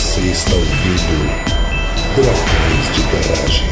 [0.00, 1.28] Você está ouvindo
[2.16, 3.70] Dragões de Garagem.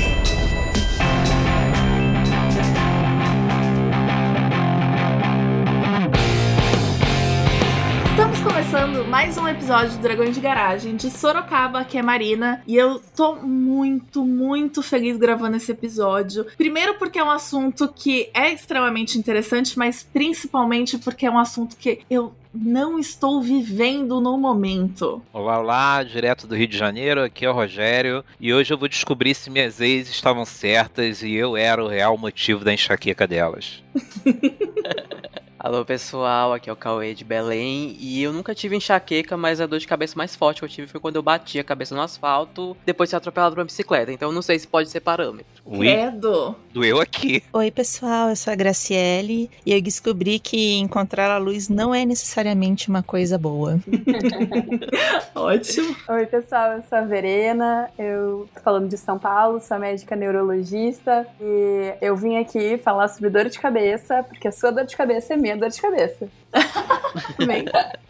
[8.11, 12.77] Estamos começando mais um episódio do Dragões de Garagem de Sorocaba, que é Marina, e
[12.77, 16.47] eu tô muito, muito feliz gravando esse episódio.
[16.59, 21.75] Primeiro porque é um assunto que é extremamente interessante, mas principalmente porque é um assunto
[21.75, 25.23] que eu não estou vivendo no momento.
[25.33, 28.89] Olá, olá, direto do Rio de Janeiro, aqui é o Rogério, e hoje eu vou
[28.89, 33.83] descobrir se minhas ex estavam certas e eu era o real motivo da enxaqueca delas.
[35.61, 39.67] Alô pessoal, aqui é o Cauê de Belém e eu nunca tive enxaqueca, mas a
[39.67, 42.01] dor de cabeça mais forte que eu tive foi quando eu bati a cabeça no
[42.01, 45.47] asfalto depois de ser atropelado por uma bicicleta, então não sei se pode ser parâmetro.
[45.69, 46.55] Credo!
[46.73, 47.43] doeu aqui.
[47.53, 52.07] Oi, pessoal, eu sou a Graciele e eu descobri que encontrar a luz não é
[52.07, 53.81] necessariamente uma coisa boa.
[55.35, 55.97] Ótimo.
[56.09, 61.27] Oi, pessoal, eu sou a Verena, eu tô falando de São Paulo, sou médica neurologista
[61.41, 65.35] e eu vim aqui falar sobre dor de cabeça, porque a sua dor de cabeça
[65.35, 66.29] é minha dor de cabeça.
[67.47, 67.65] Bem,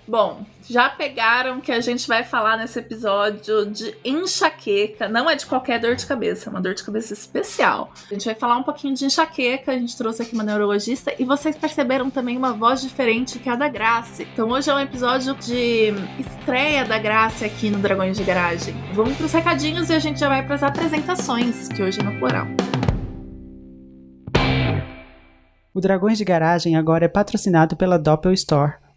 [0.07, 5.09] bom, já pegaram que a gente vai falar nesse episódio de enxaqueca.
[5.09, 7.93] Não é de qualquer dor de cabeça, é uma dor de cabeça especial.
[8.11, 11.25] A gente vai falar um pouquinho de enxaqueca, a gente trouxe aqui uma neurologista e
[11.25, 14.27] vocês perceberam também uma voz diferente que é a da Grace.
[14.33, 18.75] Então hoje é um episódio de estreia da Grace aqui no Dragões de Garagem.
[18.93, 22.47] Vamos pros recadinhos e a gente já vai pras apresentações, que hoje é no plural.
[25.79, 28.73] O Dragões de Garagem agora é patrocinado pela Doppel Store,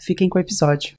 [0.00, 0.94] Fiquem com o episódio.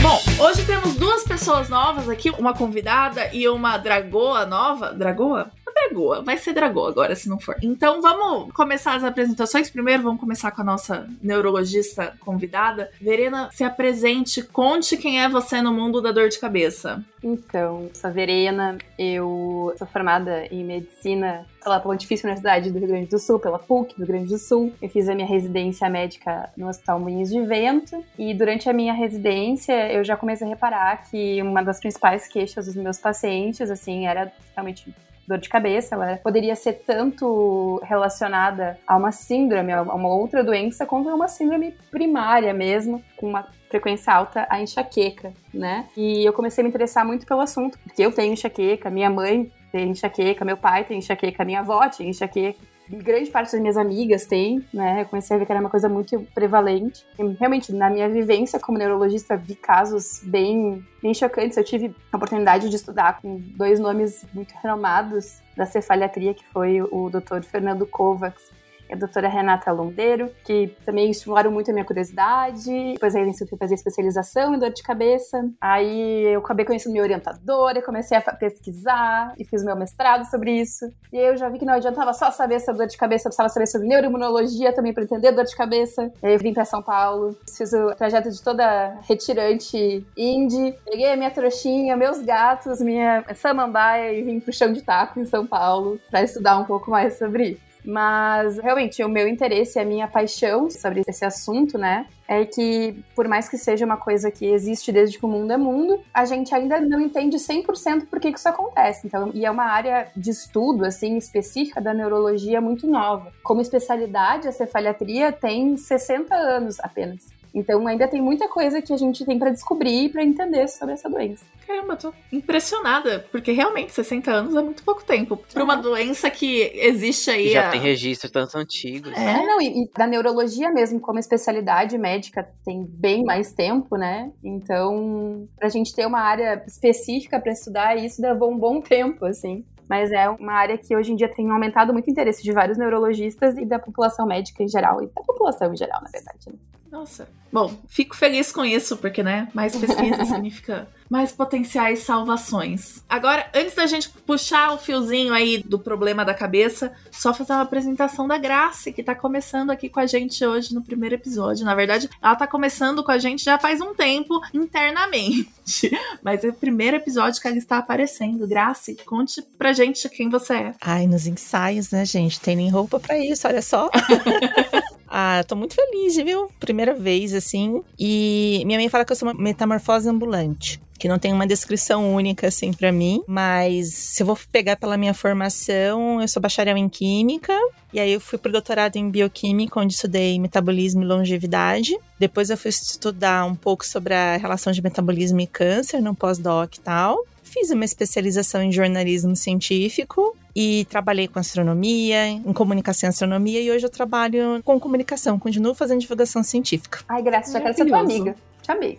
[0.00, 4.92] Bom, hoje temos duas pessoas novas aqui, uma convidada e uma dragoa nova.
[4.92, 5.50] Dragoa?
[5.88, 7.56] Dragoa, vai ser dragoa agora, se não for.
[7.62, 9.70] Então vamos começar as apresentações.
[9.70, 12.90] Primeiro vamos começar com a nossa neurologista convidada.
[13.00, 17.04] Verena, se apresente, conte quem é você no mundo da dor de cabeça.
[17.22, 23.06] Então, sou a Verena, eu sou formada em medicina pela Pontifícia Universidade do Rio Grande
[23.06, 24.72] do Sul, pela PUC do Rio Grande do Sul.
[24.82, 28.92] Eu fiz a minha residência médica no Hospital Moinhos de Vento e durante a minha
[28.92, 34.06] residência eu já comecei a reparar que uma das principais queixas dos meus pacientes, assim,
[34.06, 34.92] era realmente
[35.32, 40.86] dor de cabeça, ela poderia ser tanto relacionada a uma síndrome, a uma outra doença,
[40.86, 45.86] quanto a uma síndrome primária mesmo, com uma frequência alta, a enxaqueca, né?
[45.96, 49.50] E eu comecei a me interessar muito pelo assunto, porque eu tenho enxaqueca, minha mãe
[49.70, 52.60] tem enxaqueca, meu pai tem enxaqueca, minha avó tinha enxaqueca.
[52.92, 55.00] Grande parte das minhas amigas tem, né?
[55.00, 57.06] Eu comecei a ver que era uma coisa muito prevalente.
[57.18, 61.56] E, realmente, na minha vivência como neurologista, vi casos bem, bem chocantes.
[61.56, 66.82] Eu tive a oportunidade de estudar com dois nomes muito renomados da cefaliatria, que foi
[66.82, 67.42] o Dr.
[67.42, 68.50] Fernando Kovacs
[68.92, 72.92] a doutora Renata Londeiro, que também estimularam muito a minha curiosidade.
[72.92, 75.48] Depois aí eu fui fazer especialização em dor de cabeça.
[75.60, 80.92] Aí eu acabei conhecendo minha orientadora, comecei a pesquisar e fiz meu mestrado sobre isso.
[81.12, 83.30] E aí eu já vi que não adiantava só saber sobre dor de cabeça, eu
[83.30, 86.12] precisava saber sobre neuroimunologia também para entender dor de cabeça.
[86.22, 91.12] E aí eu vim para São Paulo, fiz o trajeto de toda retirante indie, peguei
[91.12, 95.46] a minha trouxinha, meus gatos, minha samambaia e vim pro chão de taco em São
[95.46, 97.71] Paulo para estudar um pouco mais sobre isso.
[97.84, 103.28] Mas realmente o meu interesse, a minha paixão sobre esse assunto, né, é que por
[103.28, 106.54] mais que seja uma coisa que existe desde que o mundo é mundo, a gente
[106.54, 109.06] ainda não entende 100% por que, que isso acontece.
[109.06, 113.32] Então, e é uma área de estudo assim específica da neurologia muito nova.
[113.42, 117.41] Como especialidade, a cefaliatria tem 60 anos apenas.
[117.54, 120.94] Então ainda tem muita coisa que a gente tem para descobrir e para entender sobre
[120.94, 121.44] essa doença.
[121.66, 126.70] Caramba, tô impressionada, porque realmente 60 anos é muito pouco tempo para uma doença que
[126.74, 127.48] existe aí.
[127.48, 129.12] E já há- tem registro tanto antigos.
[129.12, 129.42] É.
[129.42, 134.30] É, não, e, e da neurologia mesmo, como especialidade médica, tem bem mais tempo, né?
[134.42, 139.64] Então, pra gente ter uma área específica para estudar isso, levou um bom tempo, assim.
[139.88, 142.78] Mas é uma área que hoje em dia tem aumentado muito o interesse de vários
[142.78, 146.46] neurologistas e da população médica em geral, e da população em geral, na verdade.
[146.48, 146.54] Né?
[146.92, 147.26] Nossa.
[147.50, 153.02] Bom, fico feliz com isso, porque, né, mais pesquisa significa mais potenciais salvações.
[153.08, 157.62] Agora, antes da gente puxar o fiozinho aí do problema da cabeça, só fazer uma
[157.62, 161.64] apresentação da Graça, que tá começando aqui com a gente hoje no primeiro episódio.
[161.64, 165.90] Na verdade, ela tá começando com a gente já faz um tempo internamente.
[166.22, 168.46] Mas é o primeiro episódio que ela está aparecendo.
[168.46, 170.74] Graça, conte pra gente quem você é.
[170.80, 172.40] Ai, nos ensaios, né, gente?
[172.40, 173.90] Tem nem roupa pra isso, olha só.
[175.14, 176.50] Ah, tô muito feliz, viu?
[176.58, 177.82] Primeira vez, assim.
[177.98, 180.80] E minha mãe fala que eu sou uma metamorfose ambulante.
[180.98, 183.22] Que não tem uma descrição única, assim, para mim.
[183.26, 187.52] Mas se eu vou pegar pela minha formação, eu sou bacharel em Química.
[187.92, 191.94] E aí eu fui pro doutorado em Bioquímica, onde estudei metabolismo e longevidade.
[192.18, 196.76] Depois eu fui estudar um pouco sobre a relação de metabolismo e câncer, no pós-doc
[196.76, 197.22] e tal.
[197.52, 203.70] Fiz uma especialização em jornalismo científico e trabalhei com astronomia, em comunicação e astronomia, e
[203.70, 207.00] hoje eu trabalho com comunicação, continuo fazendo divulgação científica.
[207.06, 208.34] Ai, graças, já quero ser tua amiga.
[208.62, 208.98] Te amei.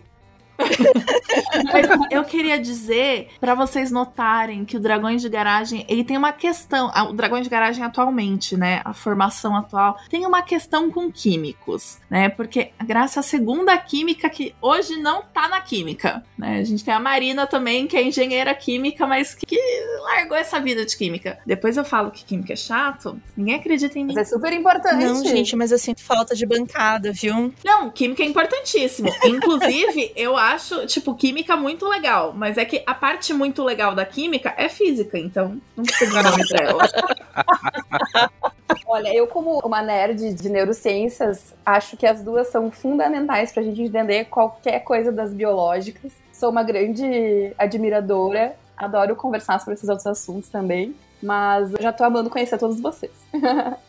[1.72, 6.32] Mas eu queria dizer pra vocês notarem que o Dragões de Garagem, ele tem uma
[6.32, 11.98] questão, o Dragões de Garagem atualmente, né, a formação atual, tem uma questão com químicos,
[12.10, 12.28] né?
[12.28, 16.58] Porque graças à segunda química que hoje não tá na química, né?
[16.58, 19.58] A gente tem a Marina também, que é engenheira química, mas que
[20.02, 21.38] largou essa vida de química.
[21.46, 24.14] Depois eu falo que química é chato, ninguém acredita em mim.
[24.14, 25.04] Mas é super importante.
[25.04, 27.52] Não, gente, mas eu sinto falta de bancada, viu?
[27.64, 29.08] Não, química é importantíssimo.
[29.24, 30.43] Inclusive, eu acho,
[30.86, 32.32] tipo, química muito legal.
[32.34, 36.46] Mas é que a parte muito legal da química é física, então não precisa nome
[36.48, 36.88] pra ela.
[38.86, 43.82] Olha, eu como uma nerd de neurociências, acho que as duas são fundamentais pra gente
[43.82, 46.12] entender qualquer coisa das biológicas.
[46.32, 50.94] Sou uma grande admiradora, adoro conversar sobre esses outros assuntos também.
[51.24, 53.10] Mas eu já tô amando conhecer todos vocês.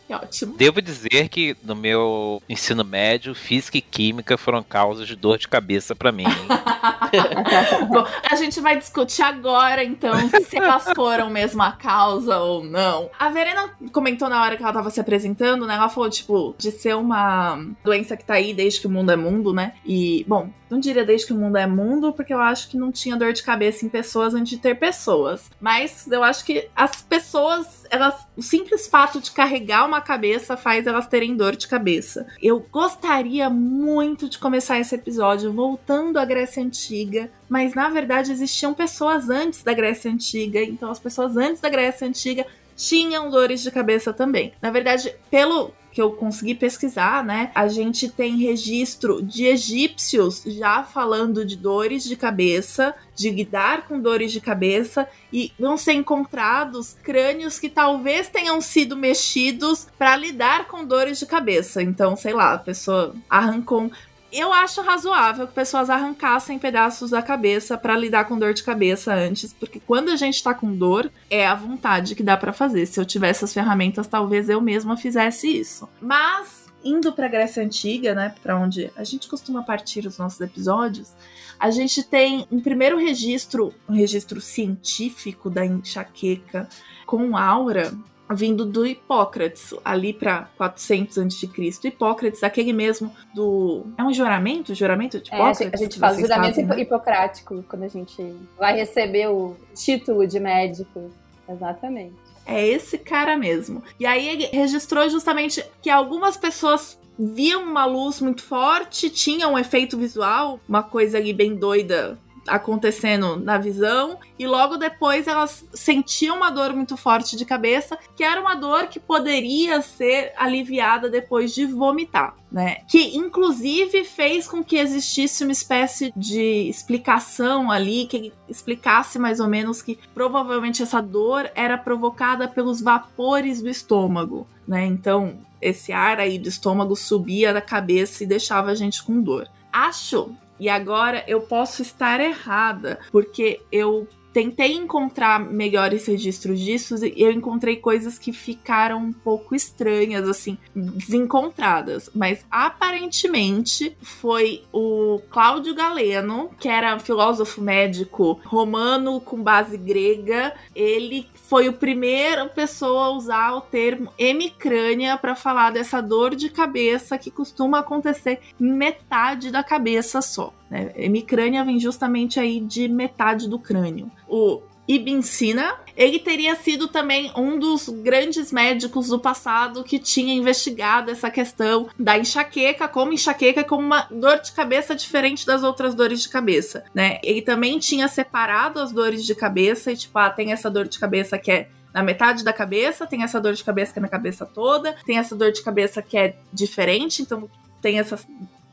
[0.06, 0.56] Que ótimo.
[0.56, 5.46] Devo dizer que no meu ensino médio, física e química foram causas de dor de
[5.46, 6.24] cabeça pra mim.
[7.90, 13.10] Bom, a gente vai discutir agora, então, se elas foram mesmo a causa ou não.
[13.18, 15.74] A Verena comentou na hora que ela tava se apresentando, né?
[15.74, 19.16] Ela falou, tipo, de ser uma doença que tá aí desde que o mundo é
[19.16, 19.74] mundo, né?
[19.84, 22.90] E, bom, não diria desde que o mundo é mundo, porque eu acho que não
[22.90, 25.50] tinha dor de cabeça em pessoas antes de ter pessoas.
[25.60, 30.86] Mas eu acho que as pessoas, elas, o simples fato de carregar uma cabeça faz
[30.86, 32.26] elas terem dor de cabeça.
[32.42, 38.74] Eu gostaria muito de começar esse episódio voltando à Grécia Antiga, mas na verdade existiam
[38.74, 42.46] pessoas antes da Grécia Antiga, então as pessoas antes da Grécia Antiga
[42.76, 44.52] tinham dores de cabeça também.
[44.60, 47.50] Na verdade, pelo que eu consegui pesquisar, né?
[47.54, 53.98] A gente tem registro de egípcios já falando de dores de cabeça, de lidar com
[53.98, 60.66] dores de cabeça e vão ser encontrados crânios que talvez tenham sido mexidos para lidar
[60.66, 61.82] com dores de cabeça.
[61.82, 63.90] Então, sei lá, a pessoa arrancou
[64.38, 69.14] eu acho razoável que pessoas arrancassem pedaços da cabeça pra lidar com dor de cabeça
[69.14, 72.86] antes, porque quando a gente tá com dor, é a vontade que dá pra fazer.
[72.86, 75.88] Se eu tivesse as ferramentas, talvez eu mesma fizesse isso.
[76.00, 81.12] Mas indo pra Grécia Antiga, né, para onde a gente costuma partir os nossos episódios,
[81.58, 86.68] a gente tem um primeiro registro, um registro científico da enxaqueca
[87.04, 87.92] com aura
[88.30, 91.88] vindo do Hipócrates, ali para 400 a.C.
[91.88, 93.84] Hipócrates, aquele mesmo do.
[93.96, 94.74] É um juramento?
[94.74, 95.58] Juramento de É, Hipócrates?
[95.58, 96.80] gente, a gente vocês juramento fazem, né?
[96.80, 101.10] hipocrático quando a gente vai receber o título de médico.
[101.48, 102.14] Exatamente.
[102.44, 103.82] É esse cara mesmo.
[103.98, 109.58] E aí ele registrou justamente que algumas pessoas viam uma luz muito forte, tinha um
[109.58, 116.36] efeito visual, uma coisa ali bem doida acontecendo na visão, e logo depois elas sentiam
[116.36, 121.54] uma dor muito forte de cabeça, que era uma dor que poderia ser aliviada depois
[121.54, 122.78] de vomitar, né?
[122.88, 129.48] Que inclusive fez com que existisse uma espécie de explicação ali, que explicasse mais ou
[129.48, 134.84] menos que provavelmente essa dor era provocada pelos vapores do estômago, né?
[134.84, 139.48] Então, esse ar aí do estômago subia da cabeça e deixava a gente com dor.
[139.72, 147.22] Acho e agora eu posso estar errada, porque eu tentei encontrar melhores registros disso e
[147.22, 152.10] eu encontrei coisas que ficaram um pouco estranhas, assim, desencontradas.
[152.14, 160.52] Mas aparentemente foi o Cláudio Galeno, que era filósofo médico romano com base grega.
[160.74, 166.50] Ele foi o primeiro pessoa a usar o termo hemicrânia para falar dessa dor de
[166.50, 170.52] cabeça que costuma acontecer metade da cabeça só.
[170.70, 170.92] Né?
[170.96, 174.10] Hemicrânia vem justamente aí de metade do crânio.
[174.28, 175.74] O Ibn Sina.
[175.96, 181.88] Ele teria sido também um dos grandes médicos do passado que tinha investigado essa questão
[181.98, 186.84] da enxaqueca, como enxaqueca como uma dor de cabeça diferente das outras dores de cabeça,
[186.94, 187.18] né?
[187.22, 190.98] Ele também tinha separado as dores de cabeça e tipo, ah, tem essa dor de
[190.98, 194.08] cabeça que é na metade da cabeça, tem essa dor de cabeça que é na
[194.08, 197.48] cabeça toda, tem essa dor de cabeça que é diferente, então
[197.80, 198.26] tem essas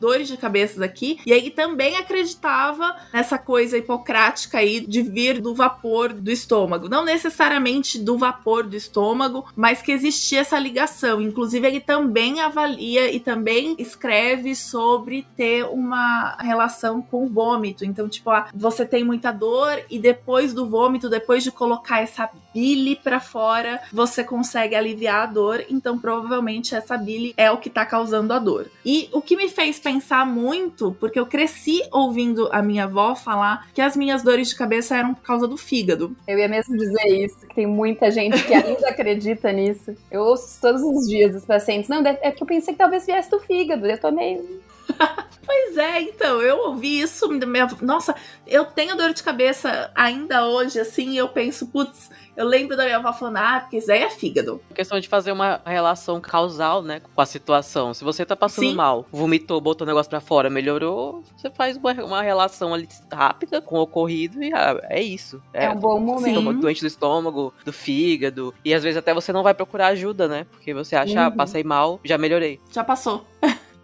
[0.03, 1.17] dores de cabeça aqui.
[1.25, 6.89] E aí também acreditava nessa coisa hipocrática aí de vir do vapor do estômago.
[6.89, 11.21] Não necessariamente do vapor do estômago, mas que existia essa ligação.
[11.21, 17.85] Inclusive, ele também avalia e também escreve sobre ter uma relação com vômito.
[17.85, 22.29] Então, tipo, ah, você tem muita dor e depois do vômito, depois de colocar essa
[22.53, 25.63] bile para fora, você consegue aliviar a dor.
[25.69, 28.67] Então, provavelmente essa bile é o que tá causando a dor.
[28.85, 33.15] E o que me fez pensar pensar muito, porque eu cresci ouvindo a minha avó
[33.15, 36.15] falar que as minhas dores de cabeça eram por causa do fígado.
[36.27, 39.95] Eu ia mesmo dizer isso, que tem muita gente que ainda acredita nisso.
[40.09, 41.89] Eu ouço todos os dias dos pacientes.
[41.89, 43.85] Não, é que eu pensei que talvez viesse do fígado.
[43.85, 44.61] Eu tô meio.
[45.45, 47.27] Pois é, então, eu ouvi isso.
[47.27, 48.15] Minha, nossa,
[48.47, 52.83] eu tenho dor de cabeça ainda hoje, assim, e eu penso, putz, eu lembro da
[52.83, 54.61] minha avó falando, ah, porque isso aí é fígado.
[54.71, 57.93] A questão de fazer uma relação causal, né, com a situação.
[57.93, 58.75] Se você tá passando Sim.
[58.75, 63.61] mal, vomitou, botou o negócio pra fora, melhorou, você faz uma, uma relação ali rápida
[63.61, 65.41] com o ocorrido e ah, é isso.
[65.53, 66.41] É, é um bom momento.
[66.41, 66.59] Sim.
[66.59, 68.53] Doente do estômago, do fígado.
[68.63, 70.45] E às vezes até você não vai procurar ajuda, né?
[70.51, 71.27] Porque você acha, ah, uhum.
[71.27, 72.59] ah, passei mal, já melhorei.
[72.71, 73.25] Já passou.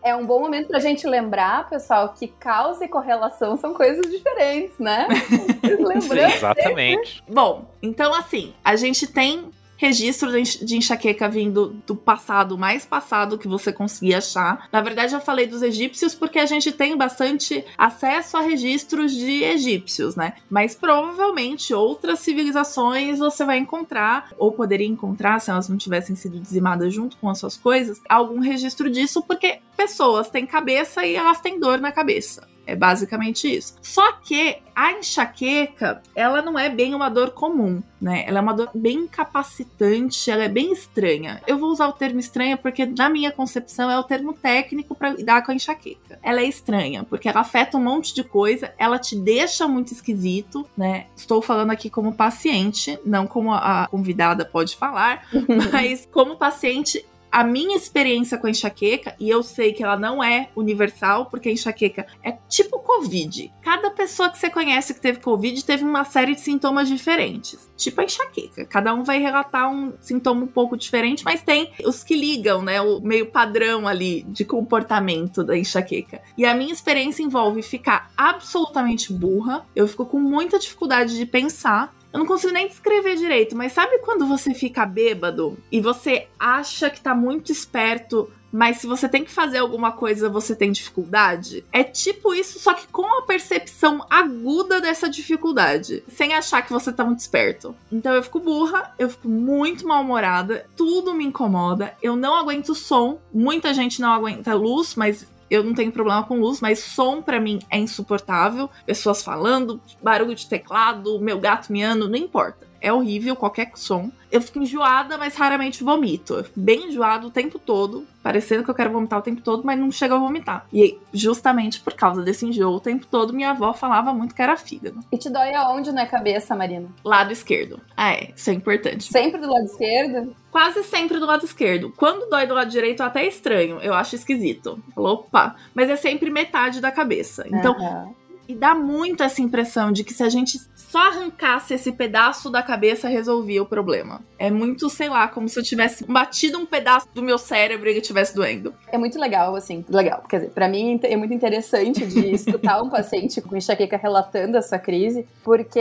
[0.01, 4.79] É um bom momento pra gente lembrar, pessoal, que causa e correlação são coisas diferentes,
[4.79, 5.07] né?
[5.63, 6.33] Lembrando.
[6.33, 7.21] Exatamente.
[7.27, 13.47] Bom, então assim, a gente tem registro de enxaqueca vindo do passado, mais passado que
[13.47, 14.67] você conseguia achar.
[14.71, 19.43] Na verdade, eu falei dos egípcios porque a gente tem bastante acesso a registros de
[19.43, 20.33] egípcios, né?
[20.49, 26.39] Mas provavelmente outras civilizações você vai encontrar, ou poderia encontrar se elas não tivessem sido
[26.39, 31.39] dizimadas junto com as suas coisas, algum registro disso, porque pessoas têm cabeça e elas
[31.39, 32.45] têm dor na cabeça.
[32.69, 33.75] É basicamente isso.
[33.81, 38.23] Só que a enxaqueca, ela não é bem uma dor comum, né?
[38.27, 41.41] Ela é uma dor bem incapacitante, ela é bem estranha.
[41.45, 45.09] Eu vou usar o termo estranha porque, na minha concepção, é o termo técnico para
[45.09, 46.19] lidar com a enxaqueca.
[46.21, 50.65] Ela é estranha porque ela afeta um monte de coisa, ela te deixa muito esquisito,
[50.77, 51.07] né?
[51.15, 55.27] Estou falando aqui como paciente, não como a convidada pode falar,
[55.73, 60.23] mas como paciente, a minha experiência com a enxaqueca, e eu sei que ela não
[60.23, 63.53] é universal, porque a enxaqueca é tipo Covid.
[63.61, 67.69] Cada pessoa que você conhece que teve Covid teve uma série de sintomas diferentes.
[67.77, 68.65] Tipo a enxaqueca.
[68.65, 72.81] Cada um vai relatar um sintoma um pouco diferente, mas tem os que ligam, né?
[72.81, 76.21] O meio padrão ali de comportamento da enxaqueca.
[76.37, 79.65] E a minha experiência envolve ficar absolutamente burra.
[79.75, 83.99] Eu fico com muita dificuldade de pensar eu não consigo nem descrever direito, mas sabe
[83.99, 89.23] quando você fica bêbado e você acha que tá muito esperto, mas se você tem
[89.23, 91.63] que fazer alguma coisa, você tem dificuldade?
[91.71, 96.91] É tipo isso, só que com a percepção aguda dessa dificuldade, sem achar que você
[96.91, 97.75] tá muito esperto.
[97.91, 103.19] Então eu fico burra, eu fico muito mal-humorada, tudo me incomoda, eu não aguento som,
[103.31, 107.39] muita gente não aguenta luz, mas eu não tenho problema com luz, mas som para
[107.39, 108.69] mim é insuportável.
[108.85, 112.67] Pessoas falando, barulho de teclado, meu gato miando, não importa.
[112.79, 114.11] É horrível qualquer som.
[114.31, 116.45] Eu fico enjoada, mas raramente vomito.
[116.55, 119.91] Bem enjoado o tempo todo, parecendo que eu quero vomitar o tempo todo, mas não
[119.91, 120.65] chego a vomitar.
[120.71, 124.55] E justamente por causa desse enjoo o tempo todo, minha avó falava muito que era
[124.55, 124.99] fígado.
[125.11, 126.89] E te dói aonde na cabeça, Marina?
[127.03, 127.81] Lado esquerdo.
[127.97, 129.05] Ah, é, isso é importante.
[129.05, 130.35] Sempre do lado esquerdo?
[130.51, 131.93] Quase sempre do lado esquerdo.
[131.95, 133.79] Quando dói do lado direito, até é estranho.
[133.81, 134.81] Eu acho esquisito.
[134.95, 135.55] Opa!
[135.73, 137.45] Mas é sempre metade da cabeça.
[137.47, 138.15] Então, uhum.
[138.49, 142.63] E dá muito essa impressão de que se a gente só arrancasse esse pedaço da
[142.63, 144.23] cabeça, resolvia o problema.
[144.39, 147.91] É muito, sei lá, como se eu tivesse batido um pedaço do meu cérebro e
[147.91, 148.73] ele estivesse doendo.
[148.91, 150.23] É muito legal, assim, legal.
[150.27, 154.63] Quer dizer, pra mim é muito interessante de escutar um paciente com enxaqueca relatando a
[154.63, 155.79] sua crise, porque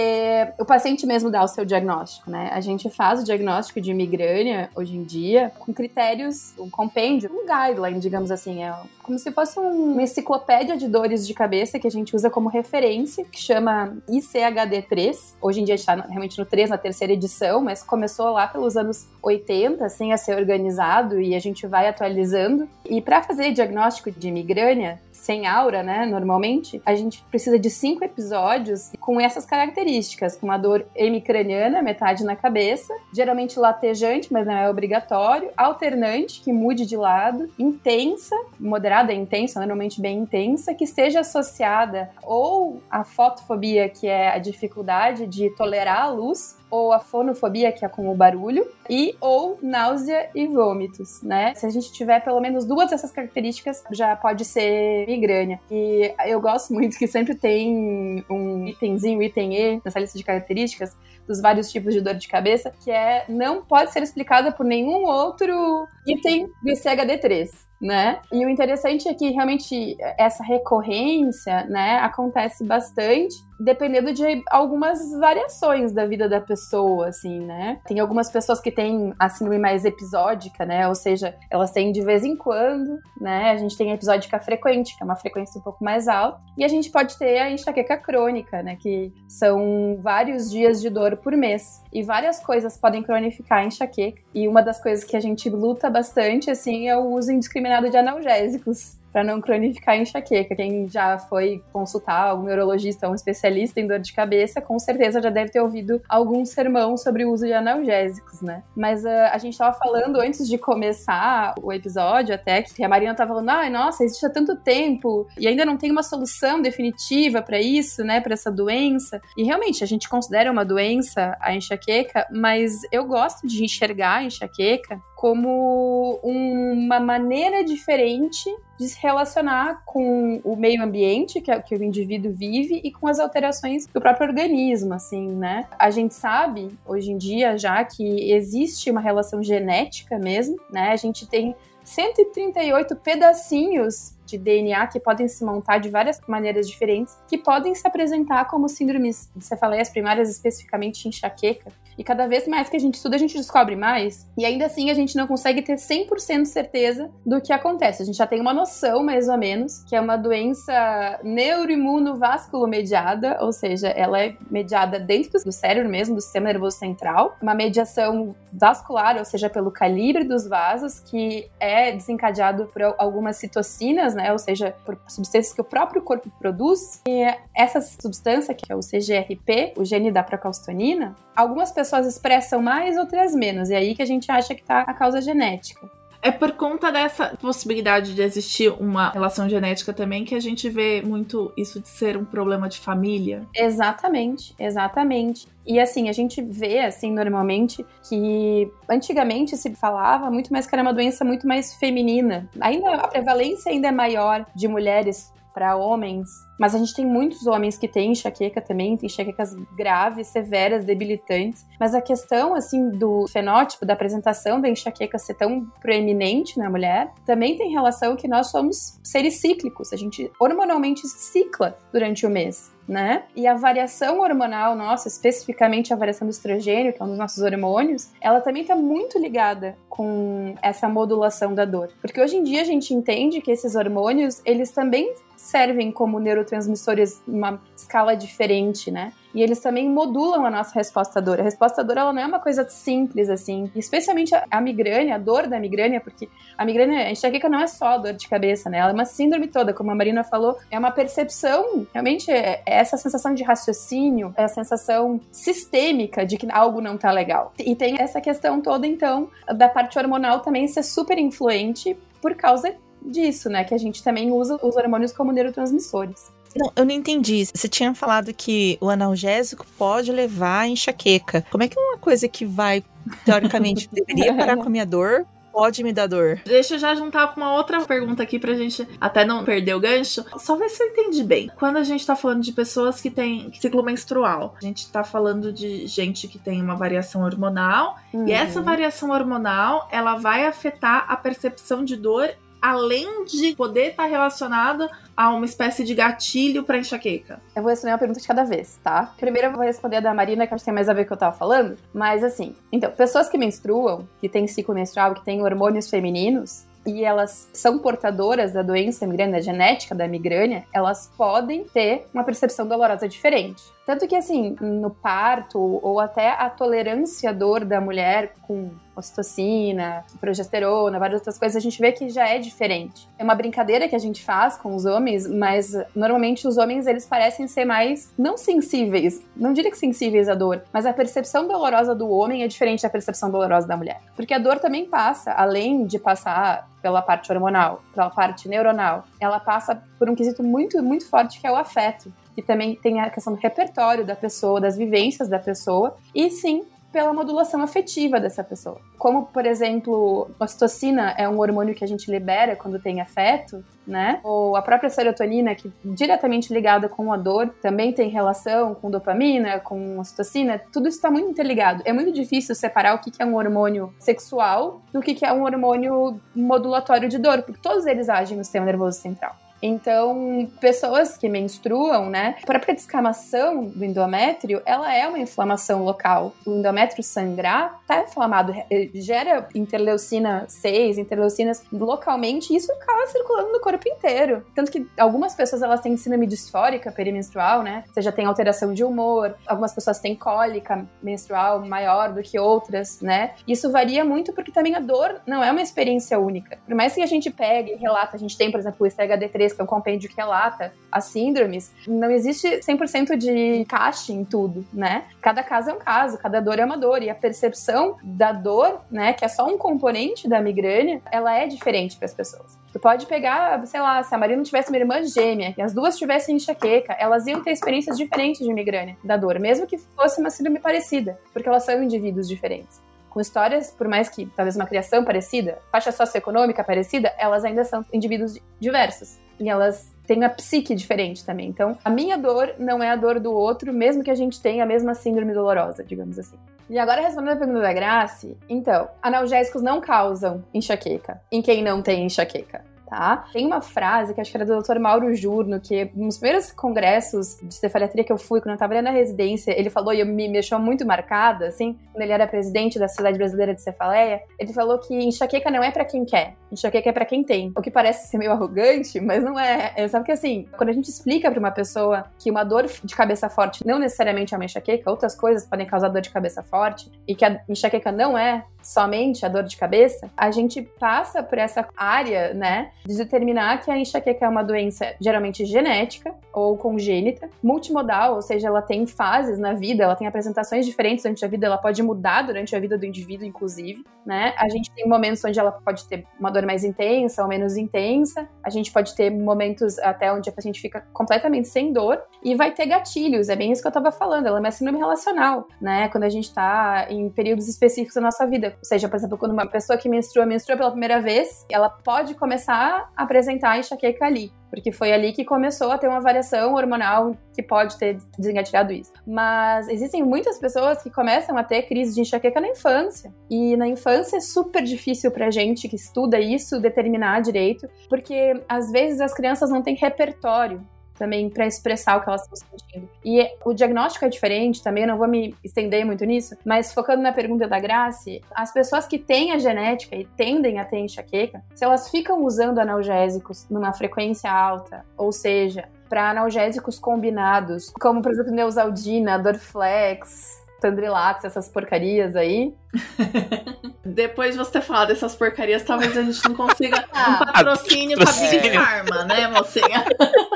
[0.61, 2.51] o paciente mesmo dá o seu diagnóstico, né?
[2.53, 7.47] A gente faz o diagnóstico de migrânia hoje em dia com critérios, um compêndio, um
[7.47, 8.63] guideline, digamos assim.
[8.63, 12.51] É como se fosse uma enciclopédia de dores de cabeça que a gente usa como
[12.59, 15.35] referência, que chama ICHD3.
[15.41, 19.07] Hoje em dia está realmente no 3, na terceira edição, mas começou lá pelos anos
[19.23, 22.69] 80, assim, a ser organizado e a gente vai atualizando.
[22.85, 28.03] E para fazer diagnóstico de migrânia, sem aura, né, normalmente, a gente precisa de cinco
[28.03, 34.55] episódios com essas características, com uma dor hemicraniana, metade na cabeça, geralmente latejante, mas não
[34.55, 40.85] é obrigatório, alternante, que mude de lado, intensa, moderada e intensa, normalmente bem intensa, que
[40.85, 47.01] esteja associada ou à fotofobia, que é a dificuldade de tolerar a luz, ou a
[47.01, 51.55] fonofobia, que é com o barulho, e ou náusea e vômitos, né?
[51.55, 55.61] Se a gente tiver pelo menos duas dessas características, já pode ser migrânia.
[55.71, 60.97] E eu gosto muito que sempre tem um itemzinho, item E, nessa lista de características,
[61.29, 65.05] dos vários tipos de dor de cabeça, que é não pode ser explicada por nenhum
[65.05, 68.21] outro item do ICHD3 né?
[68.33, 75.93] E o interessante é que realmente essa recorrência, né, acontece bastante dependendo de algumas variações
[75.93, 77.81] da vida da pessoa, assim, né?
[77.87, 80.87] Tem algumas pessoas que têm a síndrome mais episódica, né?
[80.87, 83.51] Ou seja, elas têm de vez em quando, né?
[83.51, 86.65] A gente tem a episódica frequente, que é uma frequência um pouco mais alta, e
[86.65, 88.77] a gente pode ter a enxaqueca crônica, né?
[88.77, 91.83] Que são vários dias de dor por mês.
[91.93, 94.21] E várias coisas podem cronificar a enxaqueca.
[94.35, 97.97] E uma das coisas que a gente luta bastante, assim, é o uso indiscriminado de
[97.97, 100.55] analgésicos para não cronificar a enxaqueca.
[100.55, 105.29] Quem já foi consultar um neurologista, um especialista em dor de cabeça, com certeza já
[105.29, 108.63] deve ter ouvido algum sermão sobre o uso de analgésicos, né?
[108.77, 113.11] Mas uh, a gente estava falando antes de começar o episódio, até que a Marina
[113.11, 117.43] estava falando: ai, nossa, existe há tanto tempo e ainda não tem uma solução definitiva
[117.43, 119.21] para isso, né, para essa doença.
[119.37, 124.23] E realmente a gente considera uma doença a enxaqueca, mas eu gosto de enxergar a
[124.23, 128.49] enxaqueca como uma maneira diferente
[128.79, 133.19] de se relacionar com o meio ambiente que, que o indivíduo vive e com as
[133.19, 135.67] alterações do próprio organismo, assim, né?
[135.77, 140.93] A gente sabe hoje em dia já que existe uma relação genética mesmo, né?
[140.93, 147.17] A gente tem 138 pedacinhos de DNA que podem se montar de várias maneiras diferentes,
[147.27, 151.73] que podem se apresentar como síndromes de cefaleias primárias, especificamente enxaqueca.
[151.99, 154.25] E cada vez mais que a gente estuda, a gente descobre mais.
[154.39, 158.03] E ainda assim, a gente não consegue ter 100% certeza do que acontece.
[158.03, 163.53] A gente já tem uma noção, mais ou menos, que é uma doença neuroimunovasculomediada, ou
[163.53, 167.37] seja, ela é mediada dentro do cérebro mesmo, do sistema nervoso central.
[167.43, 174.15] Uma mediação vascular, ou seja, pelo calibre dos vasos, que é desencadeado por algumas citocinas,
[174.19, 174.33] né?
[174.33, 177.01] Ou seja, por substâncias que o próprio corpo produz.
[177.07, 182.99] E essa substância, que é o CGRP, o gene da procalcitonina, algumas pessoas expressam mais,
[182.99, 183.71] outras menos.
[183.71, 185.89] E é aí que a gente acha que está a causa genética.
[186.21, 191.01] É por conta dessa possibilidade de existir uma relação genética também que a gente vê
[191.01, 193.47] muito isso de ser um problema de família.
[193.55, 195.47] Exatamente, exatamente.
[195.67, 200.83] E assim, a gente vê, assim, normalmente, que antigamente se falava muito mais que era
[200.83, 202.49] uma doença muito mais feminina.
[202.61, 206.29] Ainda a prevalência ainda é maior de mulheres para homens,
[206.59, 211.65] mas a gente tem muitos homens que têm enxaqueca também, tem enxaquecas graves, severas, debilitantes.
[211.79, 217.13] Mas a questão, assim, do fenótipo, da apresentação da enxaqueca ser tão proeminente na mulher,
[217.25, 219.93] também tem relação que nós somos seres cíclicos.
[219.93, 223.25] A gente hormonalmente cicla durante o mês né?
[223.37, 227.43] E a variação hormonal nossa, especificamente a variação do estrogênio, que é um dos nossos
[227.43, 231.91] hormônios, ela também está muito ligada com essa modulação da dor.
[232.01, 237.23] Porque hoje em dia a gente entende que esses hormônios, eles também servem como neurotransmissores
[237.27, 239.13] numa escala diferente, né?
[239.35, 241.39] E eles também modulam a nossa resposta à dor.
[241.39, 245.17] A resposta à dor ela não é uma coisa simples assim, especialmente a, a migrânia,
[245.17, 248.71] a dor da migrânia, porque a migrânia, a enxaqueca não é só dor de cabeça,
[248.71, 248.79] né?
[248.79, 252.79] Ela é uma síndrome toda, como a Marina falou, é uma percepção, realmente é, é
[252.79, 257.53] essa sensação de raciocínio, é a sensação sistêmica de que algo não tá legal.
[257.59, 262.75] E tem essa questão toda então da parte hormonal também ser super influente por causa
[263.03, 263.65] disso, né?
[263.65, 266.33] Que a gente também usa os hormônios como neurotransmissores.
[266.59, 267.47] Não, eu não entendi.
[267.47, 271.47] Você tinha falado que o analgésico pode levar a enxaqueca.
[271.51, 272.83] Como é que uma coisa que vai,
[273.25, 276.41] teoricamente, deveria parar com a minha dor, pode me dar dor?
[276.45, 279.81] Deixa eu já juntar com uma outra pergunta aqui pra gente até não perder o
[279.81, 280.25] gancho.
[280.37, 281.51] Só ver se eu entendi bem.
[281.57, 285.53] Quando a gente tá falando de pessoas que têm ciclo menstrual, a gente tá falando
[285.53, 288.27] de gente que tem uma variação hormonal, uhum.
[288.27, 294.07] e essa variação hormonal, ela vai afetar a percepção de dor além de poder estar
[294.07, 297.41] relacionado a uma espécie de gatilho para enxaqueca?
[297.55, 299.13] Eu vou responder uma pergunta de cada vez, tá?
[299.19, 301.07] Primeiro eu vou responder a da Marina, que acho que tem mais a ver com
[301.07, 305.15] o que eu tava falando, mas assim, então, pessoas que menstruam, que têm ciclo menstrual,
[305.15, 311.11] que têm hormônios femininos, e elas são portadoras da doença da genética da migrânia, elas
[311.17, 313.63] podem ter uma percepção dolorosa diferente.
[313.89, 320.05] Tanto que, assim, no parto ou até a tolerância à dor da mulher com ocitocina,
[320.21, 323.09] progesterona, várias outras coisas, a gente vê que já é diferente.
[323.19, 327.07] É uma brincadeira que a gente faz com os homens, mas normalmente os homens eles
[327.07, 331.95] parecem ser mais não sensíveis, não diria que sensíveis à dor, mas a percepção dolorosa
[331.95, 334.03] do homem é diferente da percepção dolorosa da mulher.
[334.15, 339.41] Porque a dor também passa, além de passar pela parte hormonal, pela parte neuronal, ela
[339.41, 343.11] passa por um quesito muito, muito forte que é o afeto que também tem a
[343.11, 348.45] questão do repertório da pessoa, das vivências da pessoa, e sim pela modulação afetiva dessa
[348.45, 348.81] pessoa.
[348.97, 353.65] Como, por exemplo, a ocitocina é um hormônio que a gente libera quando tem afeto,
[353.85, 354.21] né?
[354.23, 358.89] Ou a própria serotonina, que é diretamente ligada com a dor, também tem relação com
[358.89, 361.83] dopamina, com ocitocina, tudo está muito interligado.
[361.85, 366.21] É muito difícil separar o que é um hormônio sexual do que é um hormônio
[366.37, 369.35] modulatório de dor, porque todos eles agem no sistema nervoso central.
[369.63, 376.33] Então, pessoas que menstruam, né, a própria descamação do endométrio, ela é uma inflamação local.
[376.47, 383.53] O endométrio sangrar tá inflamado, eh, gera interleucina 6, interleucinas localmente, e isso acaba circulando
[383.53, 384.45] no corpo inteiro.
[384.55, 387.85] Tanto que algumas pessoas elas têm síndrome disfórica perimenstrual, né?
[387.89, 393.01] Ou seja, tem alteração de humor, algumas pessoas têm cólica menstrual maior do que outras,
[393.01, 393.35] né?
[393.47, 396.59] Isso varia muito porque também a dor não é uma experiência única.
[396.67, 399.48] Por mais que a gente pegue e relata, a gente tem, por exemplo, o STHD3
[399.55, 404.67] que é um compêndio que relata as síndromes, não existe 100% de encaixe em tudo,
[404.73, 405.05] né?
[405.21, 408.81] Cada caso é um caso, cada dor é uma dor, e a percepção da dor,
[408.91, 412.59] né, que é só um componente da migrânia, ela é diferente para as pessoas.
[412.73, 415.97] Tu pode pegar, sei lá, se a Marina tivesse uma irmã gêmea, e as duas
[415.99, 420.31] tivessem enxaqueca, elas iam ter experiências diferentes de migrânia, da dor, mesmo que fosse uma
[420.31, 425.03] síndrome parecida, porque elas são indivíduos diferentes com histórias, por mais que talvez uma criação
[425.03, 431.25] parecida, faixa socioeconômica parecida, elas ainda são indivíduos diversos e elas têm a psique diferente
[431.25, 431.49] também.
[431.49, 434.65] Então, a minha dor não é a dor do outro, mesmo que a gente tenha
[434.65, 436.37] a mesma síndrome dolorosa, digamos assim.
[436.71, 441.81] E agora, respondendo a pergunta da Grace, então, analgésicos não causam enxaqueca em quem não
[441.81, 443.27] tem enxaqueca tá?
[443.33, 444.79] Tem uma frase que acho que era do Dr.
[444.79, 448.91] Mauro Jurno, que nos primeiros congressos de cefaliatria que eu fui, quando eu tava na
[448.91, 453.19] residência, ele falou, e me deixou muito marcada, assim, quando ele era presidente da Sociedade
[453.19, 457.05] Brasileira de Cefaleia, ele falou que enxaqueca não é para quem quer, enxaqueca é para
[457.05, 457.53] quem tem.
[457.57, 459.73] O que parece ser meio arrogante, mas não é.
[459.77, 462.95] É só que assim, quando a gente explica para uma pessoa que uma dor de
[462.95, 466.91] cabeça forte não necessariamente é uma enxaqueca, outras coisas podem causar dor de cabeça forte,
[467.07, 471.39] e que a enxaqueca não é somente a dor de cabeça, a gente passa por
[471.39, 477.29] essa área, né, de determinar que a enxaqueca é uma doença geralmente genética ou congênita,
[477.43, 481.47] multimodal, ou seja, ela tem fases na vida, ela tem apresentações diferentes durante a vida,
[481.47, 484.33] ela pode mudar durante a vida do indivíduo, inclusive, né?
[484.39, 488.27] A gente tem momentos onde ela pode ter uma dor mais intensa ou menos intensa,
[488.43, 492.53] a gente pode ter momentos até onde a paciente fica completamente sem dor e vai
[492.53, 495.89] ter gatilhos, é bem isso que eu tava falando, ela é uma síndrome relacional, né?
[495.91, 499.33] Quando a gente tá em períodos específicos da nossa vida, ou seja, por exemplo, quando
[499.33, 504.33] uma pessoa que menstrua, menstrua pela primeira vez, ela pode começar a apresentar enxaqueca ali.
[504.51, 508.93] Porque foi ali que começou a ter uma variação hormonal que pode ter desengatilhado isso.
[509.07, 513.13] Mas existem muitas pessoas que começam a ter crise de enxaqueca na infância.
[513.31, 518.71] E na infância é super difícil pra gente que estuda isso determinar direito, porque às
[518.71, 520.67] vezes as crianças não têm repertório
[520.99, 522.89] também para expressar o que elas estão sentindo.
[523.05, 527.03] E o diagnóstico é diferente também, eu não vou me estender muito nisso, mas focando
[527.03, 531.43] na pergunta da Grace, as pessoas que têm a genética e tendem a ter enxaqueca,
[531.55, 538.13] se elas ficam usando analgésicos numa frequência alta, ou seja, para analgésicos combinados, como por
[538.13, 542.55] exemplo Neusaldina, Dorflex, Tandrilax, essas porcarias aí.
[543.85, 548.13] Depois de você ter falado dessas porcarias, talvez a gente não consiga um patrocínio pra
[548.13, 549.85] Big Pharma, né, mocinha?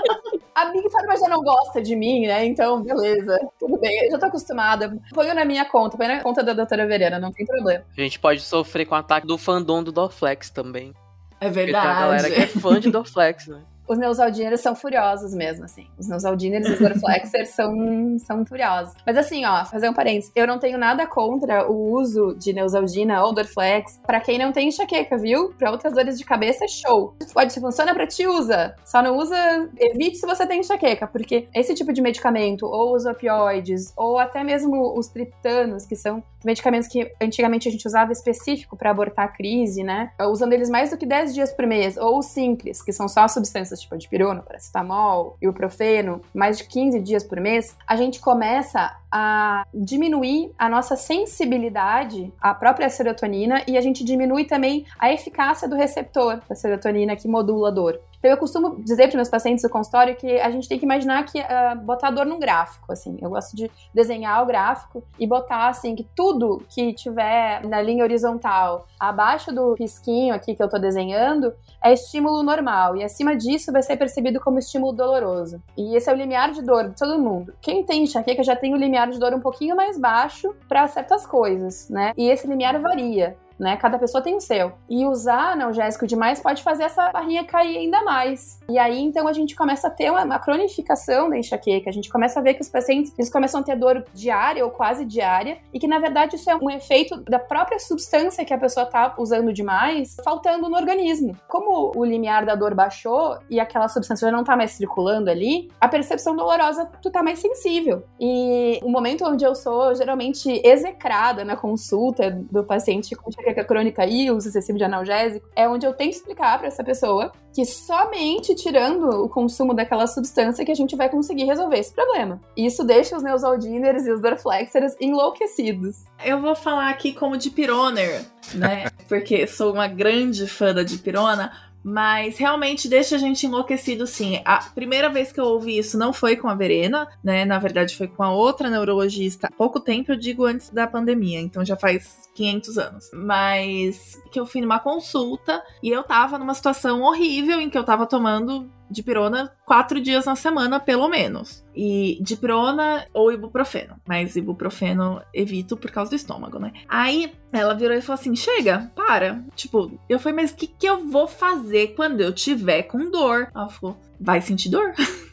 [0.55, 2.45] A Big Pharma já não gosta de mim, né?
[2.45, 3.38] Então, beleza.
[3.59, 4.97] Tudo bem, eu já tô acostumada.
[5.15, 7.85] Põe na minha conta, põe na conta da doutora Verena, não tem problema.
[7.97, 10.93] A gente pode sofrer com o ataque do fandom do Dorflex também.
[11.41, 11.87] É verdade.
[11.87, 13.62] Porque tem a galera que é fã de Dorflex, né?
[13.87, 15.87] Os neusaldiners são furiosos mesmo, assim.
[15.99, 18.95] Os neusaldiners e os Dorflexers são, são furiosos.
[19.07, 20.31] Mas assim, ó, fazer um parênteses.
[20.35, 24.68] Eu não tenho nada contra o uso de neusaldina ou Dorflex pra quem não tem
[24.68, 25.53] enxaqueca, viu?
[25.59, 27.14] Pra outras dores de cabeça é show.
[27.33, 28.75] Pode, se funciona pra ti, usa.
[28.85, 29.37] Só não usa,
[29.79, 34.42] evite se você tem enxaqueca, porque esse tipo de medicamento, ou os opioides, ou até
[34.45, 39.29] mesmo os triptanos, que são medicamentos que antigamente a gente usava específico para abortar a
[39.29, 40.11] crise, né?
[40.21, 43.81] Usando eles mais do que 10 dias por mês, ou simples, que são só substâncias
[43.81, 50.53] tipo dipirona, paracetamol, ibuprofeno, mais de 15 dias por mês, a gente começa a diminuir
[50.59, 56.41] a nossa sensibilidade à própria serotonina e a gente diminui também a eficácia do receptor
[56.49, 58.01] da serotonina que modula a dor.
[58.23, 61.25] Então eu costumo dizer para meus pacientes do consultório que a gente tem que imaginar
[61.25, 63.19] que uh, botar dor num gráfico, assim.
[63.21, 68.05] Eu gosto de desenhar o gráfico e botar assim que tudo que tiver na linha
[68.05, 73.73] horizontal, abaixo do risquinho aqui que eu tô desenhando, é estímulo normal e acima disso
[73.73, 75.61] vai ser percebido como estímulo doloroso.
[75.77, 77.53] E esse é o limiar de dor de todo mundo.
[77.61, 81.27] Quem tem enxaqueca já tem o limiar de dor um pouquinho mais baixo para certas
[81.27, 82.13] coisas, né?
[82.17, 83.77] E esse limiar varia né?
[83.77, 84.73] Cada pessoa tem o seu.
[84.88, 88.61] E usar analgésico demais pode fazer essa barrinha cair ainda mais.
[88.73, 91.91] E aí, então, a gente começa a ter uma, cronificação da enxaqueca.
[91.91, 94.71] A gente começa a ver que os pacientes eles começam a ter dor diária ou
[94.71, 98.57] quase diária e que, na verdade, isso é um efeito da própria substância que a
[98.57, 101.37] pessoa tá usando demais, faltando no organismo.
[101.47, 105.71] Como o limiar da dor baixou e aquela substância já não tá mais circulando ali,
[105.79, 108.03] a percepção dolorosa tu tá mais sensível.
[108.19, 114.07] E o momento onde eu sou geralmente execrada na consulta do paciente com enxaqueca crônica
[114.07, 117.67] e uso excessivo de analgésico, é onde eu tenho que explicar para essa pessoa que
[117.67, 122.40] somente tirando o consumo daquela substância que a gente vai conseguir resolver esse problema.
[122.57, 126.05] Isso deixa os neusaldiners e os dorflexers enlouquecidos.
[126.25, 128.87] Eu vou falar aqui como de pironer, né?
[129.09, 134.40] Porque sou uma grande fã da dipirona, mas realmente deixa a gente enlouquecido, sim.
[134.45, 137.45] A primeira vez que eu ouvi isso não foi com a Verena, né?
[137.45, 139.49] Na verdade, foi com a outra neurologista.
[139.57, 143.11] Pouco tempo, eu digo antes da pandemia, então já faz 500 anos.
[143.12, 147.85] Mas que eu fui numa consulta e eu tava numa situação horrível em que eu
[147.85, 151.65] tava tomando dipirona quatro dias na semana, pelo menos.
[151.75, 153.97] E dipirona ou ibuprofeno.
[154.07, 156.73] Mas ibuprofeno evito por causa do estômago, né?
[156.89, 159.43] Aí ela virou e falou assim: chega, para.
[159.57, 163.49] Tipo, eu falei, mas o que, que eu vou fazer quando eu tiver com dor?
[163.55, 164.93] Ela falou: vai sentir dor?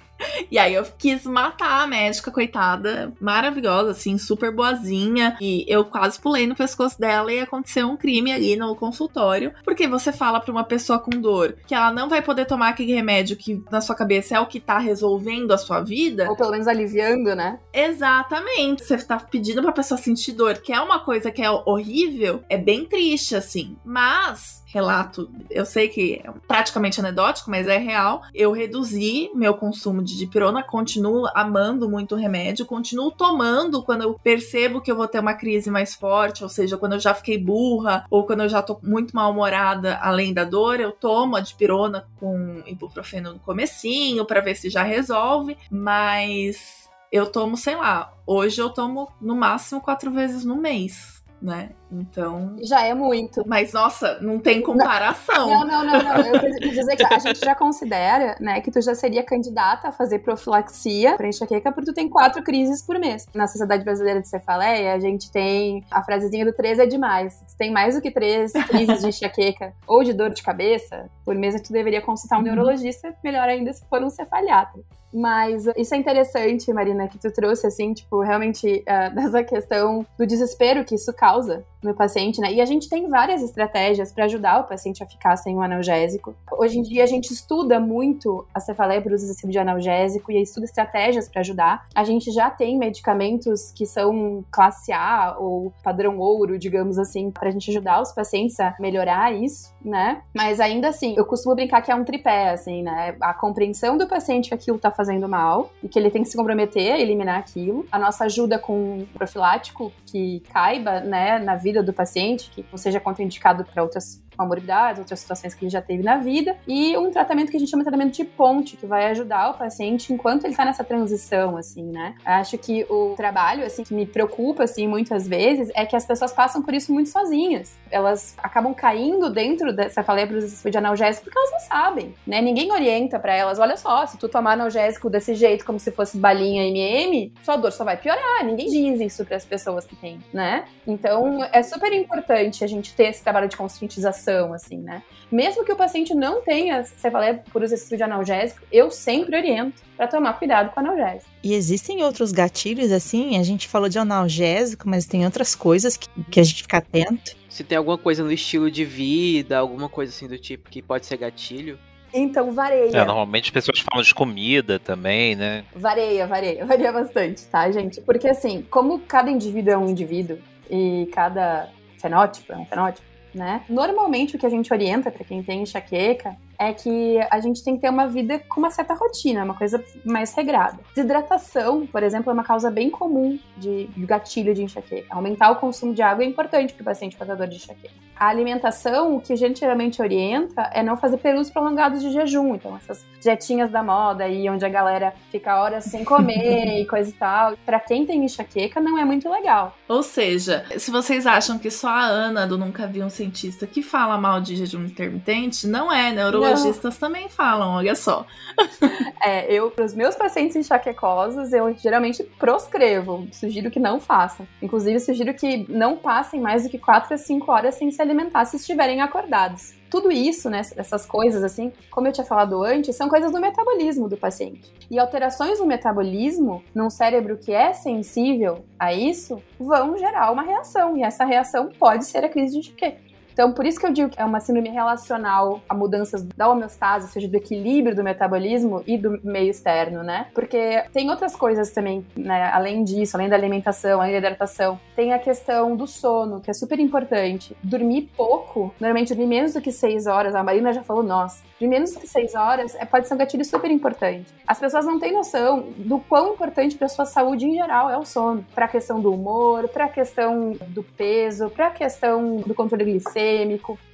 [0.52, 5.38] E aí eu quis matar a médica, coitada, maravilhosa, assim, super boazinha.
[5.40, 9.54] E eu quase pulei no pescoço dela e aconteceu um crime ali no consultório.
[9.64, 12.94] Porque você fala pra uma pessoa com dor que ela não vai poder tomar aquele
[12.94, 16.30] remédio que na sua cabeça é o que tá resolvendo a sua vida.
[16.30, 17.60] Ou pelo menos aliviando, né?
[17.74, 18.84] Exatamente.
[18.84, 22.58] Você tá pedindo pra pessoa sentir dor, que é uma coisa que é horrível, é
[22.58, 23.78] bem triste, assim.
[23.86, 28.22] Mas relato, eu sei que é praticamente anedótico, mas é real.
[28.34, 34.14] Eu reduzi meu consumo de dipirona, continuo amando muito o remédio, continuo tomando quando eu
[34.14, 37.38] percebo que eu vou ter uma crise mais forte, ou seja, quando eu já fiquei
[37.38, 42.06] burra ou quando eu já tô muito mal-humorada além da dor, eu tomo a dipirona
[42.20, 48.62] com ibuprofeno no comecinho para ver se já resolve, mas eu tomo, sei lá, hoje
[48.62, 51.70] eu tomo no máximo quatro vezes no mês né?
[51.92, 52.56] Então.
[52.62, 53.44] Já é muito.
[53.48, 55.50] Mas, nossa, não tem comparação.
[55.50, 56.18] Não, não, não, não.
[56.26, 59.92] Eu quero dizer que a gente já considera, né, que tu já seria candidata a
[59.92, 63.28] fazer profilaxia pra enxaqueca porque tu tem quatro crises por mês.
[63.34, 67.34] Na Sociedade Brasileira de Cefaleia, a gente tem a frasezinha do três é demais.
[67.34, 71.10] Se tu tem mais do que três crises de enxaqueca ou de dor de cabeça
[71.26, 72.46] por mês, tu deveria consultar um uhum.
[72.46, 74.82] neurologista, melhor ainda se for um cefaliatra.
[75.14, 80.26] Mas isso é interessante, Marina, que tu trouxe, assim, tipo, realmente, uh, dessa questão do
[80.26, 82.52] desespero que isso causa no paciente, né?
[82.52, 86.36] E a gente tem várias estratégias para ajudar o paciente a ficar sem o analgésico.
[86.52, 90.42] Hoje em dia a gente estuda muito a cefaleia por uso excessivo de analgésico e
[90.42, 91.88] estuda estratégias para ajudar.
[91.96, 97.50] A gente já tem medicamentos que são classe A ou padrão ouro, digamos assim, para
[97.50, 100.22] a gente ajudar os pacientes a melhorar isso, né?
[100.36, 103.16] Mas ainda assim, eu costumo brincar que é um tripé, assim, né?
[103.22, 106.38] A compreensão do paciente que aquilo tá fazendo mal e que ele tem que se
[106.38, 107.86] comprometer a eliminar aquilo.
[107.92, 112.66] A nossa ajuda com um profilático que caiba, né, na vida vida do paciente, que
[112.72, 116.96] não seja contraindicado para outras comorbidades, outras situações que ele já teve na vida, e
[116.98, 120.14] um tratamento que a gente chama de tratamento de ponte, que vai ajudar o paciente
[120.14, 122.16] enquanto ele está nessa transição, assim, né?
[122.24, 126.32] Acho que o trabalho, assim, que me preocupa, assim, muitas vezes, é que as pessoas
[126.32, 127.78] passam por isso muito sozinhas.
[127.92, 132.42] Elas acabam caindo dentro dessa falebra de analgésico porque elas não sabem, né?
[132.42, 136.18] Ninguém orienta para elas, olha só, se tu tomar analgésico desse jeito, como se fosse
[136.18, 138.46] balinha MM, sua dor só vai piorar.
[138.46, 140.64] Ninguém diz isso para as pessoas que têm, né?
[140.88, 145.04] Então, é super importante a gente ter esse trabalho de conscientização assim, né?
[145.32, 150.08] Mesmo que o paciente não tenha cefaleia por excessivo de analgésico, eu sempre oriento para
[150.08, 151.30] tomar cuidado com analgésico.
[151.44, 153.38] E existem outros gatilhos, assim?
[153.38, 157.36] A gente falou de analgésico, mas tem outras coisas que, que a gente fica atento.
[157.50, 161.06] Se tem alguma coisa no estilo de vida, alguma coisa assim do tipo que pode
[161.06, 161.78] ser gatilho.
[162.14, 162.90] Então, vareia.
[162.90, 165.64] É, normalmente as pessoas falam de comida também, né?
[165.76, 166.66] Vareia, vareia.
[166.66, 168.02] Varia bastante, tá, gente?
[168.02, 170.40] Porque, assim, como cada indivíduo é um indivíduo
[170.70, 173.62] e cada fenótipo é um fenótipo, né?
[173.70, 177.76] Normalmente o que a gente orienta para quem tem enxaqueca é que a gente tem
[177.76, 180.78] que ter uma vida com uma certa rotina, uma coisa mais regrada.
[180.94, 185.08] Desidratação, por exemplo, é uma causa bem comum de, de gatilho de enxaqueca.
[185.10, 187.94] Aumentar o consumo de água é importante para o paciente portador de enxaqueca.
[188.20, 192.54] A alimentação, o que a gente geralmente orienta é não fazer períodos prolongados de jejum.
[192.54, 197.10] Então, essas dietinhas da moda aí, onde a galera fica horas sem comer e coisa
[197.10, 197.54] e tal.
[197.66, 199.74] Para quem tem enxaqueca, não é muito legal.
[199.88, 203.82] Ou seja, se vocês acham que só a Ana do Nunca Vi um Cientista que
[203.82, 206.12] fala mal de jejum intermitente, não é.
[206.12, 206.92] Neurologistas não.
[206.92, 208.26] também falam, olha só.
[209.22, 213.28] É, eu, para os meus pacientes enxaquecosos, eu geralmente proscrevo.
[213.34, 214.48] Sugiro que não façam.
[214.62, 218.46] Inclusive, sugiro que não passem mais do que 4 a 5 horas sem se alimentar
[218.46, 219.74] se estiverem acordados.
[219.90, 224.08] Tudo isso, né, essas coisas assim, como eu tinha falado antes, são coisas do metabolismo
[224.08, 224.72] do paciente.
[224.90, 230.96] E alterações no metabolismo, num cérebro que é sensível a isso, vão gerar uma reação.
[230.96, 233.09] E essa reação pode ser a crise de enxaqueca.
[233.40, 237.06] Então, por isso que eu digo que é uma síndrome relacional a mudanças da homeostase,
[237.06, 240.28] ou seja, do equilíbrio do metabolismo e do meio externo, né?
[240.34, 242.52] Porque tem outras coisas também, né?
[242.52, 246.54] Além disso, além da alimentação, além da hidratação, tem a questão do sono, que é
[246.54, 247.56] super importante.
[247.64, 251.66] Dormir pouco, normalmente dormir menos do que seis horas, a Marina já falou, nossa, de
[251.66, 254.26] menos que seis horas é, pode ser um gatilho super importante.
[254.46, 258.04] As pessoas não têm noção do quão importante para sua saúde em geral é o
[258.04, 258.46] sono.
[258.54, 262.84] Para a questão do humor, para a questão do peso, para a questão do controle
[262.84, 263.29] glicêmico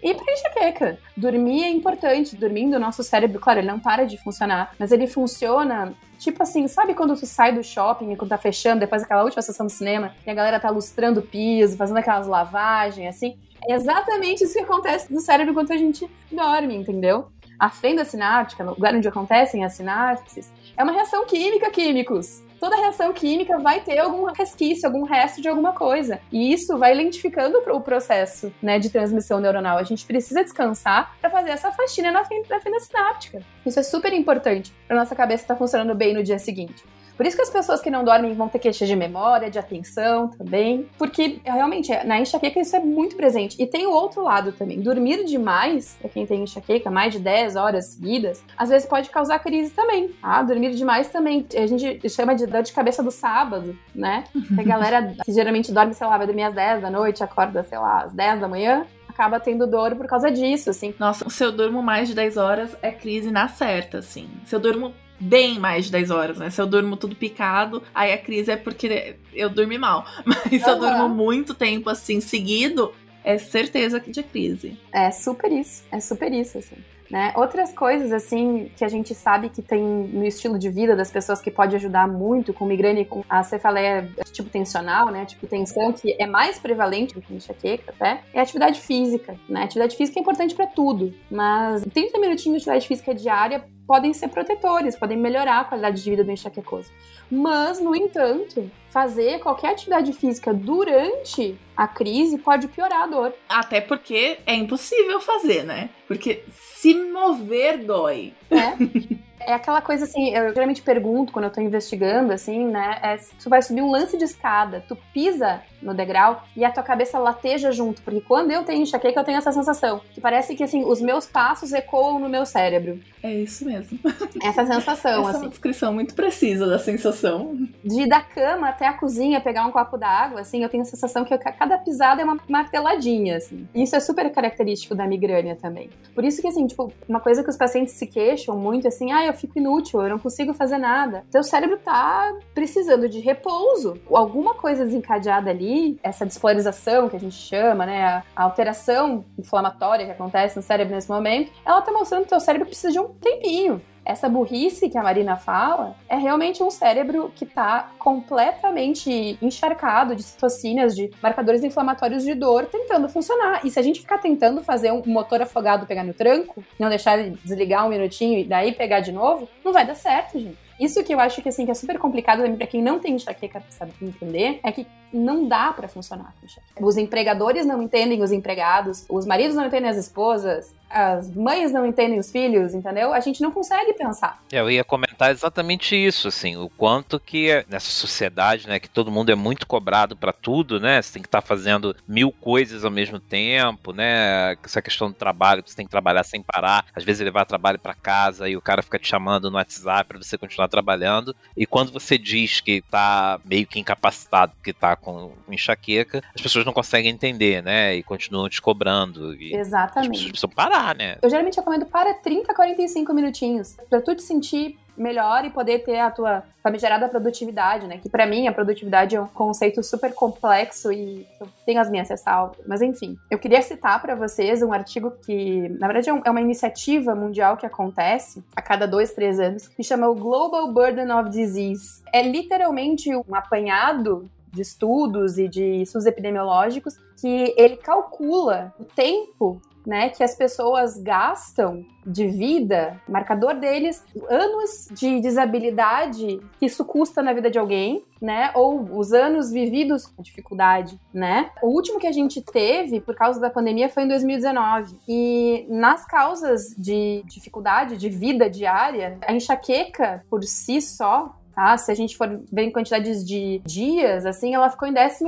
[0.03, 0.99] e para enxaqueca.
[1.15, 2.35] Dormir é importante.
[2.35, 6.65] Dormindo, o nosso cérebro, claro, ele não para de funcionar, mas ele funciona Tipo assim,
[6.67, 9.71] sabe quando tu sai do shopping e quando tá fechando, depois daquela última sessão do
[9.71, 13.37] cinema, e a galera tá lustrando o piso, fazendo aquelas lavagens, assim?
[13.67, 17.27] É exatamente isso que acontece no cérebro enquanto a gente dorme, entendeu?
[17.59, 22.43] a fenda sináptica, no lugar onde acontecem as sinapses, é uma reação química, químicos.
[22.59, 26.19] Toda reação química vai ter algum resquício, algum resto de alguma coisa.
[26.31, 29.77] E isso vai lentificando o processo né, de transmissão neuronal.
[29.77, 33.41] A gente precisa descansar para fazer essa faxina na fenda, sináptica.
[33.65, 36.83] Isso é super importante para nossa cabeça estar tá funcionando bem no dia seguinte.
[37.15, 40.28] Por isso que as pessoas que não dormem vão ter queixa de memória, de atenção
[40.30, 43.62] também, porque realmente na enxaqueca isso é muito presente.
[43.62, 44.80] E tem o outro lado também.
[44.82, 49.39] Dormir demais, pra quem tem enxaqueca, mais de 10 horas seguidas, às vezes pode causar
[49.39, 50.12] crise também.
[50.21, 51.45] Ah, dormir demais também.
[51.56, 54.25] A gente chama de dor de cabeça do sábado, né?
[54.58, 57.78] A galera que geralmente dorme, sei lá, vai dormir às 10 da noite, acorda, sei
[57.78, 60.93] lá, às 10 da manhã, acaba tendo dor por causa disso, assim.
[60.99, 64.30] Nossa, se eu durmo mais de 10 horas, é crise na certa, assim.
[64.43, 66.49] Se eu durmo bem mais de 10 horas, né?
[66.49, 70.06] Se eu durmo tudo picado, aí a crise é porque eu dormi mal.
[70.25, 70.60] Mas uhum.
[70.60, 74.78] se eu durmo muito tempo assim seguido, é certeza que de crise.
[74.93, 76.78] É super isso, é super isso, assim.
[77.10, 77.32] Né?
[77.36, 81.39] Outras coisas, assim, que a gente sabe que tem no estilo de vida das pessoas
[81.39, 85.23] que pode ajudar muito com migrânia e com a cefaleia tipo tensional, né?
[85.23, 89.62] Tipo tensão, que é mais prevalente do que enxaqueca até, é a atividade física, né?
[89.62, 94.13] A atividade física é importante para tudo, mas 30 minutinhos de atividade física diária podem
[94.13, 96.91] ser protetores, podem melhorar a qualidade de vida do enxaquecoso.
[97.29, 103.33] Mas, no entanto, fazer qualquer atividade física durante a crise pode piorar a dor.
[103.49, 105.89] Até porque é impossível fazer, né?
[106.07, 108.33] Porque se mover dói.
[108.49, 109.15] É.
[109.45, 112.99] É aquela coisa assim, eu geralmente pergunto quando eu tô investigando, assim, né?
[113.01, 116.84] É, tu vai subir um lance de escada, tu pisa no degrau e a tua
[116.84, 118.01] cabeça lateja junto.
[118.01, 120.01] Porque quando eu tenho enxaqueca, eu tenho essa sensação.
[120.12, 122.99] Que parece que, assim, os meus passos ecoam no meu cérebro.
[123.21, 123.97] É isso mesmo.
[124.41, 125.38] Essa sensação, Essa assim.
[125.38, 127.55] é uma descrição muito precisa da sensação.
[127.84, 130.86] De ir da cama até a cozinha, pegar um copo d'água, assim, eu tenho a
[130.86, 133.67] sensação que cada pisada é uma marteladinha, assim.
[133.73, 135.89] Isso é super característico da migrânia também.
[136.13, 139.25] Por isso que, assim, tipo, uma coisa que os pacientes se queixam muito, assim, ah,
[139.25, 141.23] eu fico inútil, eu não consigo fazer nada.
[141.31, 143.99] Teu cérebro tá precisando de repouso.
[144.11, 150.11] Alguma coisa desencadeada ali, essa despolarização que a gente chama, né, a, alteração inflamatória que
[150.11, 153.81] acontece no cérebro nesse momento, ela tá mostrando que teu cérebro precisa de um tempinho
[154.05, 160.21] essa burrice que a Marina fala é realmente um cérebro que está completamente encharcado de
[160.21, 163.65] citocinas, de marcadores inflamatórios de dor, tentando funcionar.
[163.65, 167.17] E se a gente ficar tentando fazer um motor afogado pegar no tranco, não deixar
[167.17, 170.65] ele desligar um minutinho e daí pegar de novo, não vai dar certo, gente.
[170.79, 173.15] Isso que eu acho que assim que é super complicado também para quem não tem
[173.15, 176.85] enxaqueca sabe entender é que não dá para funcionar com enxaqueca.
[176.85, 181.85] Os empregadores não entendem os empregados, os maridos não entendem as esposas, as mães não
[181.85, 183.13] entendem os filhos, entendeu?
[183.13, 184.41] A gente não consegue pensar.
[184.51, 189.11] É, eu ia comentar exatamente isso, assim, o quanto que nessa sociedade, né, que todo
[189.11, 191.01] mundo é muito cobrado para tudo, né?
[191.01, 194.55] Você tem que estar tá fazendo mil coisas ao mesmo tempo, né?
[194.63, 197.93] Essa questão do trabalho, você tem que trabalhar sem parar, às vezes levar trabalho para
[197.93, 201.35] casa e o cara fica te chamando no WhatsApp para você continuar trabalhando.
[201.57, 206.65] E quando você diz que tá meio que incapacitado porque tá com enxaqueca, as pessoas
[206.65, 207.95] não conseguem entender, né?
[207.95, 209.34] E continuam te cobrando.
[209.36, 210.12] E as Exatamente.
[210.12, 211.17] pessoas precisam parar, né?
[211.21, 215.99] Eu geralmente recomendo para 30, 45 minutinhos, pra tu te sentir melhor e poder ter
[215.99, 217.97] a tua famigerada produtividade, né?
[217.97, 222.10] Que pra mim a produtividade é um conceito super complexo e eu tenho as minhas
[222.10, 222.58] ressalvas.
[222.65, 226.41] Mas enfim, eu queria citar pra vocês um artigo que, na verdade, é é uma
[226.41, 231.29] iniciativa mundial que acontece a cada dois, três anos, que chama o Global Burden of
[231.29, 232.01] Disease.
[232.12, 239.61] É literalmente um apanhado de estudos e de estudos epidemiológicos que ele calcula o tempo
[239.86, 247.21] né, que as pessoas gastam de vida, marcador deles, anos de desabilidade que isso custa
[247.21, 251.51] na vida de alguém, né, ou os anos vividos com dificuldade, né.
[251.61, 256.05] O último que a gente teve por causa da pandemia foi em 2019 e nas
[256.05, 261.78] causas de dificuldade de vida diária, a enxaqueca por si só Tá?
[261.78, 265.24] Se a gente for ver em quantidades de dias, assim, ela ficou em 14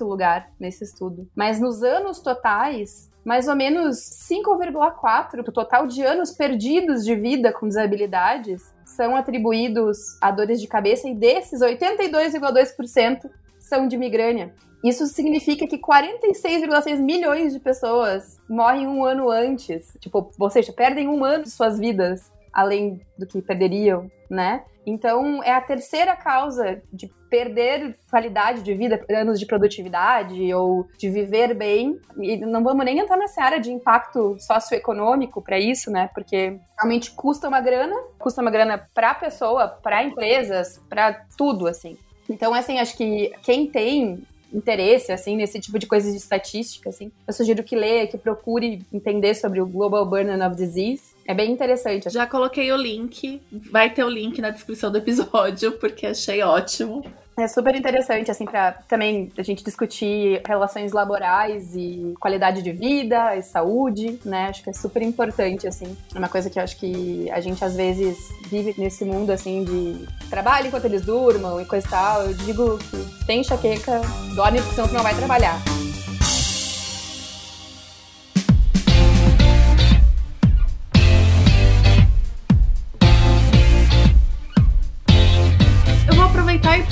[0.00, 1.28] lugar nesse estudo.
[1.36, 3.98] Mas nos anos totais, mais ou menos
[4.28, 10.66] 5,4 do total de anos perdidos de vida com desabilidades são atribuídos a dores de
[10.66, 14.52] cabeça e desses 82,2% são de migrânia.
[14.82, 21.08] Isso significa que 46,6 milhões de pessoas morrem um ano antes, tipo, ou seja, perdem
[21.08, 24.64] um ano de suas vidas além do que perderiam, né?
[24.88, 31.10] Então, é a terceira causa de perder qualidade de vida, anos de produtividade ou de
[31.10, 32.00] viver bem.
[32.18, 36.08] E não vamos nem entrar nessa área de impacto socioeconômico para isso, né?
[36.14, 41.66] Porque realmente custa uma grana, custa uma grana para a pessoa, para empresas, para tudo,
[41.66, 41.98] assim.
[42.26, 44.22] Então, assim, acho que quem tem
[44.52, 48.82] interesse, assim, nesse tipo de coisas de estatística, assim, eu sugiro que leia, que procure
[48.92, 51.02] entender sobre o Global Burden of Disease.
[51.26, 52.08] É bem interessante.
[52.08, 53.40] Já coloquei o link,
[53.70, 57.04] vai ter o link na descrição do episódio, porque achei ótimo.
[57.38, 63.36] É super interessante, assim, para também a gente discutir relações laborais e qualidade de vida
[63.36, 64.48] e saúde, né?
[64.48, 65.96] Acho que é super importante, assim.
[66.12, 68.18] É uma coisa que eu acho que a gente às vezes
[68.50, 72.22] vive nesse mundo, assim, de trabalho enquanto eles durmam e coisa e tal.
[72.22, 74.00] Eu digo que tem enxaqueca,
[74.34, 75.87] dorme porque senão tu não vai trabalhar.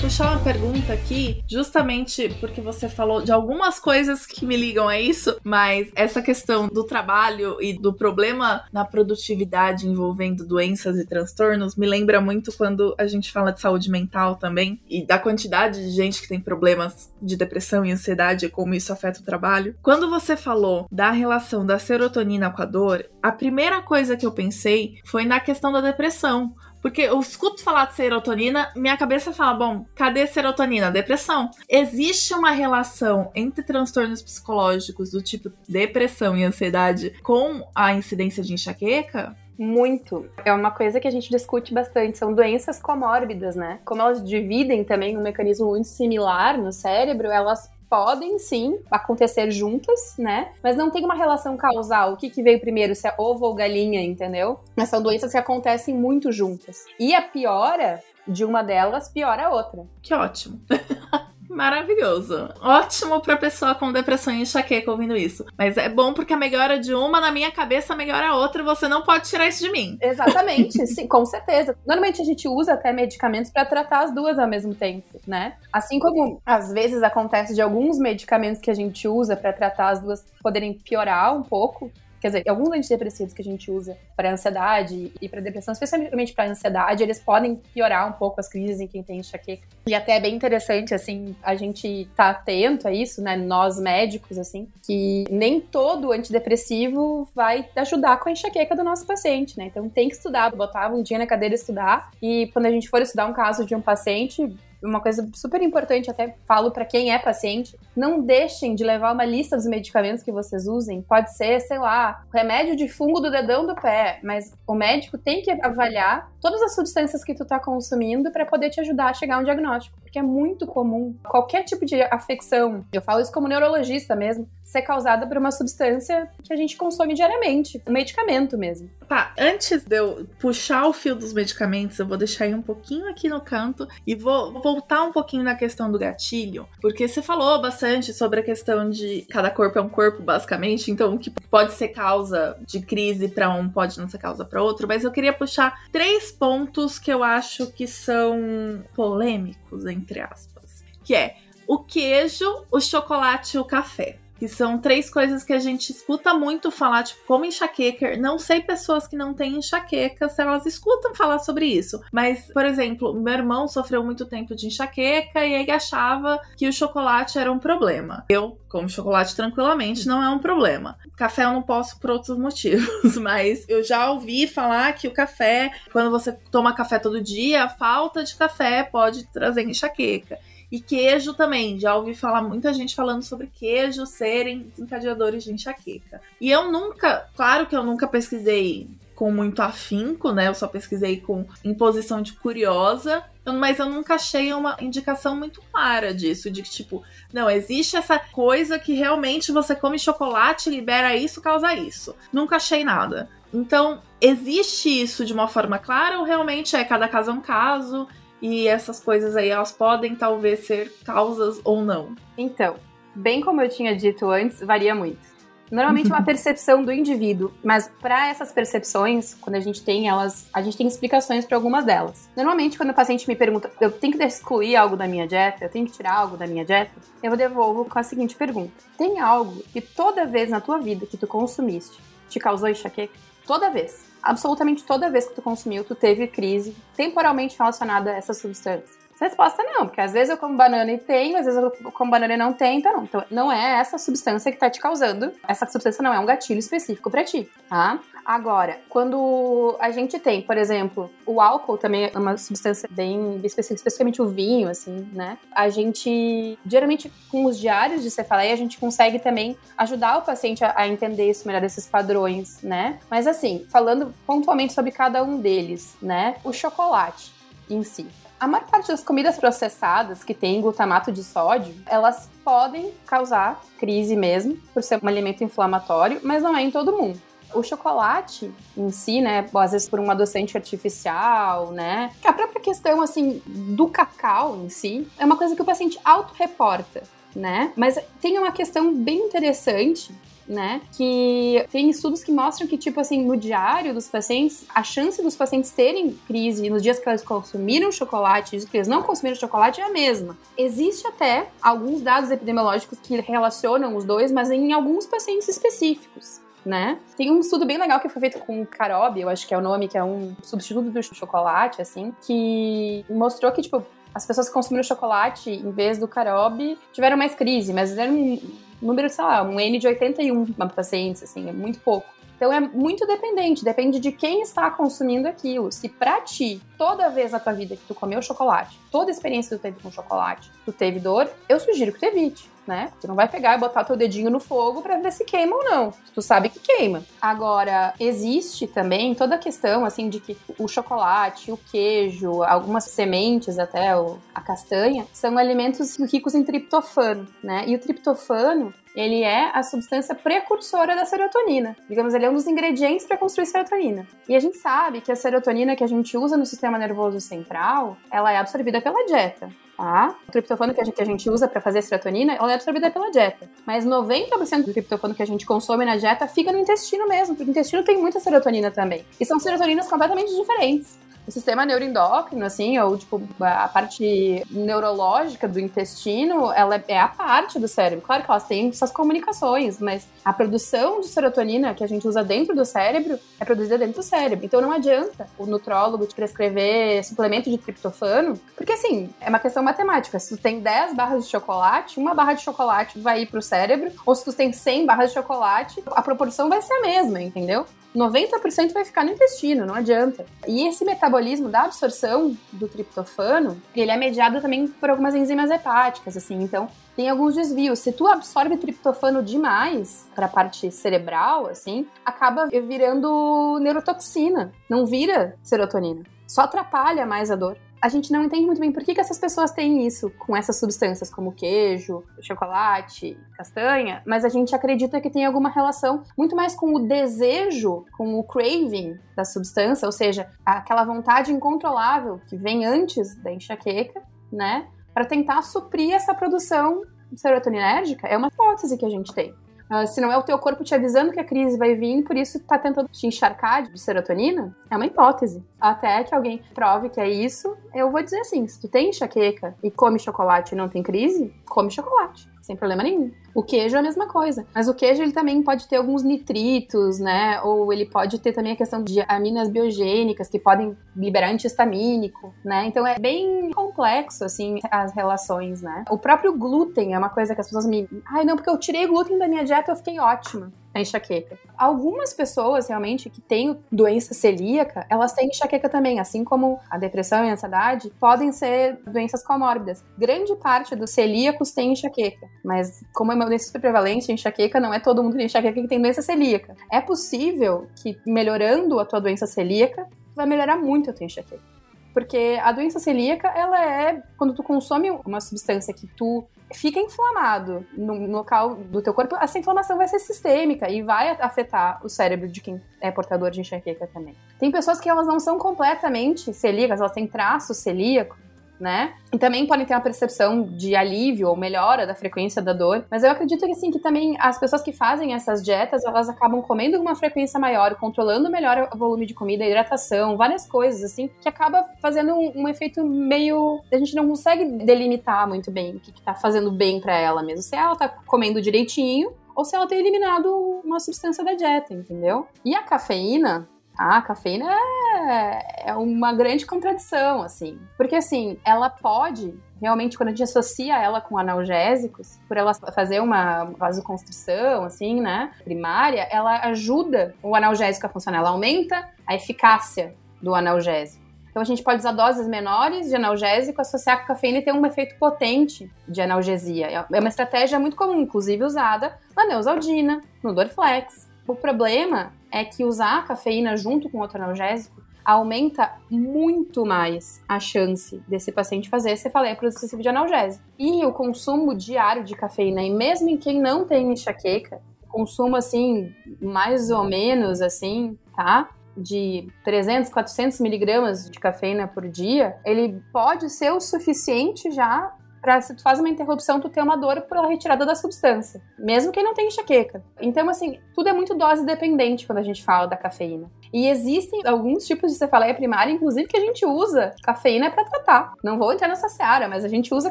[0.06, 5.00] Puxar uma pergunta aqui, justamente porque você falou de algumas coisas que me ligam a
[5.00, 11.74] isso, mas essa questão do trabalho e do problema na produtividade envolvendo doenças e transtornos
[11.74, 15.90] me lembra muito quando a gente fala de saúde mental também e da quantidade de
[15.90, 19.74] gente que tem problemas de depressão e ansiedade e como isso afeta o trabalho.
[19.82, 24.30] Quando você falou da relação da serotonina com a dor, a primeira coisa que eu
[24.30, 26.54] pensei foi na questão da depressão.
[26.86, 30.88] Porque eu escuto falar de serotonina, minha cabeça fala, bom, cadê serotonina?
[30.88, 31.50] Depressão.
[31.68, 38.54] Existe uma relação entre transtornos psicológicos do tipo depressão e ansiedade com a incidência de
[38.54, 39.36] enxaqueca?
[39.58, 40.30] Muito.
[40.44, 42.18] É uma coisa que a gente discute bastante.
[42.18, 43.80] São doenças comórbidas, né?
[43.84, 50.14] Como elas dividem também um mecanismo muito similar no cérebro, elas podem sim acontecer juntas,
[50.18, 50.52] né?
[50.62, 52.12] Mas não tem uma relação causal.
[52.12, 54.60] O que, que veio primeiro, se é ovo ou galinha, entendeu?
[54.76, 56.84] Mas são doenças que acontecem muito juntas.
[56.98, 59.86] E a piora de uma delas piora a outra.
[60.02, 60.60] Que ótimo.
[61.56, 62.50] Maravilhoso.
[62.60, 65.42] Ótimo pra pessoa com depressão e enxaqueca ouvindo isso.
[65.56, 68.62] Mas é bom porque a melhora de uma, na minha cabeça, melhora a outra.
[68.62, 69.96] Você não pode tirar isso de mim.
[70.02, 71.74] Exatamente, sim, com certeza.
[71.86, 75.54] Normalmente a gente usa até medicamentos pra tratar as duas ao mesmo tempo, né?
[75.72, 80.00] Assim como às vezes acontece de alguns medicamentos que a gente usa pra tratar as
[80.00, 81.90] duas poderem piorar um pouco.
[82.26, 86.50] Quer dizer, alguns antidepressivos que a gente usa para ansiedade e para depressão, especialmente para
[86.50, 89.62] ansiedade, eles podem piorar um pouco as crises em quem tem enxaqueca.
[89.86, 93.36] E até é bem interessante, assim, a gente tá atento a isso, né?
[93.36, 99.56] Nós médicos, assim, que nem todo antidepressivo vai ajudar com a enxaqueca do nosso paciente,
[99.56, 99.66] né?
[99.66, 102.10] Então tem que estudar, botar um dia na cadeira estudar.
[102.20, 104.52] E quando a gente for estudar um caso de um paciente,
[104.82, 109.24] uma coisa super importante, até falo para quem é paciente, não deixem de levar uma
[109.24, 111.02] lista dos medicamentos que vocês usem.
[111.02, 115.42] Pode ser, sei lá, remédio de fungo do dedão do pé, mas o médico tem
[115.42, 119.36] que avaliar todas as substâncias que tu tá consumindo para poder te ajudar a chegar
[119.36, 123.46] a um diagnóstico, porque é muito comum qualquer tipo de afecção, eu falo isso como
[123.46, 128.90] neurologista mesmo, ser causada por uma substância que a gente consome diariamente, um medicamento mesmo.
[129.06, 133.08] Tá, antes de eu puxar o fio dos medicamentos, eu vou deixar aí um pouquinho
[133.08, 137.60] aqui no canto e vou voltar um pouquinho na questão do gatilho, porque você falou
[137.60, 141.74] bastante sobre a questão de cada corpo é um corpo, basicamente, então o que pode
[141.74, 145.32] ser causa de crise para um pode não ser causa para outro, mas eu queria
[145.32, 151.36] puxar três pontos que eu acho que são polêmicos, entre aspas, que é
[151.66, 154.18] o queijo, o chocolate e o café.
[154.38, 158.16] Que são três coisas que a gente escuta muito falar, tipo, como enxaqueca.
[158.16, 162.00] Não sei pessoas que não têm enxaqueca se elas escutam falar sobre isso.
[162.12, 166.72] Mas, por exemplo, meu irmão sofreu muito tempo de enxaqueca e ele achava que o
[166.72, 168.24] chocolate era um problema.
[168.28, 170.98] Eu como chocolate tranquilamente, não é um problema.
[171.16, 175.70] Café eu não posso por outros motivos, mas eu já ouvi falar que o café,
[175.92, 180.38] quando você toma café todo dia, a falta de café pode trazer enxaqueca.
[180.70, 186.20] E queijo também, já ouvi falar muita gente falando sobre queijo serem desencadeadores de enxaqueca.
[186.40, 190.46] E eu nunca, claro que eu nunca pesquisei com muito afinco, né?
[190.46, 196.14] Eu só pesquisei com imposição de curiosa, mas eu nunca achei uma indicação muito clara
[196.14, 197.02] disso, de que, tipo,
[197.32, 202.14] não, existe essa coisa que realmente você come chocolate, libera isso, causa isso.
[202.32, 203.28] Nunca achei nada.
[203.52, 208.06] Então, existe isso de uma forma clara ou realmente é cada caso é um caso?
[208.40, 212.14] E essas coisas aí elas podem talvez ser causas ou não.
[212.36, 212.76] Então,
[213.14, 215.36] bem como eu tinha dito antes, varia muito.
[215.70, 220.48] Normalmente é uma percepção do indivíduo, mas para essas percepções, quando a gente tem elas,
[220.52, 222.28] a gente tem explicações para algumas delas.
[222.36, 225.68] Normalmente, quando o paciente me pergunta, eu tenho que excluir algo da minha dieta, eu
[225.68, 229.62] tenho que tirar algo da minha dieta, eu devolvo com a seguinte pergunta: tem algo
[229.72, 233.14] que toda vez na tua vida que tu consumiste te causou enxaqueca?
[233.46, 238.34] Toda vez absolutamente toda vez que tu consumiu, tu teve crise temporalmente relacionada a essa
[238.34, 239.06] substância.
[239.18, 242.34] Resposta não, porque às vezes eu como banana e tenho, às vezes eu como banana
[242.34, 243.04] e não tenho, então não.
[243.04, 245.32] Então não é essa substância que tá te causando.
[245.48, 247.98] Essa substância não é um gatilho específico para ti, tá?
[248.26, 254.20] Agora, quando a gente tem, por exemplo, o álcool também é uma substância bem especificamente
[254.20, 255.38] o vinho, assim, né?
[255.52, 260.64] A gente, geralmente, com os diários de cefaleia, a gente consegue também ajudar o paciente
[260.64, 262.98] a, a entender isso melhor, esses padrões, né?
[263.08, 266.34] Mas assim, falando pontualmente sobre cada um deles, né?
[266.42, 267.32] O chocolate
[267.70, 268.08] em si.
[268.40, 274.16] A maior parte das comidas processadas que tem glutamato de sódio, elas podem causar crise
[274.16, 277.20] mesmo, por ser um alimento inflamatório, mas não é em todo mundo.
[277.54, 283.00] O chocolate em si, né, às vezes por um adoçante artificial, né, a própria questão,
[283.00, 287.02] assim, do cacau em si, é uma coisa que o paciente autorreporta,
[287.34, 290.14] né, mas tem uma questão bem interessante
[290.48, 290.80] né?
[290.92, 295.36] Que tem estudos que mostram que, tipo assim, no diário dos pacientes, a chance dos
[295.36, 299.80] pacientes terem crise nos dias que eles consumiram chocolate e que eles não consumiram chocolate
[299.80, 300.36] é a mesma.
[300.56, 306.98] Existe até alguns dados epidemiológicos que relacionam os dois, mas em alguns pacientes específicos né?
[307.16, 309.60] Tem um estudo bem legal que foi feito com carob, eu acho que é o
[309.60, 314.54] nome, que é um substituto do chocolate, assim, que mostrou que, tipo, as pessoas que
[314.54, 318.40] consumiram chocolate em vez do carob tiveram mais crise, mas era um
[318.82, 322.16] número, sei lá, um N de 81 pacientes, assim, é muito pouco.
[322.36, 325.72] Então é muito dependente, depende de quem está consumindo aquilo.
[325.72, 329.60] Se pra ti, toda vez na tua vida que tu comeu chocolate, toda experiência que
[329.60, 332.90] tu teve com chocolate, tu teve dor, eu sugiro que tu evite né?
[333.00, 335.64] Tu não vai pegar e botar teu dedinho no fogo para ver se queima ou
[335.64, 335.94] não.
[336.14, 337.04] Tu sabe que queima.
[337.20, 343.58] Agora, existe também toda a questão, assim, de que o chocolate, o queijo, algumas sementes
[343.58, 343.92] até,
[344.34, 347.64] a castanha, são alimentos ricos em triptofano, né?
[347.66, 351.76] E o triptofano, ele é a substância precursora da serotonina.
[351.88, 354.06] Digamos, ele é um dos ingredientes para construir serotonina.
[354.28, 357.96] E a gente sabe que a serotonina que a gente usa no sistema nervoso central,
[358.10, 360.14] ela é absorvida pela dieta tá?
[360.26, 362.90] O triptofano que a gente, que a gente usa para fazer serotonina, ela é absorvida
[362.90, 363.48] pela dieta.
[363.66, 367.50] Mas 90% do triptofano que a gente consome na dieta fica no intestino mesmo, porque
[367.50, 369.04] o intestino tem muita serotonina também.
[369.20, 375.58] E são serotoninas completamente diferentes o sistema neuroendócrino, assim, ou tipo, a parte neurológica do
[375.58, 378.04] intestino, ela é a parte do cérebro.
[378.04, 382.22] Claro que elas têm suas comunicações, mas a produção de serotonina que a gente usa
[382.22, 384.44] dentro do cérebro é produzida dentro do cérebro.
[384.44, 389.62] Então não adianta o nutrólogo te prescrever suplemento de triptofano, porque assim, é uma questão
[389.62, 390.18] matemática.
[390.18, 393.90] Se tu tem 10 barras de chocolate, uma barra de chocolate vai ir pro cérebro,
[394.04, 397.66] ou se tu tem 100 barras de chocolate, a proporção vai ser a mesma, entendeu?
[397.96, 400.26] 90% vai ficar no intestino, não adianta.
[400.46, 406.16] E esse metabolismo da absorção do triptofano, ele é mediado também por algumas enzimas hepáticas,
[406.16, 407.78] assim, então tem alguns desvios.
[407.78, 415.36] Se tu absorve triptofano demais para a parte cerebral, assim, acaba virando neurotoxina, não vira
[415.42, 416.02] serotonina.
[416.26, 419.18] Só atrapalha mais a dor a gente não entende muito bem por que, que essas
[419.18, 425.10] pessoas têm isso com essas substâncias, como queijo, chocolate, castanha, mas a gente acredita que
[425.10, 430.28] tem alguma relação muito mais com o desejo, com o craving da substância, ou seja,
[430.44, 434.02] aquela vontade incontrolável que vem antes da enxaqueca,
[434.32, 434.66] né?
[434.92, 436.82] Para tentar suprir essa produção
[437.14, 439.34] serotoninérgica, é uma hipótese que a gente tem.
[439.70, 442.16] Uh, se não é o teu corpo te avisando que a crise vai vir, por
[442.16, 445.44] isso tá tentando te encharcar de serotonina, é uma hipótese.
[445.60, 449.56] Até que alguém prove que é isso, eu vou dizer assim: se tu tem enxaqueca
[449.62, 453.10] e come chocolate e não tem crise, come chocolate sem problema nenhum.
[453.36, 456.98] O queijo é a mesma coisa, mas o queijo ele também pode ter alguns nitritos,
[456.98, 457.38] né?
[457.42, 462.64] Ou ele pode ter também a questão de aminas biogênicas que podem liberar antihistamínico, né?
[462.64, 465.84] Então é bem complexo assim as relações, né?
[465.90, 468.86] O próprio glúten é uma coisa que as pessoas me, ai não, porque eu tirei
[468.86, 471.38] glúten da minha dieta, eu fiquei ótima a enxaqueca.
[471.56, 477.24] Algumas pessoas realmente que têm doença celíaca, elas têm enxaqueca também, assim como a depressão
[477.24, 479.82] e a ansiedade podem ser doenças comórbidas.
[479.96, 484.80] Grande parte dos celíacos tem enxaqueca, mas como é doença super prevalente, enxaqueca não é
[484.80, 486.56] todo mundo que tem enxaqueca que tem doença celíaca.
[486.70, 491.56] É possível que melhorando a tua doença celíaca, vai melhorar muito a tua enxaqueca.
[491.92, 497.66] Porque a doença celíaca, ela é quando tu consome uma substância que tu fica inflamado
[497.72, 502.28] no, local do teu corpo, essa inflamação vai ser sistêmica e vai afetar o cérebro
[502.28, 504.14] de quem é portador de enxaqueca também.
[504.38, 508.18] Tem pessoas que elas não são completamente celíacas, elas têm traços celíacos,
[508.60, 508.94] né?
[509.12, 512.84] E também podem ter uma percepção de alívio ou melhora da frequência da dor.
[512.90, 516.42] Mas eu acredito que assim que também as pessoas que fazem essas dietas, elas acabam
[516.42, 521.28] comendo uma frequência maior, controlando melhor o volume de comida, hidratação, várias coisas assim, que
[521.28, 525.92] acaba fazendo um, um efeito meio a gente não consegue delimitar muito bem o que,
[525.92, 527.42] que tá fazendo bem para ela mesmo.
[527.42, 530.26] Se ela tá comendo direitinho, ou se ela tem eliminado
[530.64, 532.26] uma substância da dieta, entendeu?
[532.42, 533.46] E a cafeína,
[533.78, 537.58] ah, a cafeína é, é uma grande contradição, assim.
[537.76, 543.00] Porque, assim, ela pode realmente quando a gente associa ela com analgésicos, por ela fazer
[543.00, 549.94] uma vasoconstrição, assim, né, primária, ela ajuda o analgésico a funcionar, ela aumenta a eficácia
[550.20, 551.04] do analgésico.
[551.30, 554.64] Então a gente pode usar doses menores de analgésico, associar com cafeína e ter um
[554.64, 556.86] efeito potente de analgesia.
[556.90, 561.06] É uma estratégia muito comum, inclusive usada na Neusaldina, no Dorflex.
[561.26, 567.38] O problema é que usar a cafeína junto com outro analgésico aumenta muito mais a
[567.38, 570.44] chance desse paciente fazer cefaleia por excessivo de analgésico.
[570.58, 575.94] E o consumo diário de cafeína, e mesmo em quem não tem enxaqueca, consumo assim,
[576.20, 578.48] mais ou menos assim, tá?
[578.76, 584.94] de 300, 400 miligramas de cafeína por dia, ele pode ser o suficiente já
[585.26, 588.92] para se tu faz uma interrupção, tu ter uma dor pela retirada da substância, mesmo
[588.92, 589.82] quem não tem enxaqueca.
[590.00, 593.28] Então, assim, tudo é muito dose dependente quando a gente fala da cafeína.
[593.52, 598.12] E existem alguns tipos de cefaleia primária, inclusive, que a gente usa cafeína para tratar.
[598.22, 599.90] Não vou entrar nessa seara, mas a gente usa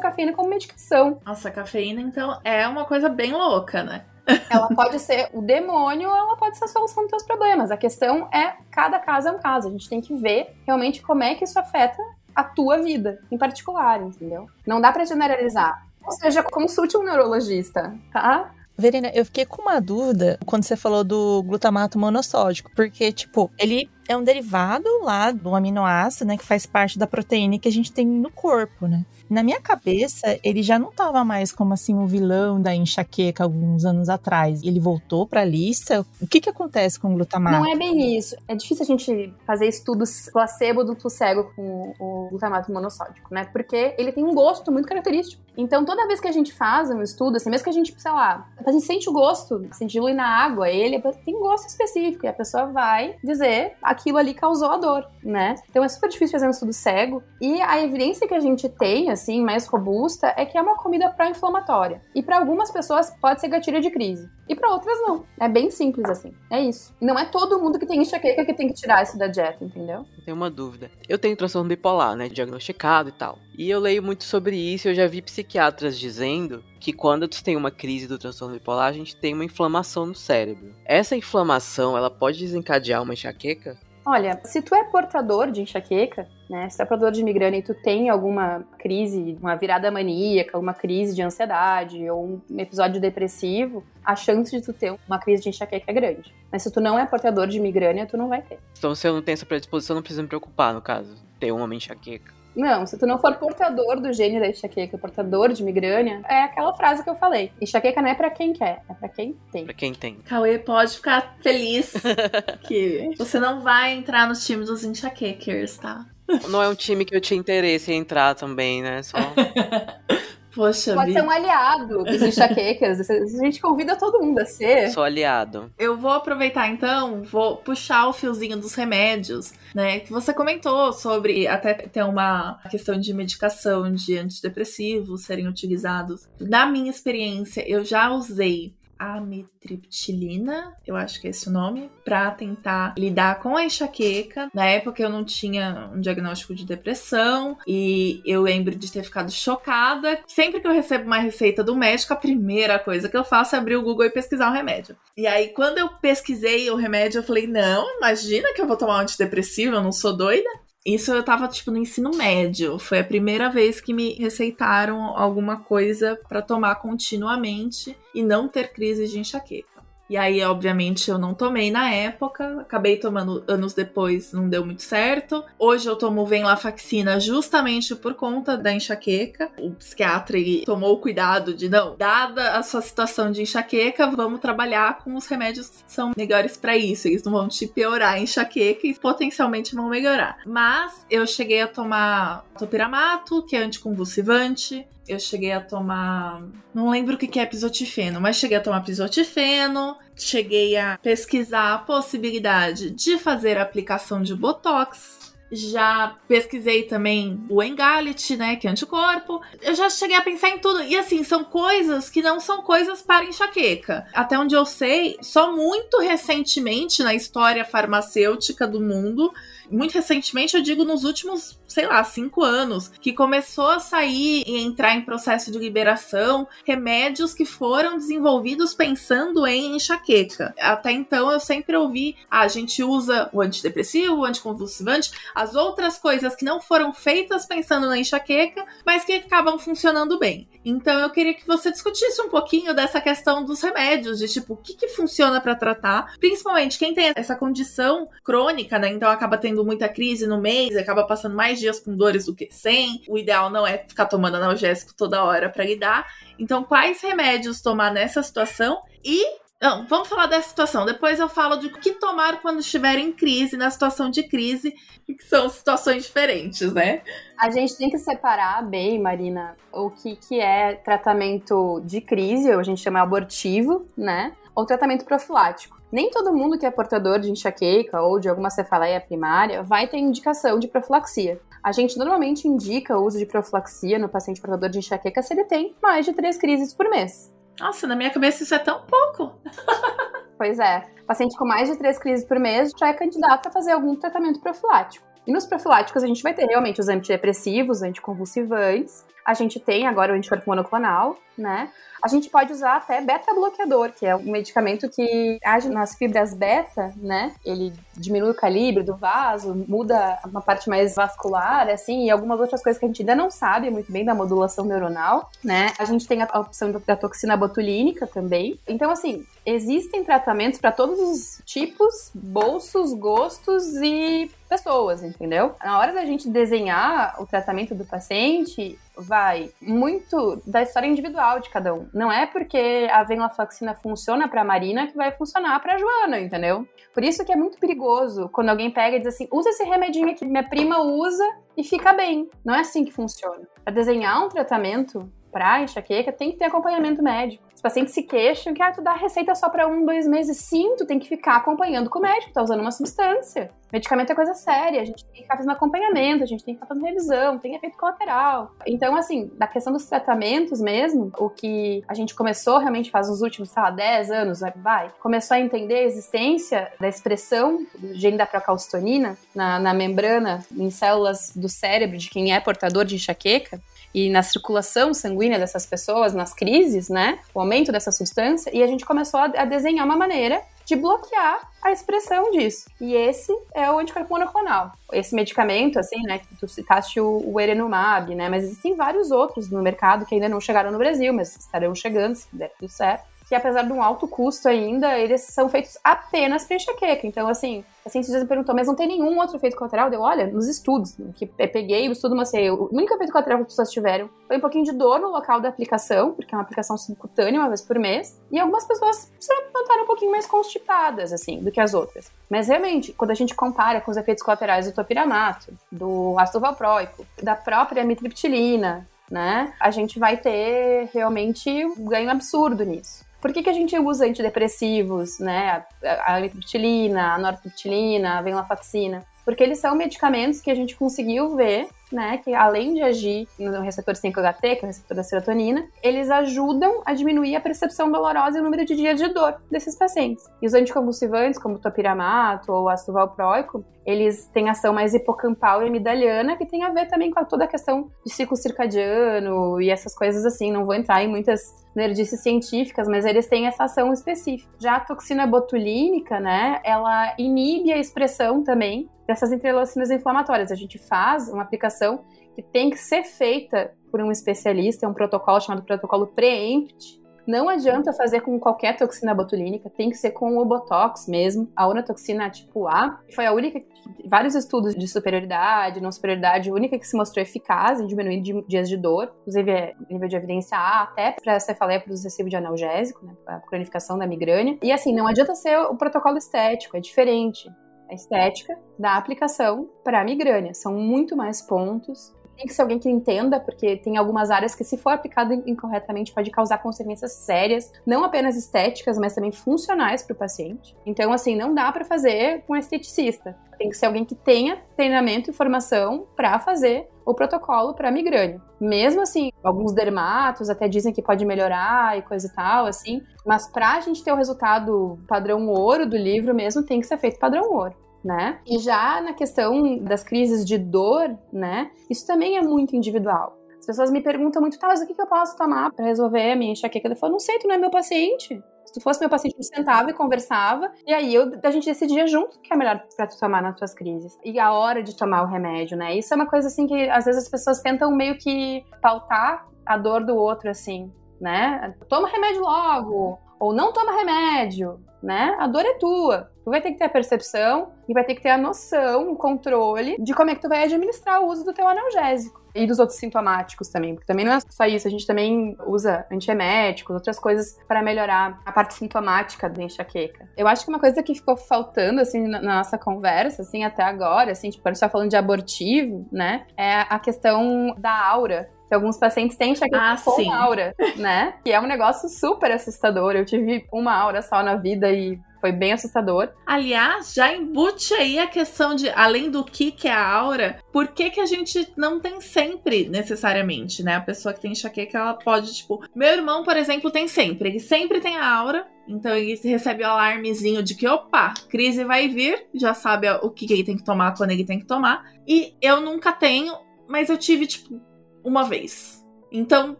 [0.00, 1.20] cafeína como medicação.
[1.26, 4.06] Nossa, a cafeína, então, é uma coisa bem louca, né?
[4.50, 7.70] ela pode ser o demônio ou ela pode ser a solução dos teus problemas.
[7.70, 9.68] A questão é, cada caso é um caso.
[9.68, 12.02] A gente tem que ver realmente como é que isso afeta
[12.36, 14.46] a tua vida em particular, entendeu?
[14.66, 15.86] Não dá para generalizar.
[16.04, 18.52] Ou seja, consulte um neurologista, tá?
[18.78, 23.88] Verena, eu fiquei com uma dúvida quando você falou do glutamato monossódico, porque, tipo, ele
[24.06, 27.90] é um derivado lá do aminoácido, né, que faz parte da proteína que a gente
[27.90, 29.04] tem no corpo, né?
[29.28, 33.84] Na minha cabeça, ele já não estava mais como assim o vilão da enxaqueca alguns
[33.84, 34.62] anos atrás.
[34.62, 36.06] Ele voltou para a lista.
[36.20, 37.58] O que que acontece com o glutamato?
[37.58, 38.36] Não é bem isso.
[38.46, 43.44] É difícil a gente fazer estudos placebo duplo cego com o glutamato monossódico, né?
[43.52, 45.42] Porque ele tem um gosto muito característico.
[45.56, 48.10] Então, toda vez que a gente faz um estudo, assim, mesmo que a gente, sei
[48.10, 52.26] lá, a gente sente o gosto, se dilui na água, ele tem um gosto específico
[52.26, 55.54] e a pessoa vai dizer aquilo ali causou a dor, né?
[55.70, 59.10] Então é super difícil fazer um estudo cego e a evidência que a gente tem,
[59.16, 62.00] assim, mais robusta, é que é uma comida pró-inflamatória.
[62.14, 64.28] E para algumas pessoas pode ser gatilho de crise.
[64.48, 65.24] E para outras não.
[65.40, 66.32] É bem simples assim.
[66.50, 66.94] É isso.
[67.00, 70.06] Não é todo mundo que tem enxaqueca que tem que tirar isso da dieta, entendeu?
[70.16, 70.90] Eu tenho uma dúvida.
[71.08, 72.28] Eu tenho transtorno bipolar, né?
[72.28, 73.38] Diagnosticado e tal.
[73.58, 77.56] E eu leio muito sobre isso, eu já vi psiquiatras dizendo que quando tu tem
[77.56, 80.74] uma crise do transtorno bipolar, a gente tem uma inflamação no cérebro.
[80.84, 83.78] Essa inflamação, ela pode desencadear uma enxaqueca?
[84.08, 87.62] Olha, se tu é portador de enxaqueca, né, se tu é portador de migrânia e
[87.62, 93.82] tu tem alguma crise, uma virada maníaca, uma crise de ansiedade ou um episódio depressivo,
[94.04, 96.32] a chance de tu ter uma crise de enxaqueca é grande.
[96.52, 98.60] Mas se tu não é portador de migrânia, tu não vai ter.
[98.78, 101.74] Então se eu não tenho essa predisposição, não preciso me preocupar, no caso, ter uma
[101.74, 102.35] enxaqueca.
[102.56, 106.72] Não, se tu não for portador do gene da enxaqueca, portador de migrânia, é aquela
[106.72, 107.52] frase que eu falei.
[107.60, 109.64] Enxaqueca não é pra quem quer, é pra quem tem.
[109.66, 110.14] Pra quem tem.
[110.24, 111.92] Cauê pode ficar feliz
[112.66, 116.06] que você não vai entrar no time dos enxaquequers, tá?
[116.48, 119.02] Não é um time que eu tinha interesse em entrar também, né?
[119.02, 119.18] Só...
[120.56, 121.20] Poxa Pode vida.
[121.20, 123.10] ser um aliado dos enxaquecas.
[123.10, 124.90] A gente convida todo mundo a ser.
[124.90, 125.70] Sou aliado.
[125.78, 130.00] Eu vou aproveitar então, vou puxar o fiozinho dos remédios, né?
[130.00, 136.26] Que você comentou sobre até ter uma questão de medicação de antidepressivos serem utilizados.
[136.40, 142.30] Na minha experiência, eu já usei amitriptilina, eu acho que é esse o nome, para
[142.30, 144.50] tentar lidar com a enxaqueca.
[144.54, 149.30] Na época eu não tinha um diagnóstico de depressão e eu lembro de ter ficado
[149.30, 150.20] chocada.
[150.26, 153.58] Sempre que eu recebo uma receita do médico, a primeira coisa que eu faço é
[153.58, 154.96] abrir o Google e pesquisar o remédio.
[155.16, 158.96] E aí quando eu pesquisei o remédio, eu falei: "Não, imagina que eu vou tomar
[158.96, 160.48] um antidepressivo, eu não sou doida".
[160.86, 162.78] Isso eu tava, tipo, no ensino médio.
[162.78, 168.72] Foi a primeira vez que me receitaram alguma coisa para tomar continuamente e não ter
[168.72, 169.75] crise de enxaqueca.
[170.08, 174.82] E aí, obviamente, eu não tomei na época, acabei tomando anos depois, não deu muito
[174.82, 175.44] certo.
[175.58, 179.50] Hoje eu tomo venlafaxina justamente por conta da enxaqueca.
[179.58, 184.98] O psiquiatra tomou o cuidado de não, dada a sua situação de enxaqueca, vamos trabalhar
[184.98, 187.08] com os remédios que são melhores para isso.
[187.08, 190.38] Eles não vão te piorar a enxaqueca e potencialmente vão melhorar.
[190.46, 196.42] Mas eu cheguei a tomar topiramato, que é anticonvulsivante, eu cheguei a tomar.
[196.74, 199.96] Não lembro o que é pisotifeno, mas cheguei a tomar pisotifeno.
[200.14, 205.34] Cheguei a pesquisar a possibilidade de fazer aplicação de botox.
[205.50, 209.40] Já pesquisei também o Engalit, né, que é anticorpo.
[209.62, 210.82] Eu já cheguei a pensar em tudo.
[210.82, 214.06] E assim, são coisas que não são coisas para enxaqueca.
[214.12, 219.32] Até onde eu sei, só muito recentemente na história farmacêutica do mundo
[219.70, 224.58] muito recentemente, eu digo nos últimos, sei lá, cinco anos, que começou a sair e
[224.58, 230.54] entrar em processo de liberação remédios que foram desenvolvidos pensando em enxaqueca.
[230.58, 235.98] Até então eu sempre ouvi, ah, a gente usa o antidepressivo, o anticonvulsivante, as outras
[235.98, 240.48] coisas que não foram feitas pensando na enxaqueca, mas que acabam funcionando bem.
[240.64, 244.56] Então eu queria que você discutisse um pouquinho dessa questão dos remédios, de tipo, o
[244.56, 248.88] que, que funciona para tratar, principalmente quem tem essa condição crônica, né?
[248.88, 252.48] Então acaba tendo muita crise no mês, acaba passando mais dias com dores do que
[252.50, 253.02] sem.
[253.08, 256.06] O ideal não é ficar tomando analgésico toda hora para lidar.
[256.38, 259.24] Então, quais remédios tomar nessa situação e
[259.60, 260.84] não, vamos falar dessa situação.
[260.84, 264.74] Depois eu falo de o que tomar quando estiver em crise, na situação de crise,
[265.06, 267.02] que são situações diferentes, né?
[267.38, 272.60] A gente tem que separar bem, Marina, o que, que é tratamento de crise, ou
[272.60, 274.34] a gente chama abortivo, né?
[274.54, 275.80] Ou tratamento profilático.
[275.92, 279.98] Nem todo mundo que é portador de enxaqueca ou de alguma cefaleia primária vai ter
[279.98, 281.40] indicação de profilaxia.
[281.62, 285.44] A gente normalmente indica o uso de profilaxia no paciente portador de enxaqueca se ele
[285.44, 287.32] tem mais de três crises por mês.
[287.60, 289.38] Nossa, na minha cabeça isso é tão pouco.
[290.36, 290.84] pois é.
[291.06, 294.40] Paciente com mais de três crises por mês já é candidato a fazer algum tratamento
[294.40, 295.06] profilático.
[295.26, 299.04] E nos profiláticos a gente vai ter realmente os antidepressivos, anticonvulsivantes.
[299.24, 301.70] A gente tem agora o anticorpo monoclonal, né?
[302.06, 306.94] A gente pode usar até beta-bloqueador, que é um medicamento que age nas fibras beta,
[306.98, 307.34] né?
[307.44, 312.62] Ele diminui o calibre do vaso, muda uma parte mais vascular, assim, e algumas outras
[312.62, 315.72] coisas que a gente ainda não sabe muito bem da modulação neuronal, né?
[315.80, 318.56] A gente tem a opção da toxina botulínica também.
[318.68, 325.56] Então, assim, existem tratamentos para todos os tipos, bolsos, gostos e pessoas, entendeu?
[325.60, 331.50] Na hora da gente desenhar o tratamento do paciente, vai muito da história individual de
[331.50, 331.88] cada um.
[331.92, 336.66] Não é porque a venlafaxina funciona para Marina que vai funcionar para Joana, entendeu?
[336.94, 340.14] Por isso que é muito perigoso quando alguém pega e diz assim: "Usa esse remedinho
[340.14, 341.24] que minha prima usa
[341.56, 342.28] e fica bem".
[342.44, 343.46] Não é assim que funciona.
[343.64, 347.45] Para desenhar um tratamento para enxaqueca tem que ter acompanhamento médico.
[347.66, 350.36] Os pacientes se queixam que ah, tu dá receita só para um, dois meses.
[350.36, 353.50] Sim, tu tem que ficar acompanhando com o médico, tá usando uma substância.
[353.72, 356.60] Medicamento é coisa séria, a gente tem que ficar fazendo acompanhamento, a gente tem que
[356.60, 358.52] ficar fazendo revisão, tem efeito colateral.
[358.64, 363.20] Então, assim, da questão dos tratamentos mesmo, o que a gente começou realmente faz nos
[363.20, 368.16] últimos, sei lá, 10 anos, vai, começou a entender a existência da expressão do gene
[368.16, 373.60] da procalcitonina na, na membrana, em células do cérebro de quem é portador de enxaqueca,
[373.96, 377.18] e na circulação sanguínea dessas pessoas, nas crises, né?
[377.34, 381.72] O aumento dessa substância, e a gente começou a, desenhar uma maneira de bloquear a
[381.72, 382.68] expressão disso.
[382.78, 384.72] E esse é o anticorpo monoclonal.
[384.92, 389.48] Esse medicamento, assim, né, que tu citaste o, o Erenumab, né, mas existem vários outros
[389.50, 393.15] no mercado que ainda não chegaram no Brasil, mas estarão chegando, se der tudo certo
[393.26, 397.06] que apesar de um alto custo ainda, eles são feitos apenas para enxaqueca.
[397.06, 399.90] Então, assim, a cientista me perguntou, mas não tem nenhum outro efeito colateral?
[399.90, 403.38] Deu, olha, nos estudos, né, que eu peguei o estudo, assim, o único efeito colateral
[403.38, 406.38] que as pessoas tiveram foi um pouquinho de dor no local da aplicação, porque é
[406.38, 410.26] uma aplicação subcutânea uma vez por mês, e algumas pessoas se notaram um pouquinho mais
[410.26, 412.10] constipadas, assim, do que as outras.
[412.30, 417.04] Mas realmente, quando a gente compara com os efeitos colaterais do topiramato, do ácido valproico,
[417.20, 423.05] da própria mitriptilina, né, a gente vai ter realmente um ganho absurdo nisso.
[423.20, 425.64] Por que, que a gente usa antidepressivos, né?
[425.82, 429.04] A amitriptilina, a nortriptilina, a venlafaxina?
[429.24, 433.60] Porque eles são medicamentos que a gente conseguiu ver né, que além de agir no
[433.62, 438.38] receptor 5-HT, que é o receptor da serotonina, eles ajudam a diminuir a percepção dolorosa
[438.38, 440.24] e o número de dias de dor desses pacientes.
[440.42, 445.68] E os anticonvulsivantes, como o topiramato ou ácido valproico, eles têm ação mais hipocampal e
[445.68, 449.94] amidaliana, que tem a ver também com toda a questão de ciclo circadiano e essas
[449.94, 450.50] coisas assim.
[450.50, 454.50] Não vou entrar em muitas nerdices científicas, mas eles têm essa ação específica.
[454.58, 460.50] Já a toxina botulínica, né, ela inibe a expressão também dessas interleucinas inflamatórias.
[460.50, 461.85] A gente faz uma aplicação
[462.34, 467.48] que tem que ser feita por um especialista, é um protocolo chamado protocolo preempt, não
[467.48, 472.30] adianta fazer com qualquer toxina botulínica, tem que ser com o Botox mesmo, a onotoxina
[472.30, 473.00] tipo A.
[473.14, 473.60] Foi a única,
[474.04, 478.76] vários estudos de superioridade, não superioridade, única que se mostrou eficaz em diminuir dias de
[478.76, 483.40] dor, inclusive é nível de evidência A, até para cefaleia produziva de analgésico, né, a
[483.40, 484.56] cronificação da migrânia.
[484.62, 487.50] E assim, não adianta ser o protocolo estético, é diferente
[487.88, 490.54] a estética da aplicação para a migrânia.
[490.54, 494.62] São muito mais pontos, tem que ser alguém que entenda, porque tem algumas áreas que,
[494.62, 500.12] se for aplicado incorretamente, pode causar consequências sérias, não apenas estéticas, mas também funcionais para
[500.12, 500.76] o paciente.
[500.84, 503.36] Então, assim, não dá para fazer com um esteticista.
[503.58, 508.40] Tem que ser alguém que tenha treinamento e formação para fazer o protocolo para migrânia.
[508.60, 513.48] Mesmo assim, alguns dermatos até dizem que pode melhorar e coisa e tal, assim, mas
[513.48, 517.18] para a gente ter o resultado padrão ouro do livro mesmo, tem que ser feito
[517.18, 518.38] padrão ouro né?
[518.46, 521.72] E já na questão das crises de dor, né?
[521.90, 523.36] Isso também é muito individual.
[523.58, 526.36] As pessoas me perguntam muito, tá, mas o que, eu posso tomar para resolver a
[526.36, 526.88] minha enxaqueca?
[526.88, 528.40] Eu falo, não sei, tu não é meu paciente.
[528.64, 532.06] Se tu fosse meu paciente, gente sentava e conversava, e aí eu, a gente decidia
[532.06, 534.16] junto o que é melhor para tu tomar nas tuas crises.
[534.24, 535.96] E a hora de tomar o remédio, né?
[535.96, 539.76] Isso é uma coisa assim que às vezes as pessoas tentam meio que pautar a
[539.76, 541.74] dor do outro, assim, né?
[541.88, 545.36] Toma remédio logo, ou não toma remédio, né?
[545.38, 546.30] A dor é tua.
[546.44, 549.16] Tu vai ter que ter a percepção e vai ter que ter a noção, o
[549.16, 552.40] controle de como é que tu vai administrar o uso do teu analgésico.
[552.54, 556.06] E dos outros sintomáticos também, porque também não é só isso, a gente também usa
[556.10, 560.28] antieméticos, outras coisas para melhorar a parte sintomática da enxaqueca.
[560.36, 564.32] Eu acho que uma coisa que ficou faltando, assim, na nossa conversa, assim, até agora,
[564.32, 568.74] assim, tipo, a gente tá falando de abortivo, né, é a questão da aura que
[568.74, 570.30] alguns pacientes têm enxaqueca ah, com sim.
[570.30, 571.34] aura, né?
[571.44, 573.12] Que é um negócio super assustador.
[573.12, 576.30] Eu tive uma aura só na vida e foi bem assustador.
[576.44, 580.88] Aliás, já embute aí a questão de, além do que, que é a aura, por
[580.88, 583.94] que, que a gente não tem sempre, necessariamente, né?
[583.94, 585.82] A pessoa que tem enxaqueca, ela pode, tipo.
[585.94, 587.48] Meu irmão, por exemplo, tem sempre.
[587.48, 588.66] Ele sempre tem a aura.
[588.88, 593.46] Então ele recebe o alarmezinho de que, opa, crise vai vir, já sabe o que,
[593.46, 595.04] que ele tem que tomar quando ele tem que tomar.
[595.26, 596.54] E eu nunca tenho,
[596.88, 597.80] mas eu tive, tipo,
[598.24, 598.95] uma vez.
[599.30, 599.76] Então,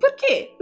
[0.00, 0.52] por quê?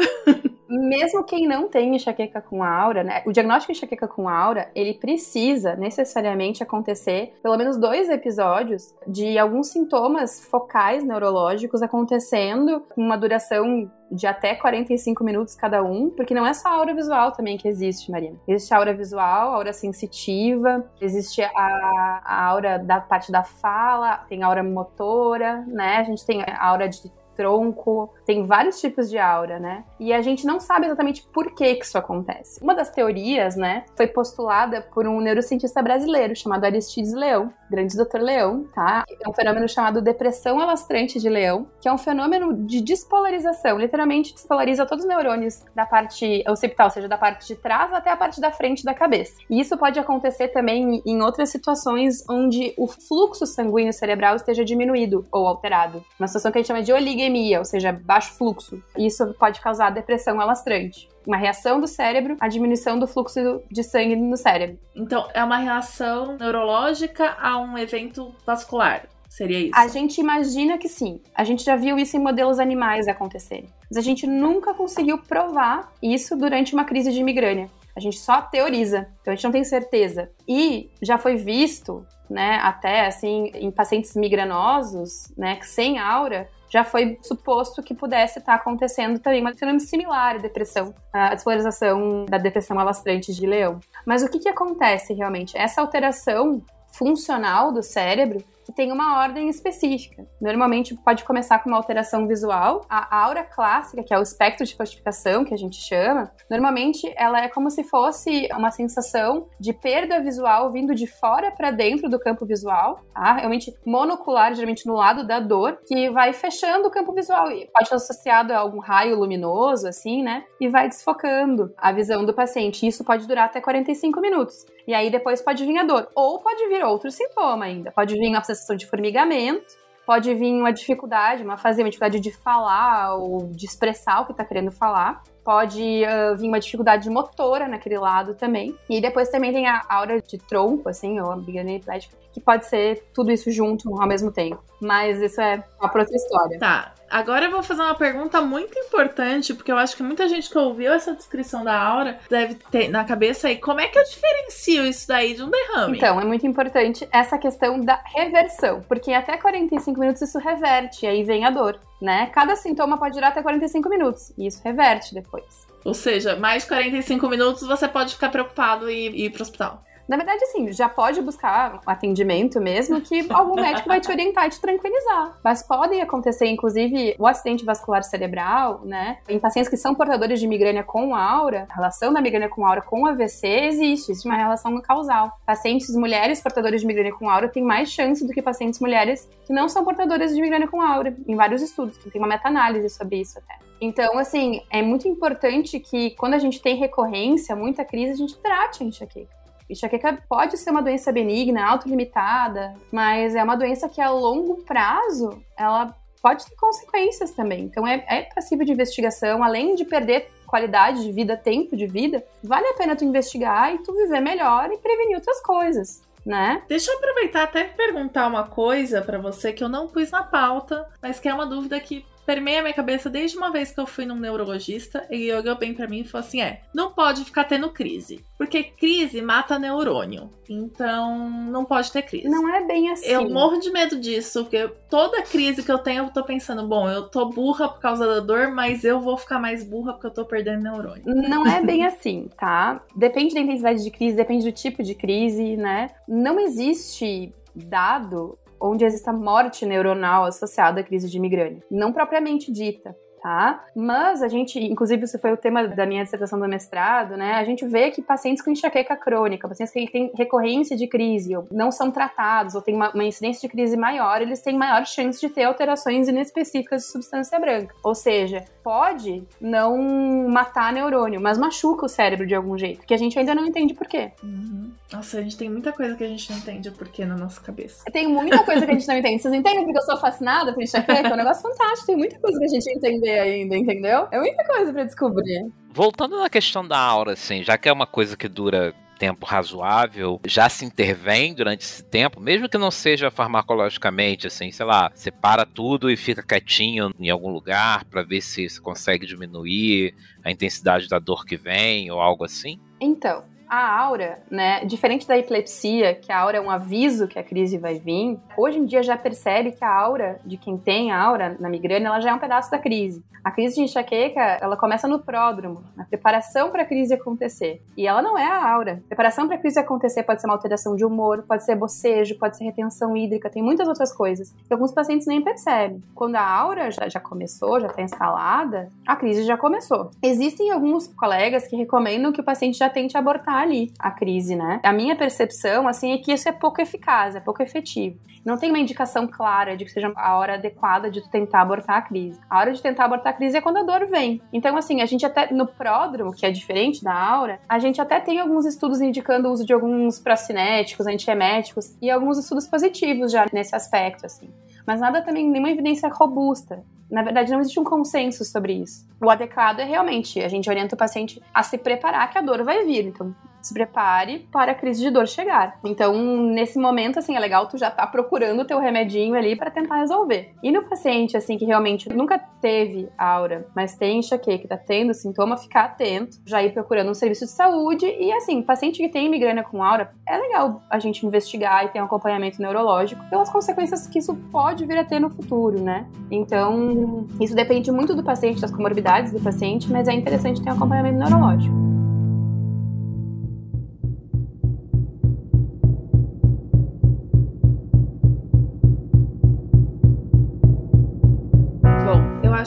[0.68, 3.22] Mesmo quem não tem enxaqueca com aura, né?
[3.24, 9.38] O diagnóstico de enxaqueca com aura, ele precisa necessariamente acontecer pelo menos dois episódios de
[9.38, 16.34] alguns sintomas focais neurológicos acontecendo com uma duração de até 45 minutos cada um, porque
[16.34, 18.38] não é só a aura visual também que existe, Marina.
[18.46, 24.18] Existe a aura visual, a aura sensitiva, existe a, a aura da parte da fala,
[24.28, 25.96] tem a aura motora, né?
[25.96, 29.84] A gente tem a aura de tronco, tem vários tipos de aura, né?
[30.00, 32.60] E a gente não sabe exatamente por que, que isso acontece.
[32.60, 38.20] Uma das teorias, né, foi postulada por um neurocientista brasileiro chamado Aristides Leão, grande doutor
[38.20, 39.04] Leão, tá?
[39.08, 44.32] É um fenômeno chamado depressão alastrante de Leão, que é um fenômeno de despolarização, literalmente
[44.34, 48.16] despolariza todos os neurônios da parte occipital, ou seja, da parte de trás até a
[48.16, 49.34] parte da frente da cabeça.
[49.50, 55.26] E isso pode acontecer também em outras situações onde o fluxo sanguíneo cerebral esteja diminuído
[55.30, 56.04] ou alterado.
[56.18, 58.82] Uma situação que a gente chama de oligoemia ou seja, baixo fluxo.
[58.96, 64.16] Isso pode causar depressão alastrante uma reação do cérebro à diminuição do fluxo de sangue
[64.16, 64.78] no cérebro.
[64.96, 69.06] Então, é uma reação neurológica a um evento vascular.
[69.28, 69.72] Seria isso?
[69.74, 71.20] A gente imagina que sim.
[71.34, 73.68] A gente já viu isso em modelos animais acontecerem.
[73.90, 77.70] Mas a gente nunca conseguiu provar isso durante uma crise de migrânia.
[77.94, 80.30] A gente só teoriza, então a gente não tem certeza.
[80.48, 87.18] E já foi visto, né, até assim, em pacientes migranosos, né, sem aura, já foi
[87.22, 92.78] suposto que pudesse estar acontecendo também um fenômeno similar à depressão, a despolarização da depressão
[92.78, 93.80] alastrante de leão.
[94.06, 95.56] Mas o que, que acontece realmente?
[95.56, 96.62] Essa alteração
[96.92, 100.26] funcional do cérebro que tem uma ordem específica.
[100.38, 102.84] Normalmente pode começar com uma alteração visual.
[102.86, 107.40] A aura clássica, que é o espectro de falsificação que a gente chama, normalmente ela
[107.40, 112.20] é como se fosse uma sensação de perda visual vindo de fora para dentro do
[112.20, 113.36] campo visual, tá?
[113.36, 117.84] Realmente monocular, geralmente no lado da dor, que vai fechando o campo visual e pode
[117.84, 120.44] estar associado a algum raio luminoso assim, né?
[120.60, 122.86] E vai desfocando a visão do paciente.
[122.86, 124.66] Isso pode durar até 45 minutos.
[124.88, 126.08] E aí depois pode vir a dor.
[126.14, 127.92] Ou pode vir outro sintoma ainda.
[127.92, 132.32] Pode vir a sensação de formigamento, pode vir uma dificuldade, uma fazer uma dificuldade de
[132.32, 135.22] falar ou de expressar o que está querendo falar.
[135.48, 138.76] Pode uh, vir uma dificuldade motora naquele lado também.
[138.86, 142.66] E depois também tem a aura de tronco, assim, ou a migrânia epilética, que pode
[142.66, 144.62] ser tudo isso junto ao mesmo tempo.
[144.78, 146.58] Mas isso é uma outra história.
[146.58, 150.50] Tá, agora eu vou fazer uma pergunta muito importante, porque eu acho que muita gente
[150.50, 154.04] que ouviu essa descrição da aura deve ter na cabeça aí, como é que eu
[154.04, 155.96] diferencio isso daí de um derrame?
[155.96, 161.24] Então, é muito importante essa questão da reversão, porque até 45 minutos isso reverte, aí
[161.24, 162.26] vem a dor, né?
[162.26, 165.66] Cada sintoma pode durar até 45 minutos, e isso reverte depois.
[165.84, 169.82] Ou seja, mais de 45 minutos você pode ficar preocupado e, ir pro hospital.
[170.08, 174.50] Na verdade, assim, já pode buscar atendimento mesmo, que algum médico vai te orientar e
[174.50, 175.38] te tranquilizar.
[175.44, 179.18] Mas podem acontecer, inclusive, o acidente vascular cerebral, né?
[179.28, 182.80] Em pacientes que são portadores de migrânia com aura, a relação da migrânia com aura
[182.80, 185.38] com AVC existe, existe uma relação causal.
[185.44, 189.52] Pacientes mulheres portadoras de migrânia com aura têm mais chance do que pacientes mulheres que
[189.52, 193.38] não são portadoras de migrânia com aura, em vários estudos, tem uma meta-análise sobre isso
[193.38, 193.58] até.
[193.80, 198.36] Então, assim, é muito importante que quando a gente tem recorrência, muita crise, a gente
[198.38, 199.37] trate a enxaqueca.
[199.68, 205.42] Enxaqueca pode ser uma doença benigna, autolimitada, mas é uma doença que a longo prazo
[205.56, 207.64] ela pode ter consequências também.
[207.64, 212.24] Então é, é passível de investigação, além de perder qualidade de vida, tempo de vida,
[212.42, 216.02] vale a pena tu investigar e tu viver melhor e prevenir outras coisas.
[216.24, 216.62] Né?
[216.68, 220.86] Deixa eu aproveitar até perguntar uma coisa para você que eu não pus na pauta,
[221.00, 224.04] mas que é uma dúvida que permeia minha cabeça desde uma vez que eu fui
[224.04, 227.70] num neurologista e olhou bem para mim e falou assim: é, não pode ficar tendo
[227.70, 228.22] crise.
[228.36, 230.30] Porque crise mata neurônio.
[230.46, 232.28] Então, não pode ter crise.
[232.28, 233.06] Não é bem assim.
[233.06, 236.88] Eu morro de medo disso, porque toda crise que eu tenho, eu tô pensando, bom,
[236.88, 240.12] eu tô burra por causa da dor, mas eu vou ficar mais burra porque eu
[240.12, 241.02] tô perdendo neurônio.
[241.06, 242.82] Não é bem assim, tá?
[242.94, 245.90] Depende da intensidade de crise, depende do tipo de crise, né?
[246.06, 251.62] Não existe dado onde exista morte neuronal associada à crise de migrânia.
[251.70, 253.64] Não propriamente dita tá?
[253.74, 257.34] Mas a gente, inclusive, isso foi o tema da minha dissertação do mestrado, né?
[257.34, 261.46] A gente vê que pacientes com enxaqueca crônica, pacientes que têm recorrência de crise, ou
[261.50, 265.20] não são tratados, ou têm uma, uma incidência de crise maior, eles têm maior chance
[265.20, 267.74] de ter alterações inespecíficas de substância branca.
[267.82, 272.98] Ou seja, pode não matar neurônio, mas machuca o cérebro de algum jeito, que a
[272.98, 274.12] gente ainda não entende por quê.
[274.22, 274.70] Uhum.
[274.92, 277.40] Nossa, a gente tem muita coisa que a gente não entende o porquê na nossa
[277.40, 277.84] cabeça.
[277.92, 279.20] Tem muita coisa que a gente não entende.
[279.22, 281.08] Vocês entendem porque eu sou fascinada por enxaqueca?
[281.08, 281.86] É um negócio fantástico.
[281.86, 282.72] Tem muita coisa que a gente não
[283.08, 284.08] entender ainda, entendeu?
[284.10, 285.50] É muita coisa para descobrir.
[285.70, 290.20] Voltando na questão da aura, assim, já que é uma coisa que dura tempo razoável,
[290.26, 295.08] já se intervém durante esse tempo, mesmo que não seja farmacologicamente, assim, sei lá, você
[295.08, 299.94] para tudo e fica quietinho em algum lugar para ver se você consegue diminuir
[300.24, 302.58] a intensidade da dor que vem ou algo assim?
[302.80, 307.24] Então, a aura, né, diferente da epilepsia, que a aura é um aviso que a
[307.24, 311.36] crise vai vir, hoje em dia já percebe que a aura de quem tem aura
[311.40, 313.02] na migrânia, ela já é um pedaço da crise.
[313.24, 317.60] A crise de enxaqueca, ela começa no pródromo, na preparação para a crise acontecer.
[317.76, 318.82] E ela não é a aura.
[318.88, 322.36] Preparação para a crise acontecer pode ser uma alteração de humor, pode ser bocejo, pode
[322.36, 325.82] ser retenção hídrica, tem muitas outras coisas que alguns pacientes nem percebem.
[325.94, 329.90] Quando a aura já, já começou, já está instalada, a crise já começou.
[330.02, 334.60] Existem alguns colegas que recomendam que o paciente já tente abortar ali a crise, né?
[334.62, 337.98] A minha percepção, assim, é que isso é pouco eficaz, é pouco efetivo.
[338.24, 341.82] Não tem uma indicação clara de que seja a hora adequada de tentar abortar a
[341.82, 342.20] crise.
[342.28, 344.20] A hora de tentar abortar a crise é quando a dor vem.
[344.32, 348.00] Então, assim, a gente até, no pródromo, que é diferente da aura, a gente até
[348.00, 353.26] tem alguns estudos indicando o uso de alguns procinéticos, antieméticos, e alguns estudos positivos já
[353.32, 354.30] nesse aspecto, assim
[354.68, 356.62] mas nada também, nenhuma evidência robusta.
[356.90, 358.86] Na verdade, não existe um consenso sobre isso.
[359.00, 362.44] O adequado é realmente a gente orienta o paciente a se preparar que a dor
[362.44, 362.84] vai vir.
[362.84, 365.58] Então, se prepare para a crise de dor chegar.
[365.64, 365.96] Então,
[366.30, 369.76] nesse momento, assim, é legal tu já tá procurando o teu remedinho ali para tentar
[369.76, 370.32] resolver.
[370.42, 374.94] E no paciente, assim, que realmente nunca teve aura, mas tem enxaqueca, que tá tendo
[374.94, 377.86] sintoma, ficar atento, já ir procurando um serviço de saúde.
[377.86, 381.80] E, assim, paciente que tem migrânia com aura, é legal a gente investigar e ter
[381.80, 385.86] um acompanhamento neurológico pelas consequências que isso pode vir a ter no futuro, né?
[386.10, 390.54] Então, isso depende muito do paciente, das comorbidades do paciente, mas é interessante ter um
[390.54, 391.77] acompanhamento neurológico.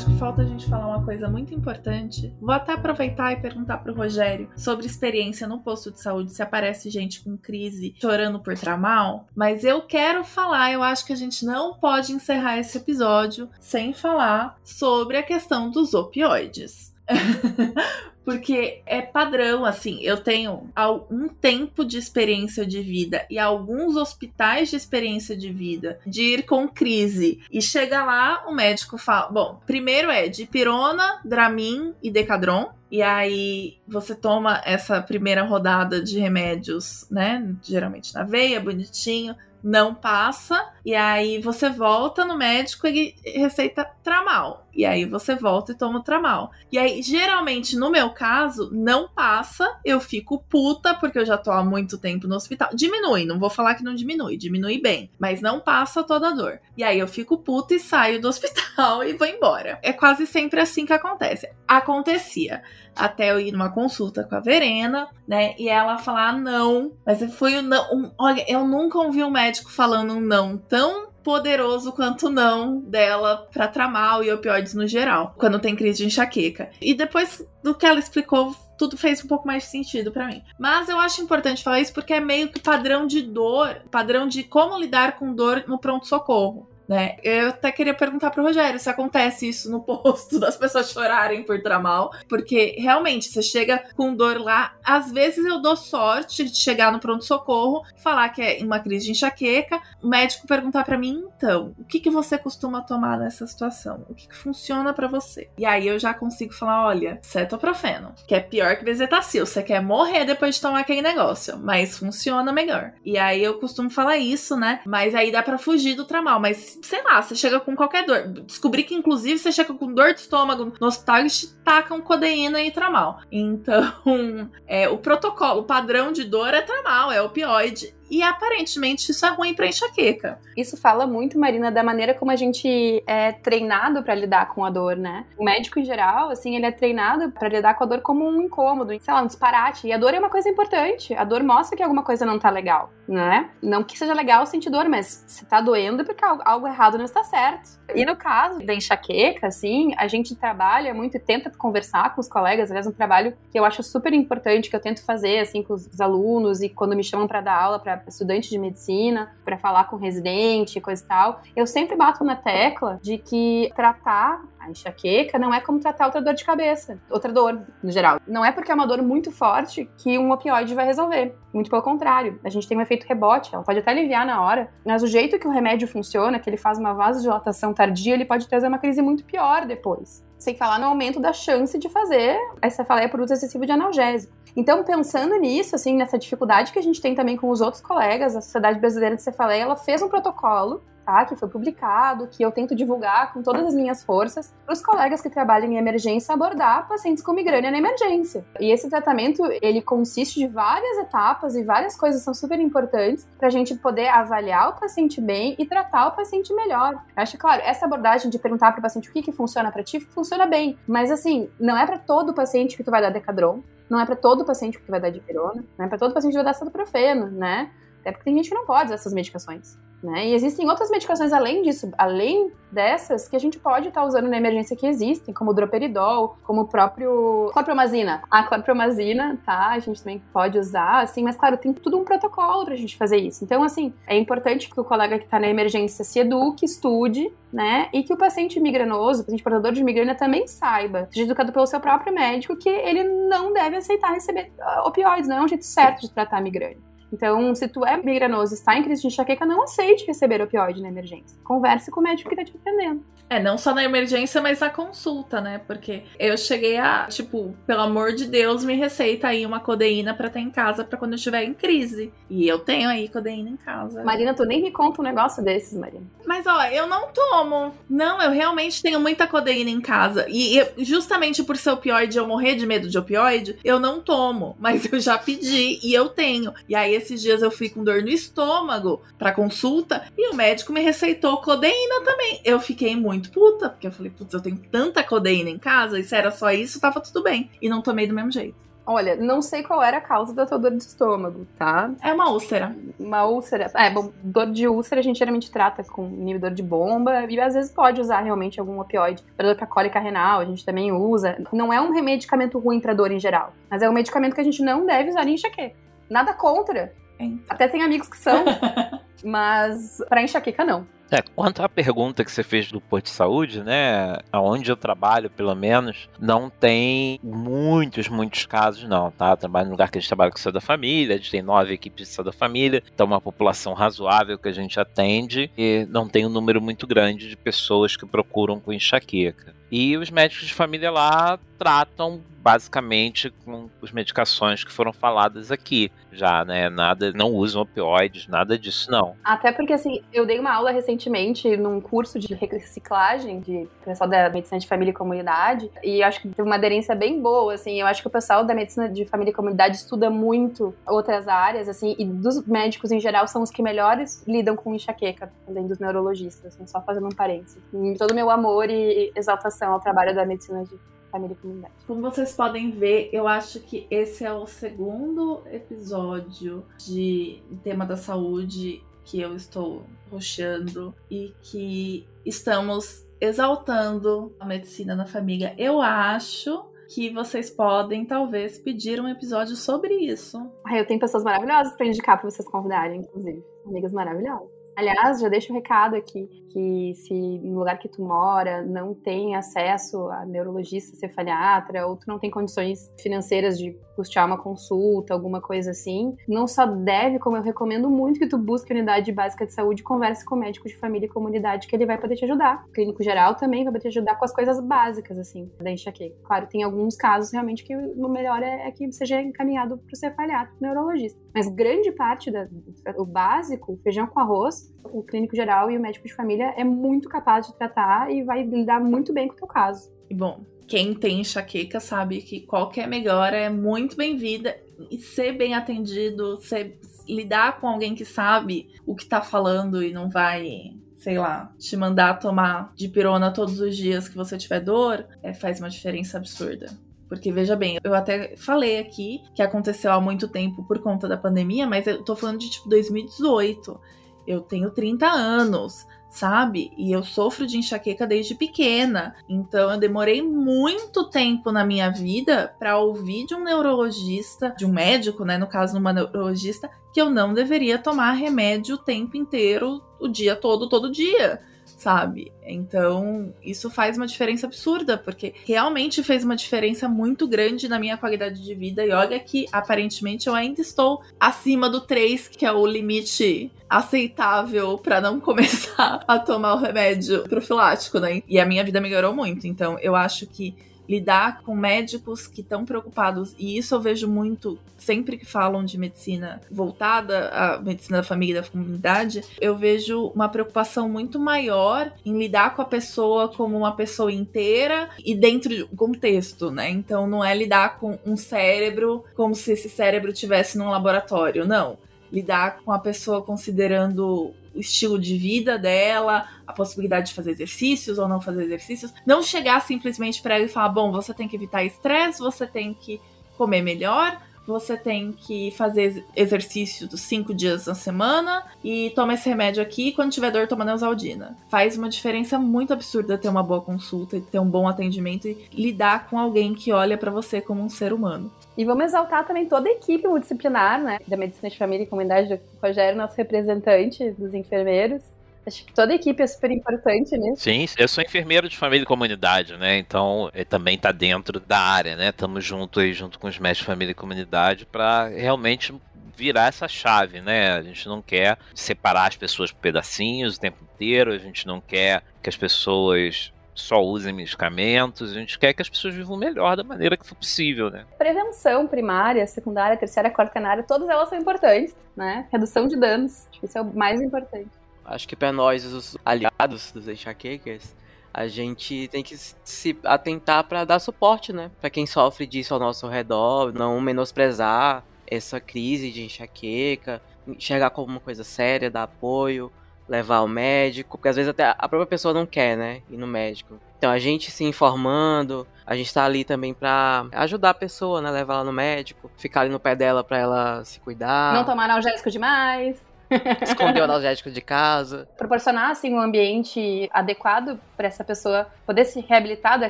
[0.02, 2.34] Acho que falta a gente falar uma coisa muito importante.
[2.42, 6.90] Vou até aproveitar e perguntar pro Rogério sobre experiência no posto de saúde, se aparece
[6.90, 9.28] gente com crise chorando por tramal.
[9.36, 13.94] Mas eu quero falar, eu acho que a gente não pode encerrar esse episódio sem
[13.94, 16.91] falar sobre a questão dos opioides.
[18.24, 20.70] Porque é padrão, assim, eu tenho
[21.10, 26.46] um tempo de experiência de vida e alguns hospitais de experiência de vida de ir
[26.46, 27.42] com crise.
[27.52, 32.72] E chega lá, o médico fala: bom, primeiro é dipirona, Dramin e Decadron.
[32.92, 37.56] E aí você toma essa primeira rodada de remédios, né?
[37.64, 44.68] Geralmente na veia, bonitinho não passa, e aí você volta no médico e receita tramal.
[44.74, 46.52] E aí você volta e toma o tramal.
[46.72, 51.52] E aí, geralmente, no meu caso, não passa, eu fico puta, porque eu já tô
[51.52, 52.70] há muito tempo no hospital.
[52.74, 56.60] Diminui, não vou falar que não diminui, diminui bem, mas não passa toda a dor.
[56.78, 59.80] E aí eu fico puta e saio do hospital e vou embora.
[59.82, 61.50] É quase sempre assim que acontece.
[61.68, 62.62] Acontecia
[62.96, 65.56] até eu ir numa consulta com a Verena, né?
[65.58, 66.92] E ela falar não.
[67.06, 67.94] Mas foi um não.
[67.94, 73.48] Um, olha, eu nunca ouvi um médico falando um não tão poderoso quanto não dela
[73.52, 76.70] para tramal e opioides no geral, quando tem crise de enxaqueca.
[76.82, 80.42] E depois do que ela explicou, tudo fez um pouco mais sentido para mim.
[80.58, 84.44] Mas eu acho importante falar isso porque é meio que padrão de dor, padrão de
[84.44, 87.16] como lidar com dor no pronto socorro né?
[87.24, 91.62] Eu até queria perguntar pro Rogério se acontece isso no posto das pessoas chorarem por
[91.62, 96.92] tramal, porque realmente você chega com dor lá, às vezes eu dou sorte de chegar
[96.92, 101.24] no pronto socorro, falar que é uma crise de enxaqueca, o médico perguntar para mim,
[101.38, 104.06] então, o que que você costuma tomar nessa situação?
[104.10, 105.50] O que que funciona para você?
[105.58, 109.82] E aí eu já consigo falar, olha, cetoprofeno, que é pior que bezetacil, você quer
[109.82, 112.92] morrer depois de tomar aquele negócio, mas funciona melhor.
[113.06, 114.82] E aí eu costumo falar isso, né?
[114.86, 118.28] Mas aí dá para fugir do tramal, mas sei lá, você chega com qualquer dor.
[118.44, 122.62] Descobri que, inclusive, você chega com dor de estômago no hospital e te tacam codeína
[122.62, 123.22] e tramal.
[123.32, 127.94] Então, é, o protocolo, o padrão de dor é tramal, é opioide.
[128.12, 130.38] E aparentemente isso é ruim para enxaqueca.
[130.58, 134.70] Isso fala muito, Marina, da maneira como a gente é treinado para lidar com a
[134.70, 135.26] dor, né?
[135.38, 138.42] O médico em geral, assim, ele é treinado para lidar com a dor como um
[138.42, 139.88] incômodo, sei lá, um disparate.
[139.88, 141.14] E a dor é uma coisa importante.
[141.14, 143.50] A dor mostra que alguma coisa não tá legal, né?
[143.64, 147.06] Não que seja legal sentir dor, mas se tá doendo é porque algo errado não
[147.06, 147.80] está certo.
[147.96, 152.28] E no caso da enxaqueca, assim, a gente trabalha muito e tenta conversar com os
[152.28, 152.70] colegas.
[152.70, 156.00] Aliás, um trabalho que eu acho super importante, que eu tento fazer, assim, com os
[156.00, 159.96] alunos e quando me chamam para dar aula para estudante de medicina, para falar com
[159.96, 165.54] residente, coisa e tal, eu sempre bato na tecla de que tratar a enxaqueca não
[165.54, 168.20] é como tratar outra dor de cabeça, outra dor no geral.
[168.28, 171.36] Não é porque é uma dor muito forte que um opioide vai resolver.
[171.52, 174.72] Muito pelo contrário, a gente tem um efeito rebote, ela pode até aliviar na hora,
[174.86, 178.48] mas o jeito que o remédio funciona, que ele faz uma vasodilatação tardia, ele pode
[178.48, 180.24] trazer uma crise muito pior depois.
[180.42, 184.34] Sem falar no aumento da chance de fazer a cefaleia por uso excessivo de analgésico.
[184.56, 188.36] Então, pensando nisso, assim, nessa dificuldade que a gente tem também com os outros colegas,
[188.36, 190.82] a Sociedade Brasileira de Cefaleia, ela fez um protocolo
[191.12, 194.82] Tá, que foi publicado, que eu tento divulgar com todas as minhas forças para os
[194.82, 198.46] colegas que trabalham em emergência abordar pacientes com migrânia na emergência.
[198.62, 203.50] E esse tratamento ele consiste de várias etapas e várias coisas são super importantes para
[203.50, 206.94] a gente poder avaliar o paciente bem e tratar o paciente melhor.
[206.94, 209.84] Eu acho claro, essa abordagem de perguntar para o paciente o que, que funciona para
[209.84, 213.62] ti funciona bem, mas assim não é para todo paciente que tu vai dar decadron,
[213.90, 216.32] não é para todo paciente que tu vai dar dipirona, não é para todo paciente
[216.32, 217.70] que vai dar cetoprofeno, né?
[218.00, 219.78] Até porque tem gente que não pode usar essas medicações.
[220.04, 220.30] Né?
[220.30, 224.28] E existem outras medicações além disso, além dessas, que a gente pode estar tá usando
[224.28, 228.24] na emergência que existem, como o droperidol, como o próprio clorpromazina.
[228.32, 229.68] A clorpromazina, tá?
[229.68, 233.18] A gente também pode usar, assim, mas claro, tem tudo um protocolo pra gente fazer
[233.18, 233.44] isso.
[233.44, 237.90] Então, assim, é importante que o colega que tá na emergência se eduque, estude, né?
[237.94, 241.68] E que o paciente migranoso, o paciente portador de migrânia também saiba, seja educado pelo
[241.68, 245.66] seu próprio médico, que ele não deve aceitar receber ah, opioides, não é um jeito
[245.66, 246.91] certo de tratar a migrânia.
[247.12, 250.88] Então, se tu é migranoso, está em crise de enxaqueca, não aceite receber opioide na
[250.88, 251.38] emergência.
[251.44, 253.04] Converse com o médico que está te atendendo.
[253.32, 255.62] É, não só na emergência, mas na consulta, né?
[255.66, 260.30] Porque eu cheguei a, tipo, pelo amor de Deus, me receita aí uma codeína para
[260.30, 262.12] ter em casa para quando eu estiver em crise.
[262.30, 264.04] E eu tenho aí codeína em casa.
[264.04, 266.04] Marina, tu nem me conta um negócio desses, Marina.
[266.26, 267.74] Mas ó, eu não tomo.
[267.90, 270.26] Não, eu realmente tenho muita codeína em casa.
[270.28, 274.58] E eu, justamente por ser opioide, eu morrer de medo de opioide, eu não tomo.
[274.60, 276.54] Mas eu já pedi e eu tenho.
[276.68, 280.72] E aí esses dias eu fui com dor no estômago para consulta e o médico
[280.72, 282.42] me receitou codeína também.
[282.44, 286.04] Eu fiquei muito puta, porque eu falei, putz, eu tenho tanta codeína em casa, e
[286.04, 287.50] se era só isso, tava tudo bem.
[287.62, 288.56] E não tomei do mesmo jeito.
[288.86, 291.92] Olha, não sei qual era a causa da tua dor de estômago, tá?
[292.02, 292.76] É uma úlcera.
[293.00, 293.72] Uma úlcera.
[293.76, 297.54] É, bom, dor de úlcera a gente geralmente trata com inibidor de bomba e às
[297.54, 301.38] vezes pode usar realmente algum opioide para dor pra cólica renal, a gente também usa.
[301.54, 304.44] Não é um medicamento ruim para dor em geral, mas é um medicamento que a
[304.44, 305.76] gente não deve usar em enxaqueca.
[306.12, 306.94] Nada contra.
[307.18, 307.40] Então.
[307.48, 308.44] Até tem amigos que são,
[309.24, 310.86] mas para enxaqueca não.
[311.10, 314.18] É, quanto à pergunta que você fez do posto de saúde, né?
[314.32, 319.32] Aonde eu trabalho, pelo menos, não tem muitos, muitos casos, não, tá?
[319.32, 321.42] Eu trabalho no lugar que a gente trabalha com saúde da família, a gente tem
[321.42, 325.86] nove equipes de saúde da família, então uma população razoável que a gente atende e
[325.90, 329.54] não tem um número muito grande de pessoas que procuram com enxaqueca.
[329.72, 335.92] E os médicos de família lá tratam basicamente com as medicações que foram faladas aqui,
[336.12, 336.72] já, né?
[336.72, 339.16] Nada, não usam opioides, nada disso não.
[339.24, 344.28] Até porque assim, eu dei uma aula recentemente num curso de reciclagem de pessoal da
[344.32, 347.80] medicina de família e comunidade, e acho que teve uma aderência bem boa, assim.
[347.80, 351.70] Eu acho que o pessoal da medicina de família e comunidade estuda muito outras áreas,
[351.70, 355.78] assim, e dos médicos em geral são os que melhores lidam com enxaqueca, além dos
[355.78, 357.62] neurologistas, assim, só fazendo um parênteses.
[358.00, 360.80] Todo o meu amor e exaltação ao trabalho da medicina de
[361.12, 361.74] família e comunidade.
[361.86, 367.98] Como vocês podem ver, eu acho que esse é o segundo episódio de tema da
[367.98, 375.54] saúde que eu estou roxando e que estamos exaltando a medicina na família.
[375.58, 380.38] Eu acho que vocês podem talvez pedir um episódio sobre isso.
[380.74, 383.44] Eu tenho pessoas maravilhosas para indicar para vocês convidarem, inclusive.
[383.66, 384.61] Amigas maravilhosas.
[384.82, 389.36] Aliás, já deixo um recado aqui, que se no lugar que tu mora não tem
[389.36, 395.40] acesso a neurologista, cefaliatra, ou tu não tem condições financeiras de custear uma consulta, alguma
[395.40, 399.54] coisa assim, não só deve, como eu recomendo muito que tu busque unidade básica de
[399.54, 402.66] saúde converse com o médico de família e comunidade, que ele vai poder te ajudar.
[402.70, 406.16] O clínico geral também vai poder te ajudar com as coisas básicas, assim, da enxaqueca.
[406.24, 409.96] Claro, tem alguns casos realmente que o melhor é, é que seja encaminhado para o
[409.96, 411.21] cefaliatra, neurologista.
[411.34, 416.14] Mas grande parte do básico, feijão com arroz, o clínico geral e o médico de
[416.14, 419.92] família é muito capaz de tratar e vai lidar muito bem com o teu caso.
[420.14, 424.58] Bom, quem tem enxaqueca sabe que qualquer melhora é muito bem-vinda
[424.90, 429.94] e ser bem atendido, ser, lidar com alguém que sabe o que tá falando e
[429.94, 434.60] não vai sei lá, te mandar tomar de pirona todos os dias que você tiver
[434.60, 436.68] dor, é, faz uma diferença absurda.
[437.12, 441.18] Porque veja bem, eu até falei aqui que aconteceu há muito tempo por conta da
[441.18, 443.78] pandemia, mas eu tô falando de tipo 2018.
[444.26, 446.72] Eu tenho 30 anos sabe?
[446.78, 449.16] E eu sofro de enxaqueca desde pequena.
[449.28, 454.72] Então eu demorei muito tempo na minha vida para ouvir de um neurologista, de um
[454.72, 459.82] médico, né, no caso uma neurologista, que eu não deveria tomar remédio o tempo inteiro,
[460.00, 461.42] o dia todo, todo dia
[461.82, 462.32] sabe?
[462.46, 467.98] Então, isso faz uma diferença absurda, porque realmente fez uma diferença muito grande na minha
[467.98, 468.86] qualidade de vida.
[468.86, 474.78] E olha que aparentemente eu ainda estou acima do 3, que é o limite aceitável
[474.78, 478.22] para não começar a tomar o remédio profilático, né?
[478.28, 479.48] E a minha vida melhorou muito.
[479.48, 480.54] Então, eu acho que
[480.88, 485.78] lidar com médicos que estão preocupados, e isso eu vejo muito sempre que falam de
[485.78, 491.94] medicina voltada à medicina da família e da comunidade, eu vejo uma preocupação muito maior
[492.06, 496.70] em lidar com a pessoa como uma pessoa inteira e dentro de um contexto, né?
[496.70, 501.78] Então não é lidar com um cérebro como se esse cérebro tivesse num laboratório, não
[502.12, 507.98] lidar com a pessoa considerando o estilo de vida dela, a possibilidade de fazer exercícios
[507.98, 508.94] ou não fazer exercícios.
[509.06, 512.74] Não chegar simplesmente para ela e falar: bom, você tem que evitar estresse, você tem
[512.74, 513.00] que
[513.38, 519.30] comer melhor, você tem que fazer exercício dos cinco dias na semana e toma esse
[519.30, 521.38] remédio aqui quando tiver dor toma Neusaldina.
[521.50, 525.48] Faz uma diferença muito absurda ter uma boa consulta e ter um bom atendimento e
[525.54, 528.32] lidar com alguém que olha para você como um ser humano.
[528.58, 531.00] E vamos exaltar também toda a equipe multidisciplinar, né?
[531.08, 535.02] Da Medicina de Família e Comunidade do Rogério, nosso representante dos enfermeiros.
[535.46, 537.42] Acho que toda a equipe é super importante nisso.
[537.42, 539.78] Sim, eu sou enfermeiro de família e comunidade, né?
[539.78, 542.10] Então, ele também tá dentro da área, né?
[542.10, 545.74] Estamos junto aí, junto com os médicos de família e comunidade, para realmente
[546.16, 547.54] virar essa chave, né?
[547.54, 551.60] A gente não quer separar as pessoas por pedacinhos o tempo inteiro, a gente não
[551.60, 556.56] quer que as pessoas só usem medicamentos, a gente quer que as pessoas vivam melhor
[556.56, 557.86] da maneira que for possível, né?
[557.98, 562.28] Prevenção primária, secundária, terciária, quartenária, todas elas são importantes, né?
[562.32, 564.50] Redução de danos, isso é o mais importante.
[564.84, 567.76] Acho que para nós, os aliados dos enxaquecas,
[568.14, 571.50] a gente tem que se atentar para dar suporte, né?
[571.62, 577.88] Para quem sofre disso ao nosso redor, não menosprezar essa crise de enxaqueca, enxergar como
[577.88, 579.52] uma coisa séria, dar apoio,
[579.92, 583.06] levar ao médico, porque às vezes até a própria pessoa não quer, né, ir no
[583.06, 583.60] médico.
[583.78, 588.10] Então a gente se informando, a gente tá ali também pra ajudar a pessoa, né,
[588.10, 591.34] levar ela no médico, ficar ali no pé dela pra ela se cuidar.
[591.34, 592.80] Não tomar analgésico demais.
[593.44, 595.06] Esconder o analgésico de casa.
[595.18, 599.70] Proporcionar, assim, um ambiente adequado para essa pessoa poder se reabilitar da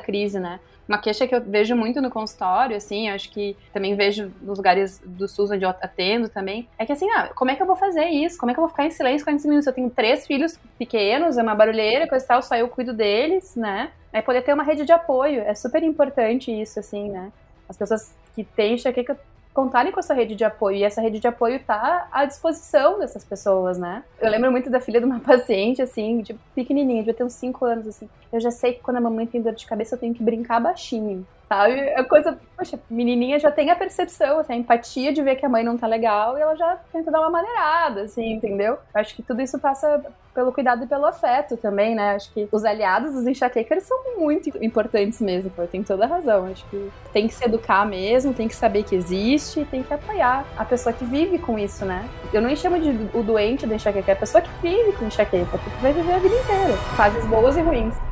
[0.00, 0.60] crise, né?
[0.88, 5.00] Uma queixa que eu vejo muito no consultório, assim, acho que também vejo nos lugares
[5.04, 7.76] do SUS onde eu atendo também, é que assim, ah, como é que eu vou
[7.76, 8.36] fazer isso?
[8.36, 9.66] Como é que eu vou ficar em silêncio 40 minutos?
[9.66, 13.54] Eu tenho três filhos pequenos, é uma barulheira, coisa e tal, só eu cuido deles,
[13.56, 13.90] né?
[14.12, 17.32] É poder ter uma rede de apoio, é super importante isso, assim, né?
[17.68, 19.18] As pessoas que têm enxaqueca
[19.52, 20.76] contarem com essa rede de apoio.
[20.76, 24.02] E essa rede de apoio tá à disposição dessas pessoas, né?
[24.20, 27.64] Eu lembro muito da filha de uma paciente, assim, tipo, pequenininha, devia ter uns 5
[27.64, 28.08] anos, assim.
[28.32, 30.60] Eu já sei que quando a mamãe tem dor de cabeça, eu tenho que brincar
[30.60, 31.74] baixinho sabe?
[31.74, 35.48] É coisa, poxa, menininha já tem a percepção, assim, a empatia de ver que a
[35.50, 38.78] mãe não tá legal e ela já tenta dar uma maneirada, assim, entendeu?
[38.94, 40.02] Acho que tudo isso passa
[40.34, 42.14] pelo cuidado e pelo afeto também, né?
[42.14, 46.46] Acho que os aliados dos enxaquecas são muito importantes mesmo, tem toda a razão.
[46.46, 50.46] Acho que tem que se educar mesmo, tem que saber que existe, tem que apoiar
[50.56, 52.08] a pessoa que vive com isso, né?
[52.32, 55.58] Eu não chamo de o doente da enxaqueca, é a pessoa que vive com enxaqueca,
[55.58, 58.11] porque vai viver a vida inteira, fases boas e ruins.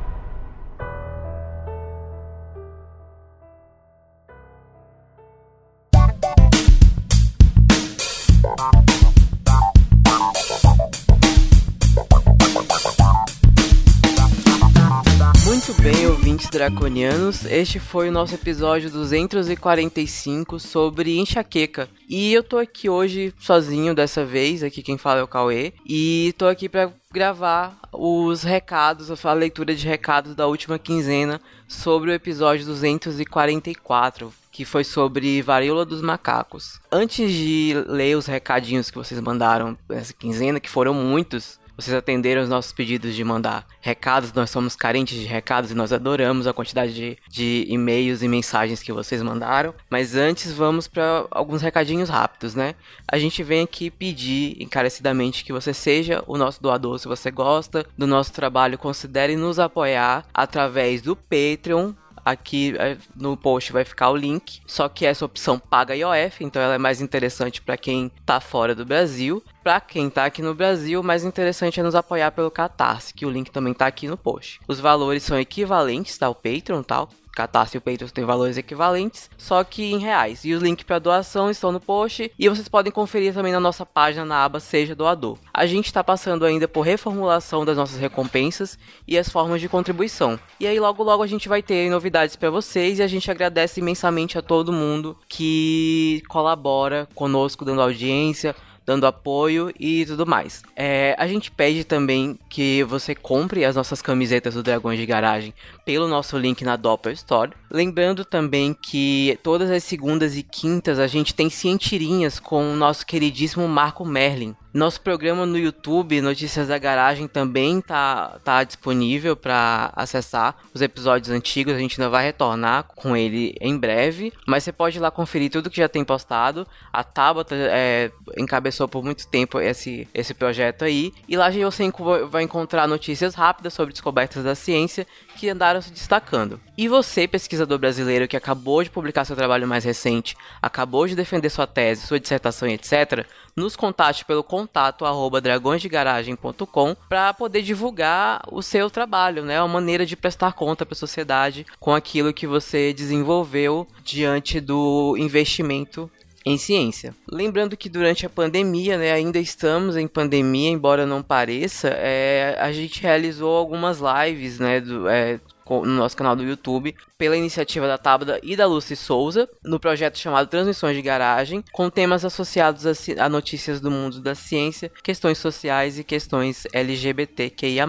[15.45, 21.87] Muito bem, ouvintes draconianos, este foi o nosso episódio 245 sobre enxaqueca.
[22.09, 26.33] E eu tô aqui hoje sozinho dessa vez, aqui quem fala é o Cauê, e
[26.37, 32.13] tô aqui para gravar os recados, a leitura de recados da última quinzena sobre o
[32.13, 36.79] episódio 244, que foi sobre varíola dos macacos.
[36.91, 42.43] Antes de ler os recadinhos que vocês mandaram nessa quinzena, que foram muitos, vocês atenderam
[42.43, 44.31] os nossos pedidos de mandar recados.
[44.33, 48.83] Nós somos carentes de recados e nós adoramos a quantidade de, de e-mails e mensagens
[48.83, 49.73] que vocês mandaram.
[49.89, 52.75] Mas antes, vamos para alguns recadinhos rápidos, né?
[53.07, 56.99] A gente vem aqui pedir encarecidamente que você seja o nosso doador.
[56.99, 63.35] Se você gosta do nosso trabalho, considere nos apoiar através do Patreon Aqui é, no
[63.35, 67.01] post vai ficar o link, só que essa opção paga IOF, então ela é mais
[67.01, 69.43] interessante para quem está fora do Brasil.
[69.63, 73.29] Para quem está aqui no Brasil, mais interessante é nos apoiar pelo Catarse, que o
[73.29, 74.59] link também está aqui no post.
[74.67, 79.63] Os valores são equivalentes ao Patreon, tal, Catarse e o Patreon têm valores equivalentes, só
[79.63, 80.43] que em reais.
[80.45, 83.85] E os links para doação estão no post e vocês podem conferir também na nossa
[83.85, 85.37] página na aba Seja Doador.
[85.53, 88.77] A gente está passando ainda por reformulação das nossas recompensas
[89.07, 90.39] e as formas de contribuição.
[90.59, 93.79] E aí logo logo a gente vai ter novidades para vocês e a gente agradece
[93.79, 98.55] imensamente a todo mundo que colabora conosco dando audiência,
[98.91, 100.63] dando apoio e tudo mais.
[100.75, 105.53] É, a gente pede também que você compre as nossas camisetas do Dragões de Garagem
[105.85, 107.51] pelo nosso link na Doppel Store.
[107.69, 113.05] Lembrando também que todas as segundas e quintas a gente tem cientirinhas com o nosso
[113.05, 114.55] queridíssimo Marco Merlin.
[114.73, 121.29] Nosso programa no YouTube, Notícias da Garagem, também tá, tá disponível para acessar os episódios
[121.29, 121.73] antigos.
[121.73, 125.51] A gente ainda vai retornar com ele em breve, mas você pode ir lá conferir
[125.51, 126.65] tudo que já tem postado.
[126.93, 131.91] A Tabata é, encabeçou por muito tempo esse, esse projeto aí, e lá você
[132.29, 136.61] vai encontrar notícias rápidas sobre descobertas da ciência que andaram se destacando.
[136.77, 141.49] E você, pesquisador brasileiro que acabou de publicar seu trabalho mais recente, acabou de defender
[141.49, 143.25] sua tese, sua dissertação etc.,
[143.55, 149.61] nos contate pelo contato arroba dragõesdegaragem.com para poder divulgar o seu trabalho, né?
[149.61, 155.15] Uma maneira de prestar conta para a sociedade com aquilo que você desenvolveu diante do
[155.17, 156.09] investimento
[156.45, 157.15] em ciência.
[157.29, 162.71] Lembrando que durante a pandemia, né, ainda estamos em pandemia, embora não pareça, é, a
[162.71, 165.39] gente realizou algumas lives, né, do, é,
[165.69, 170.17] no nosso canal do YouTube, pela iniciativa da Tabda e da Lucy Souza, no projeto
[170.17, 172.93] chamado Transmissões de Garagem, com temas associados a,
[173.23, 177.87] a notícias do mundo da ciência, questões sociais e questões LGBTQIA+.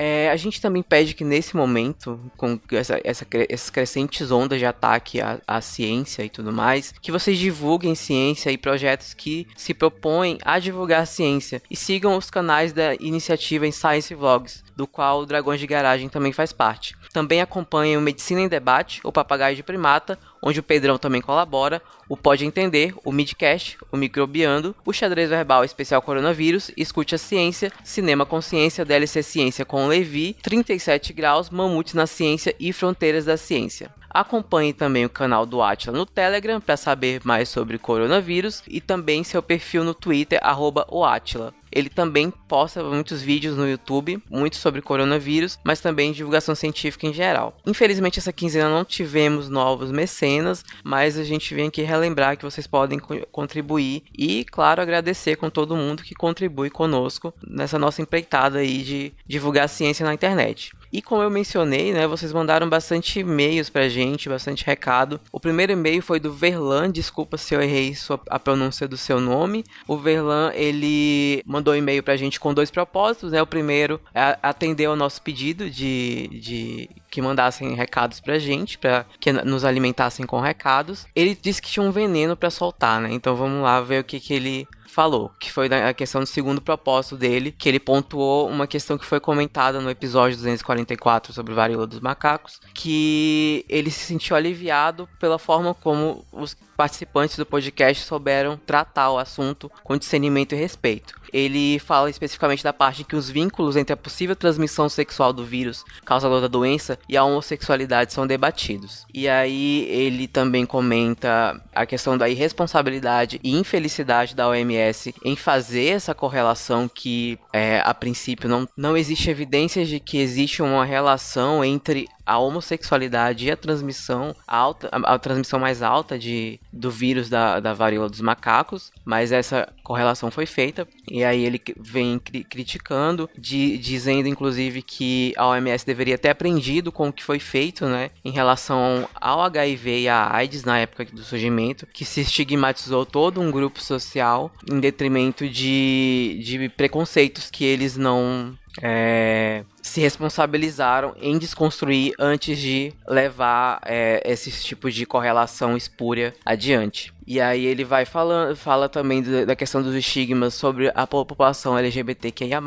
[0.00, 4.64] É, a gente também pede que nesse momento, com essa, essa, essas crescentes ondas de
[4.64, 9.74] ataque à, à, ciência e tudo mais, que vocês divulguem ciência e projetos que se
[9.74, 14.86] propõem a divulgar a ciência e sigam os canais da iniciativa em Science Vlogs, do
[14.86, 16.94] qual o Dragões de Garagem também faz parte.
[17.18, 21.82] Também acompanhem o Medicina em Debate, o Papagaio de Primata, onde o Pedrão também colabora,
[22.08, 27.72] o Pode Entender, o Midcast, o Microbiando, o Xadrez Verbal Especial Coronavírus, Escute a Ciência,
[27.82, 33.90] Cinema Consciência, DLC Ciência com Levi, 37 Graus, Mamutes na Ciência e Fronteiras da Ciência.
[34.08, 39.24] Acompanhe também o canal do Atila no Telegram para saber mais sobre coronavírus e também
[39.24, 41.52] seu perfil no Twitter, arroba o Atila.
[41.70, 47.12] Ele também posta muitos vídeos no YouTube, muito sobre coronavírus, mas também divulgação científica em
[47.12, 47.56] geral.
[47.66, 52.66] Infelizmente, essa quinzena não tivemos novos mecenas, mas a gente vem aqui relembrar que vocês
[52.66, 58.58] podem co contribuir e, claro, agradecer com todo mundo que contribui conosco nessa nossa empreitada
[58.58, 60.72] aí de divulgar ciência na internet.
[60.92, 65.20] E como eu mencionei, né, vocês mandaram bastante e-mails pra gente, bastante recado.
[65.30, 69.20] O primeiro e-mail foi do Verlan, desculpa se eu errei sua, a pronúncia do seu
[69.20, 69.64] nome.
[69.86, 73.42] O Verlan, ele mandou um e-mail pra gente com dois propósitos, né?
[73.42, 79.04] O primeiro é atender ao nosso pedido de, de que mandassem recados pra gente, para
[79.20, 81.06] que nos alimentassem com recados.
[81.14, 83.10] Ele disse que tinha um veneno para soltar, né?
[83.12, 84.66] Então vamos lá ver o que, que ele
[84.98, 89.06] falou, que foi a questão do segundo propósito dele, que ele pontuou uma questão que
[89.06, 95.38] foi comentada no episódio 244 sobre varíola dos macacos, que ele se sentiu aliviado pela
[95.38, 101.14] forma como os participantes do podcast souberam tratar o assunto com discernimento e respeito.
[101.32, 105.84] Ele fala especificamente da parte que os vínculos entre a possível transmissão sexual do vírus
[106.04, 109.04] causador da doença e a homossexualidade são debatidos.
[109.12, 114.87] E aí ele também comenta a questão da irresponsabilidade e infelicidade da OMS
[115.24, 120.62] em fazer essa correlação que é, a princípio não, não existe evidências de que existe
[120.62, 126.60] uma relação entre a homossexualidade e a transmissão alta, a, a, transmissão mais alta de,
[126.70, 130.86] do vírus da, da varíola dos macacos, mas essa correlação foi feita.
[131.10, 136.92] E aí ele vem cri criticando, de, dizendo inclusive que a OMS deveria ter aprendido
[136.92, 141.06] com o que foi feito, né, em relação ao HIV e à AIDS na época
[141.06, 147.64] do surgimento, que se estigmatizou todo um grupo social em detrimento de, de preconceitos que
[147.64, 155.76] eles não é, se responsabilizaram em desconstruir antes de levar é, esses tipos de correlação
[155.76, 157.12] espúria adiante.
[157.26, 162.60] E aí ele vai falando, fala também da questão dos estigmas sobre a população LGBTQIA+,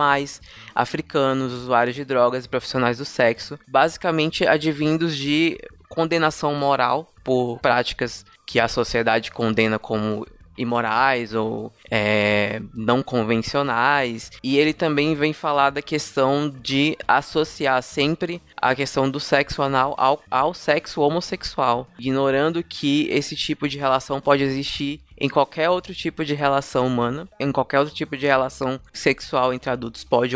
[0.75, 5.57] africanos, usuários de drogas e profissionais do sexo, basicamente advindos de
[5.89, 10.25] condenação moral por práticas que a sociedade condena como
[10.61, 14.31] imorais ou é, não convencionais.
[14.43, 19.95] E ele também vem falar da questão de associar sempre a questão do sexo anal
[19.97, 25.93] ao, ao sexo homossexual, ignorando que esse tipo de relação pode existir em qualquer outro
[25.93, 30.35] tipo de relação humana, em qualquer outro tipo de relação sexual entre adultos pode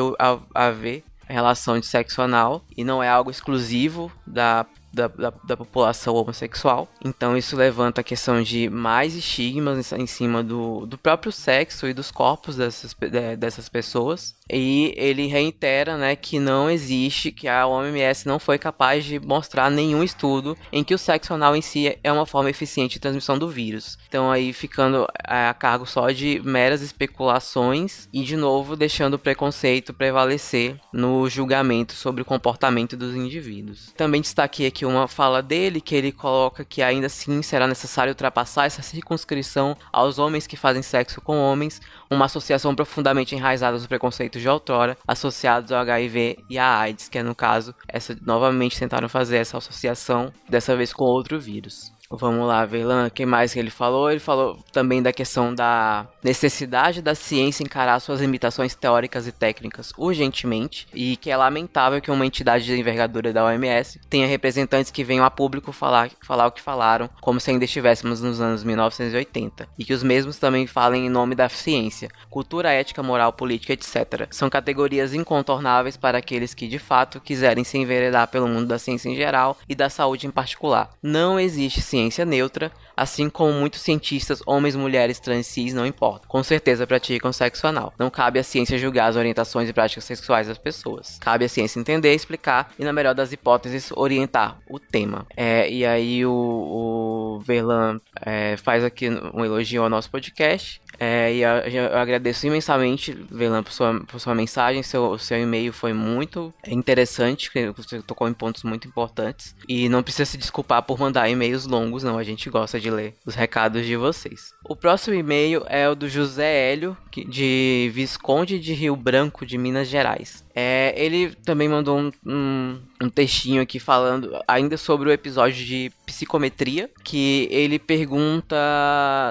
[0.54, 4.66] haver relação de sexo anal e não é algo exclusivo da
[4.96, 6.88] da, da, da, população homossexual.
[7.04, 11.94] Então isso levanta a questão de mais estigmas em cima do, do próprio sexo e
[11.94, 12.96] dos corpos dessas,
[13.38, 14.34] dessas pessoas.
[14.50, 19.72] E ele reitera né, que não existe, que a OMS não foi capaz de mostrar
[19.72, 23.40] nenhum estudo em que o sexo anal em si é uma forma eficiente de transmissão
[23.40, 23.98] do vírus.
[24.08, 29.94] Então aí ficando a cargo só de meras especulações e de novo deixando o preconceito
[29.94, 33.94] prevalecer no julgamento sobre o comportamento dos indivíduos.
[33.98, 38.66] Também destaquei aqui uma fala dele que ele coloca que ainda assim será necessário ultrapassar
[38.66, 44.40] essa circunscrição aos homens que fazem sexo com homens, uma associação profundamente enraizada no preconceito
[44.40, 49.10] de outrora associados ao HIV e à AIDS, que é no caso, essa novamente tentaram
[49.10, 51.95] fazer essa associação, dessa vez com outro vírus.
[52.10, 54.12] Vamos lá, Verlan, o que mais que ele falou?
[54.12, 59.92] Ele falou também da questão da necessidade da ciência encarar suas limitações teóricas e técnicas
[59.98, 65.04] urgentemente e que é lamentável que uma entidade de envergadura da OMS tenha representantes que
[65.04, 69.68] venham a público falar, falar o que falaram, como se ainda estivéssemos nos anos 1980,
[69.78, 74.28] e que os mesmos também falem em nome da ciência, cultura, ética, moral, política, etc.
[74.30, 79.10] São categorias incontornáveis para aqueles que de fato quiserem se enveredar pelo mundo da ciência
[79.10, 80.92] em geral e da saúde em particular.
[81.02, 86.28] Não existe ciência neutra, assim como muitos cientistas, homens, mulheres, trans, cis, não importa.
[86.28, 87.94] Com certeza praticam sexo anal.
[87.98, 91.18] Não cabe à ciência julgar as orientações e práticas sexuais das pessoas.
[91.20, 95.26] Cabe à ciência entender, explicar e, na melhor das hipóteses, orientar o tema.
[95.36, 101.34] É, e aí o, o Verlan é, faz aqui um elogio ao nosso podcast é,
[101.34, 104.84] e eu, agradeço imensamente, Velan, por sua, por sua mensagem.
[104.84, 109.56] Seu, seu e-mail foi muito interessante, você tocou em pontos muito importantes.
[109.68, 112.18] E não precisa se desculpar por mandar e-mails longos, não.
[112.18, 114.54] A gente gosta de ler os recados de vocês.
[114.64, 116.98] O próximo e-mail é o do José Hélio,
[117.28, 120.44] de Visconde de Rio Branco, de Minas Gerais.
[120.54, 125.92] É, ele também mandou um, um, um, textinho aqui falando ainda sobre o episódio de
[126.06, 128.56] psicometria, que ele pergunta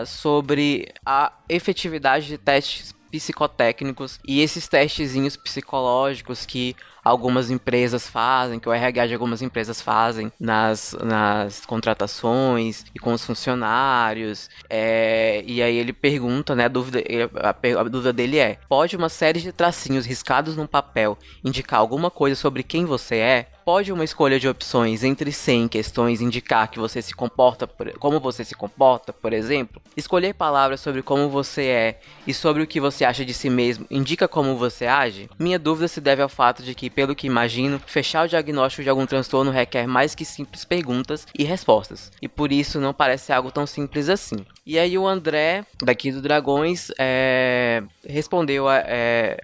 [0.06, 6.74] sobre a efetividade de testes psicotécnicos e esses testezinhos psicológicos que
[7.05, 13.12] algumas empresas fazem, que o RH de algumas empresas fazem nas, nas contratações e com
[13.12, 14.51] os funcionários.
[14.69, 16.65] É, e aí ele pergunta, né?
[16.65, 17.01] A dúvida,
[17.36, 22.11] a, a dúvida dele é: pode uma série de tracinhos riscados num papel indicar alguma
[22.11, 23.53] coisa sobre quem você é?
[23.65, 27.66] Pode uma escolha de opções entre 100 questões indicar que você se comporta,
[27.99, 29.81] como você se comporta, por exemplo?
[29.97, 33.86] Escolher palavras sobre como você é e sobre o que você acha de si mesmo
[33.91, 35.31] indica como você age?
[35.39, 38.91] Minha dúvida se deve ao fato de que, pelo que imagino, fechar o diagnóstico de
[38.91, 43.51] algum transtorno requer mais que simples perguntas e respostas, e por isso não parece algo
[43.51, 44.45] tão simples assim.
[44.66, 49.36] E aí o André, daqui do Dragões, é, respondeu, é,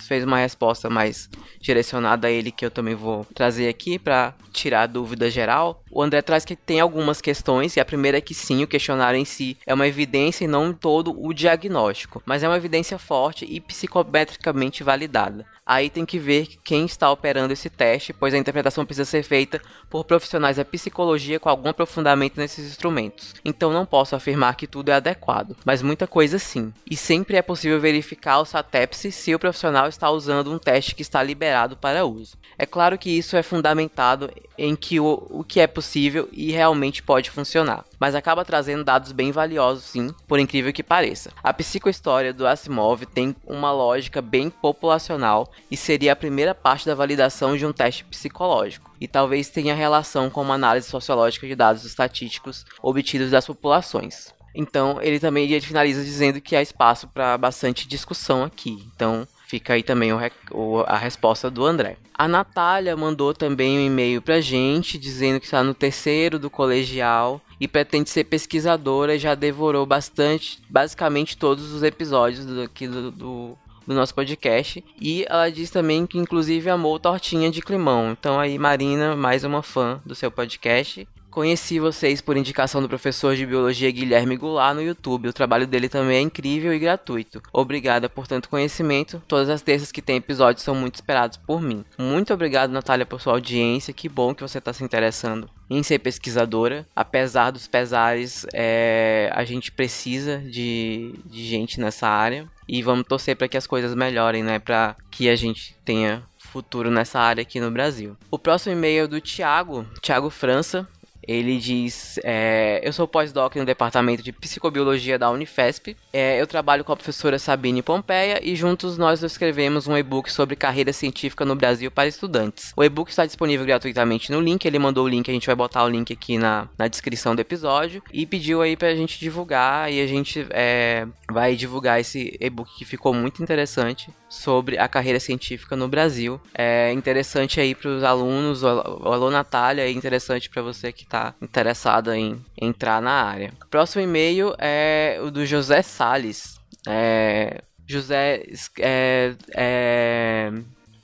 [0.00, 1.28] fez uma resposta mais
[1.60, 5.82] direcionada a ele que eu também vou trazer aqui para tirar a dúvida geral.
[5.90, 9.18] O André traz que tem algumas questões, e a primeira é que sim, o questionário
[9.18, 13.46] em si é uma evidência e não todo o diagnóstico, mas é uma evidência forte
[13.48, 15.46] e psicometricamente validada.
[15.68, 19.60] Aí tem que ver quem está operando esse teste, pois a interpretação precisa ser feita
[19.90, 23.34] por profissionais da psicologia com algum aprofundamento nesses instrumentos.
[23.44, 26.72] Então não posso afirmar que tudo é adequado, mas muita coisa sim.
[26.90, 31.02] E sempre é possível verificar o SATEPSE se o profissional está usando um teste que
[31.02, 32.38] está liberado para uso.
[32.56, 37.04] É claro que isso é fundamentado em que o, o que é possível e realmente
[37.04, 41.30] pode funcionar, mas acaba trazendo dados bem valiosos sim, por incrível que pareça.
[41.40, 46.96] A psicohistória do Asimov tem uma lógica bem populacional e seria a primeira parte da
[46.96, 51.84] validação de um teste psicológico, e talvez tenha relação com uma análise sociológica de dados
[51.84, 54.34] estatísticos obtidos das populações.
[54.52, 58.84] Então, ele também finaliza dizendo que há espaço para bastante discussão aqui.
[58.92, 60.18] Então, Fica aí também o,
[60.50, 61.96] o, a resposta do André.
[62.12, 67.40] A Natália mandou também um e-mail pra gente dizendo que está no terceiro do colegial
[67.58, 73.10] e pretende ser pesquisadora e já devorou bastante, basicamente todos os episódios do, aqui do,
[73.10, 74.84] do, do nosso podcast.
[75.00, 78.10] E ela diz também que inclusive amou tortinha de climão.
[78.10, 81.08] Então aí, Marina, mais uma fã do seu podcast.
[81.38, 85.28] Conheci vocês por indicação do professor de biologia Guilherme Goulart no YouTube.
[85.28, 87.40] O trabalho dele também é incrível e gratuito.
[87.52, 89.22] Obrigada por tanto conhecimento.
[89.28, 91.84] Todas as terças que tem episódios são muito esperados por mim.
[91.96, 93.94] Muito obrigado, Natália, por sua audiência.
[93.94, 96.84] Que bom que você está se interessando em ser pesquisadora.
[96.96, 102.48] Apesar dos pesares, é, a gente precisa de, de gente nessa área.
[102.66, 104.58] E vamos torcer para que as coisas melhorem, né?
[104.58, 108.16] Para que a gente tenha futuro nessa área aqui no Brasil.
[108.30, 110.88] O próximo e-mail é do Thiago, Thiago França.
[111.28, 115.94] Ele diz: é, Eu sou pós-doc no departamento de psicobiologia da Unifesp.
[116.10, 120.56] É, eu trabalho com a professora Sabine Pompeia e juntos nós escrevemos um e-book sobre
[120.56, 122.72] carreira científica no Brasil para estudantes.
[122.74, 124.64] O e-book está disponível gratuitamente no link.
[124.64, 127.40] Ele mandou o link, a gente vai botar o link aqui na, na descrição do
[127.40, 128.02] episódio.
[128.10, 129.92] E pediu aí pra gente divulgar.
[129.92, 135.18] E a gente é, vai divulgar esse e-book que ficou muito interessante sobre a carreira
[135.18, 136.40] científica no Brasil.
[136.54, 141.34] É interessante aí para os alunos, o alô Natália, é interessante para você que está
[141.40, 143.52] interessado em entrar na área.
[143.64, 146.58] O próximo e-mail é o do José Sales.
[146.86, 148.42] É, José
[148.80, 150.52] é, é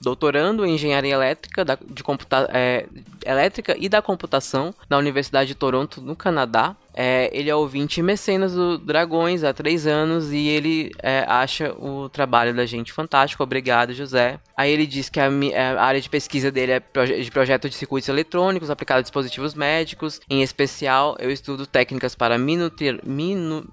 [0.05, 2.87] doutorando em engenharia elétrica, da, de computa é,
[3.25, 6.77] elétrica e da computação na Universidade de Toronto, no Canadá.
[6.97, 12.09] É, ele é ouvinte mecenas do Dragões há três anos e ele é, acha o
[12.09, 13.43] trabalho da gente fantástico.
[13.43, 14.39] Obrigado, José.
[14.57, 17.75] Aí ele diz que a, a área de pesquisa dele é proje de projeto de
[17.75, 20.21] circuitos eletrônicos aplicado a dispositivos médicos.
[20.31, 23.67] Em especial, eu estudo técnicas para minutir, minu,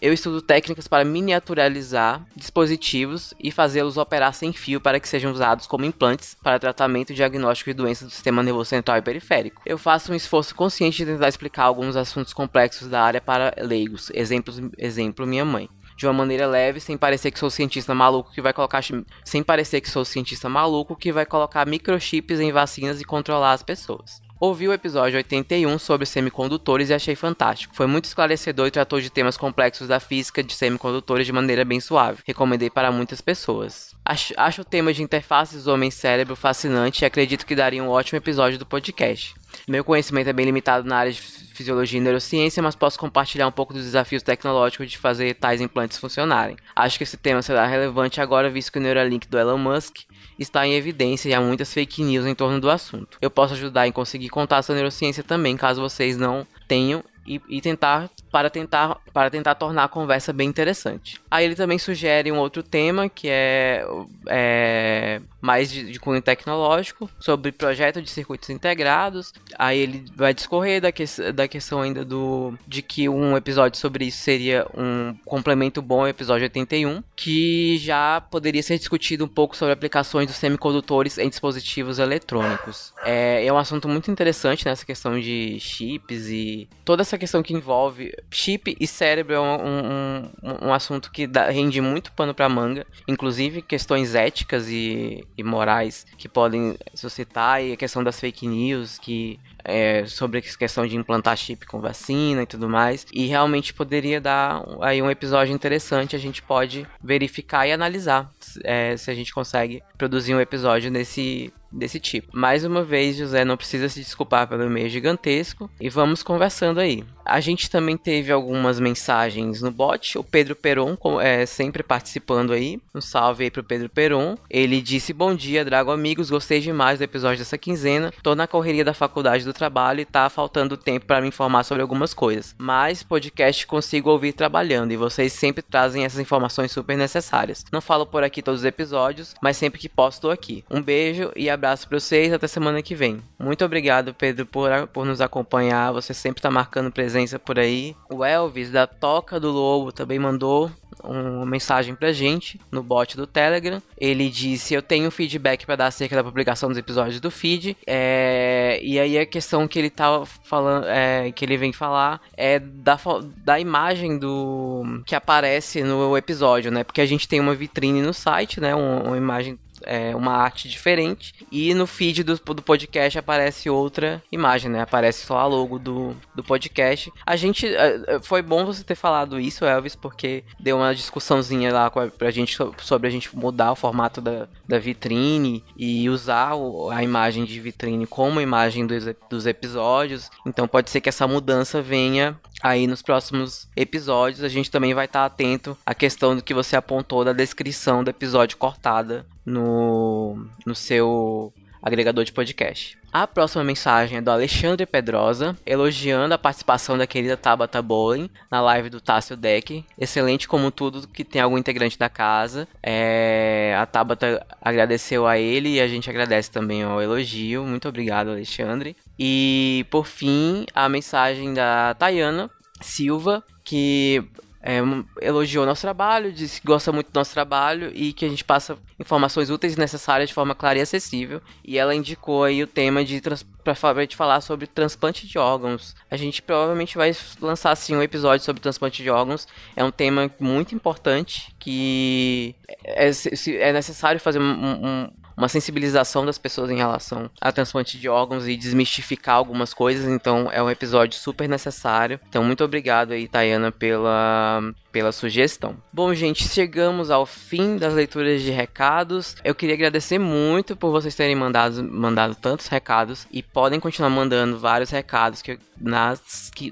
[0.00, 5.66] eu estudo técnicas para miniaturalizar dispositivos e fazê-los operar sem fio para que sejam usados
[5.66, 9.62] como implantes para tratamento diagnóstico de doenças do sistema nervoso central e periférico.
[9.66, 14.10] Eu faço um esforço consciente de tentar explicar alguns assuntos complexos da área para leigos,
[14.14, 18.42] exemplos, exemplo minha mãe de uma maneira leve, sem parecer que sou cientista maluco que
[18.42, 18.82] vai colocar
[19.24, 23.62] sem parecer que sou cientista maluco que vai colocar microchips em vacinas e controlar as
[23.62, 24.25] pessoas.
[24.38, 27.74] Ouvi o episódio 81 sobre semicondutores e achei fantástico.
[27.74, 31.80] Foi muito esclarecedor e tratou de temas complexos da física de semicondutores de maneira bem
[31.80, 32.22] suave.
[32.26, 33.94] Recomendei para muitas pessoas.
[34.04, 38.58] Acho, acho o tema de interfaces homem-cérebro fascinante e acredito que daria um ótimo episódio
[38.58, 39.34] do podcast.
[39.66, 43.52] Meu conhecimento é bem limitado na área de fisiologia e neurociência, mas posso compartilhar um
[43.52, 46.56] pouco dos desafios tecnológicos de fazer tais implantes funcionarem.
[46.74, 50.00] Acho que esse tema será relevante agora, visto que o Neuralink do Elon Musk
[50.38, 53.18] está em evidência e há muitas fake news em torno do assunto.
[53.20, 57.60] Eu posso ajudar em conseguir contar essa neurociência também, caso vocês não tenham e, e,
[57.60, 61.20] tentar para tentar para tentar tornar a conversa bem interessante.
[61.30, 63.84] Aí ele também sugere um outro tema que é,
[64.28, 69.32] é mais de, de cunho tecnológico, sobre projeto de circuitos integrados.
[69.56, 74.06] Aí ele vai discorrer da, que, da questão ainda do de que um episódio sobre
[74.06, 79.56] isso seria um complemento bom ao episódio 81, que já poderia ser discutido um pouco
[79.56, 82.92] sobre aplicações dos semicondutores em dispositivos eletrônicos.
[83.04, 87.54] É, é um assunto muito interessante nessa questão de chips e toda essa questão que
[87.54, 92.48] envolve chip e cérebro é um, um, um assunto que dá, rende muito pano para
[92.48, 98.46] manga, inclusive questões éticas e, e morais que podem suscitar e a questão das fake
[98.46, 103.06] news que é, sobre a questão de implantar chip com vacina e tudo mais.
[103.12, 106.14] E realmente poderia dar aí um episódio interessante.
[106.14, 108.30] A gente pode verificar e analisar
[108.62, 112.28] é, se a gente consegue produzir um episódio nesse desse tipo.
[112.34, 117.04] Mais uma vez, José não precisa se desculpar pelo e-mail gigantesco e vamos conversando aí.
[117.26, 120.16] A gente também teve algumas mensagens no bot.
[120.16, 122.80] O Pedro Peron, é, sempre participando aí.
[122.94, 124.36] Um salve aí pro Pedro Peron.
[124.48, 126.30] Ele disse: Bom dia, Drago amigos.
[126.30, 128.12] Gostei demais do episódio dessa quinzena.
[128.22, 131.82] Tô na correria da faculdade do trabalho e tá faltando tempo para me informar sobre
[131.82, 132.54] algumas coisas.
[132.56, 137.64] Mas podcast consigo ouvir trabalhando e vocês sempre trazem essas informações super necessárias.
[137.72, 140.64] Não falo por aqui todos os episódios, mas sempre que posso tô aqui.
[140.70, 142.32] Um beijo e abraço para vocês.
[142.32, 143.20] Até semana que vem.
[143.36, 145.92] Muito obrigado, Pedro, por, por nos acompanhar.
[145.92, 147.96] Você sempre tá marcando presença presença por aí.
[148.10, 150.70] O Elvis, da Toca do Lobo, também mandou
[151.02, 153.82] uma mensagem pra gente no bot do Telegram.
[153.96, 157.76] Ele disse: Eu tenho feedback para dar acerca da publicação dos episódios do feed.
[157.86, 162.58] É, e aí a questão que ele tá falando, é, que ele vem falar é
[162.58, 162.98] da,
[163.38, 166.84] da imagem do que aparece no episódio, né?
[166.84, 168.74] Porque a gente tem uma vitrine no site, né?
[168.74, 171.34] Uma, uma imagem é, uma arte diferente.
[171.50, 174.80] E no feed do, do podcast aparece outra imagem, né?
[174.80, 177.12] Aparece só a logo do, do podcast.
[177.24, 177.66] A gente.
[177.66, 182.30] É, é, foi bom você ter falado isso, Elvis, porque deu uma discussãozinha lá pra
[182.30, 187.44] gente sobre a gente mudar o formato da, da vitrine e usar o, a imagem
[187.44, 190.30] de vitrine como imagem dos, dos episódios.
[190.44, 194.42] Então pode ser que essa mudança venha aí nos próximos episódios.
[194.42, 198.10] A gente também vai estar atento à questão do que você apontou da descrição do
[198.10, 201.52] episódio cortada no, no seu
[201.82, 202.98] agregador de podcast.
[203.12, 208.60] A próxima mensagem é do Alexandre Pedrosa, elogiando a participação da querida Tabata Bowling na
[208.60, 209.84] live do Tássio Deck.
[209.98, 212.68] Excelente como tudo que tem algum integrante da casa.
[212.82, 217.64] É, a Tabata agradeceu a ele e a gente agradece também ao elogio.
[217.64, 218.96] Muito obrigado, Alexandre.
[219.18, 224.22] E por fim, a mensagem da Tayana Silva, que
[224.66, 224.78] é,
[225.22, 228.76] elogiou nosso trabalho, disse que gosta muito do nosso trabalho e que a gente passa
[228.98, 231.40] informações úteis e necessárias de forma clara e acessível.
[231.64, 233.22] E ela indicou aí o tema de
[233.62, 235.94] para gente falar sobre transplante de órgãos.
[236.10, 239.46] A gente provavelmente vai lançar assim um episódio sobre transplante de órgãos.
[239.76, 246.38] É um tema muito importante que é, é necessário fazer um, um uma sensibilização das
[246.38, 250.08] pessoas em relação a transplante de órgãos e desmistificar algumas coisas.
[250.08, 252.18] Então é um episódio super necessário.
[252.28, 254.62] Então muito obrigado aí, Tayana, pela
[254.96, 255.76] pela sugestão.
[255.92, 259.36] Bom, gente, chegamos ao fim das leituras de recados.
[259.44, 264.58] Eu queria agradecer muito por vocês terem mandado, mandado tantos recados e podem continuar mandando
[264.58, 266.16] vários recados que na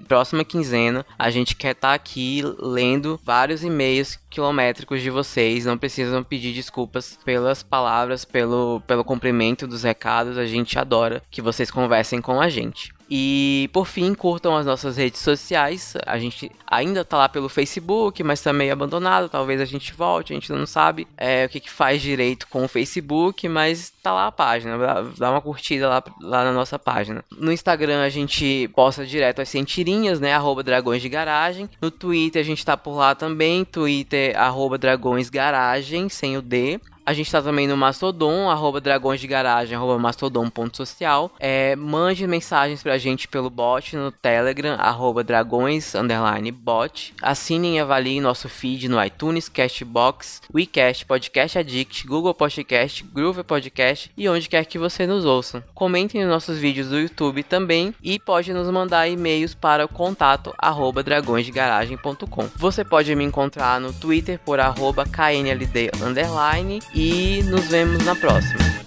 [0.08, 5.66] próxima quinzena a gente quer estar tá aqui lendo vários e-mails quilométricos de vocês.
[5.66, 10.38] Não precisam pedir desculpas pelas palavras, pelo, pelo cumprimento dos recados.
[10.38, 12.90] A gente adora que vocês conversem com a gente.
[13.10, 15.94] E por fim, curtam as nossas redes sociais.
[16.06, 19.28] A gente ainda tá lá pelo Facebook, mas tá meio abandonado.
[19.28, 22.64] Talvez a gente volte, a gente não sabe é, o que, que faz direito com
[22.64, 24.76] o Facebook, mas tá lá a página.
[25.18, 27.24] Dá uma curtida lá, lá na nossa página.
[27.36, 30.32] No Instagram a gente posta direto as sentirinhas, né?
[30.32, 31.68] Arroba Dragões de Garagem.
[31.80, 33.64] No Twitter a gente tá por lá também.
[33.64, 36.80] Twitter, arroba Dragões Garagem, sem o D.
[37.06, 41.30] A gente tá também no Mastodon, arroba dragões de garagem, arroba mastodon.social.
[41.38, 47.14] É, mande mensagens pra gente pelo bot no Telegram, arroba dragões, underline bot.
[47.20, 54.10] Assinem e avaliem nosso feed no iTunes, Castbox, WeCast, Podcast Addict, Google Podcast, Groove Podcast
[54.16, 55.62] e onde quer que você nos ouça.
[55.74, 60.54] Comentem nos nossos vídeos do YouTube também e pode nos mandar e-mails para o contato
[60.56, 62.48] arroba dragõesdegaragem.com.
[62.56, 68.83] Você pode me encontrar no Twitter por arroba knld underline e nos vemos na próxima.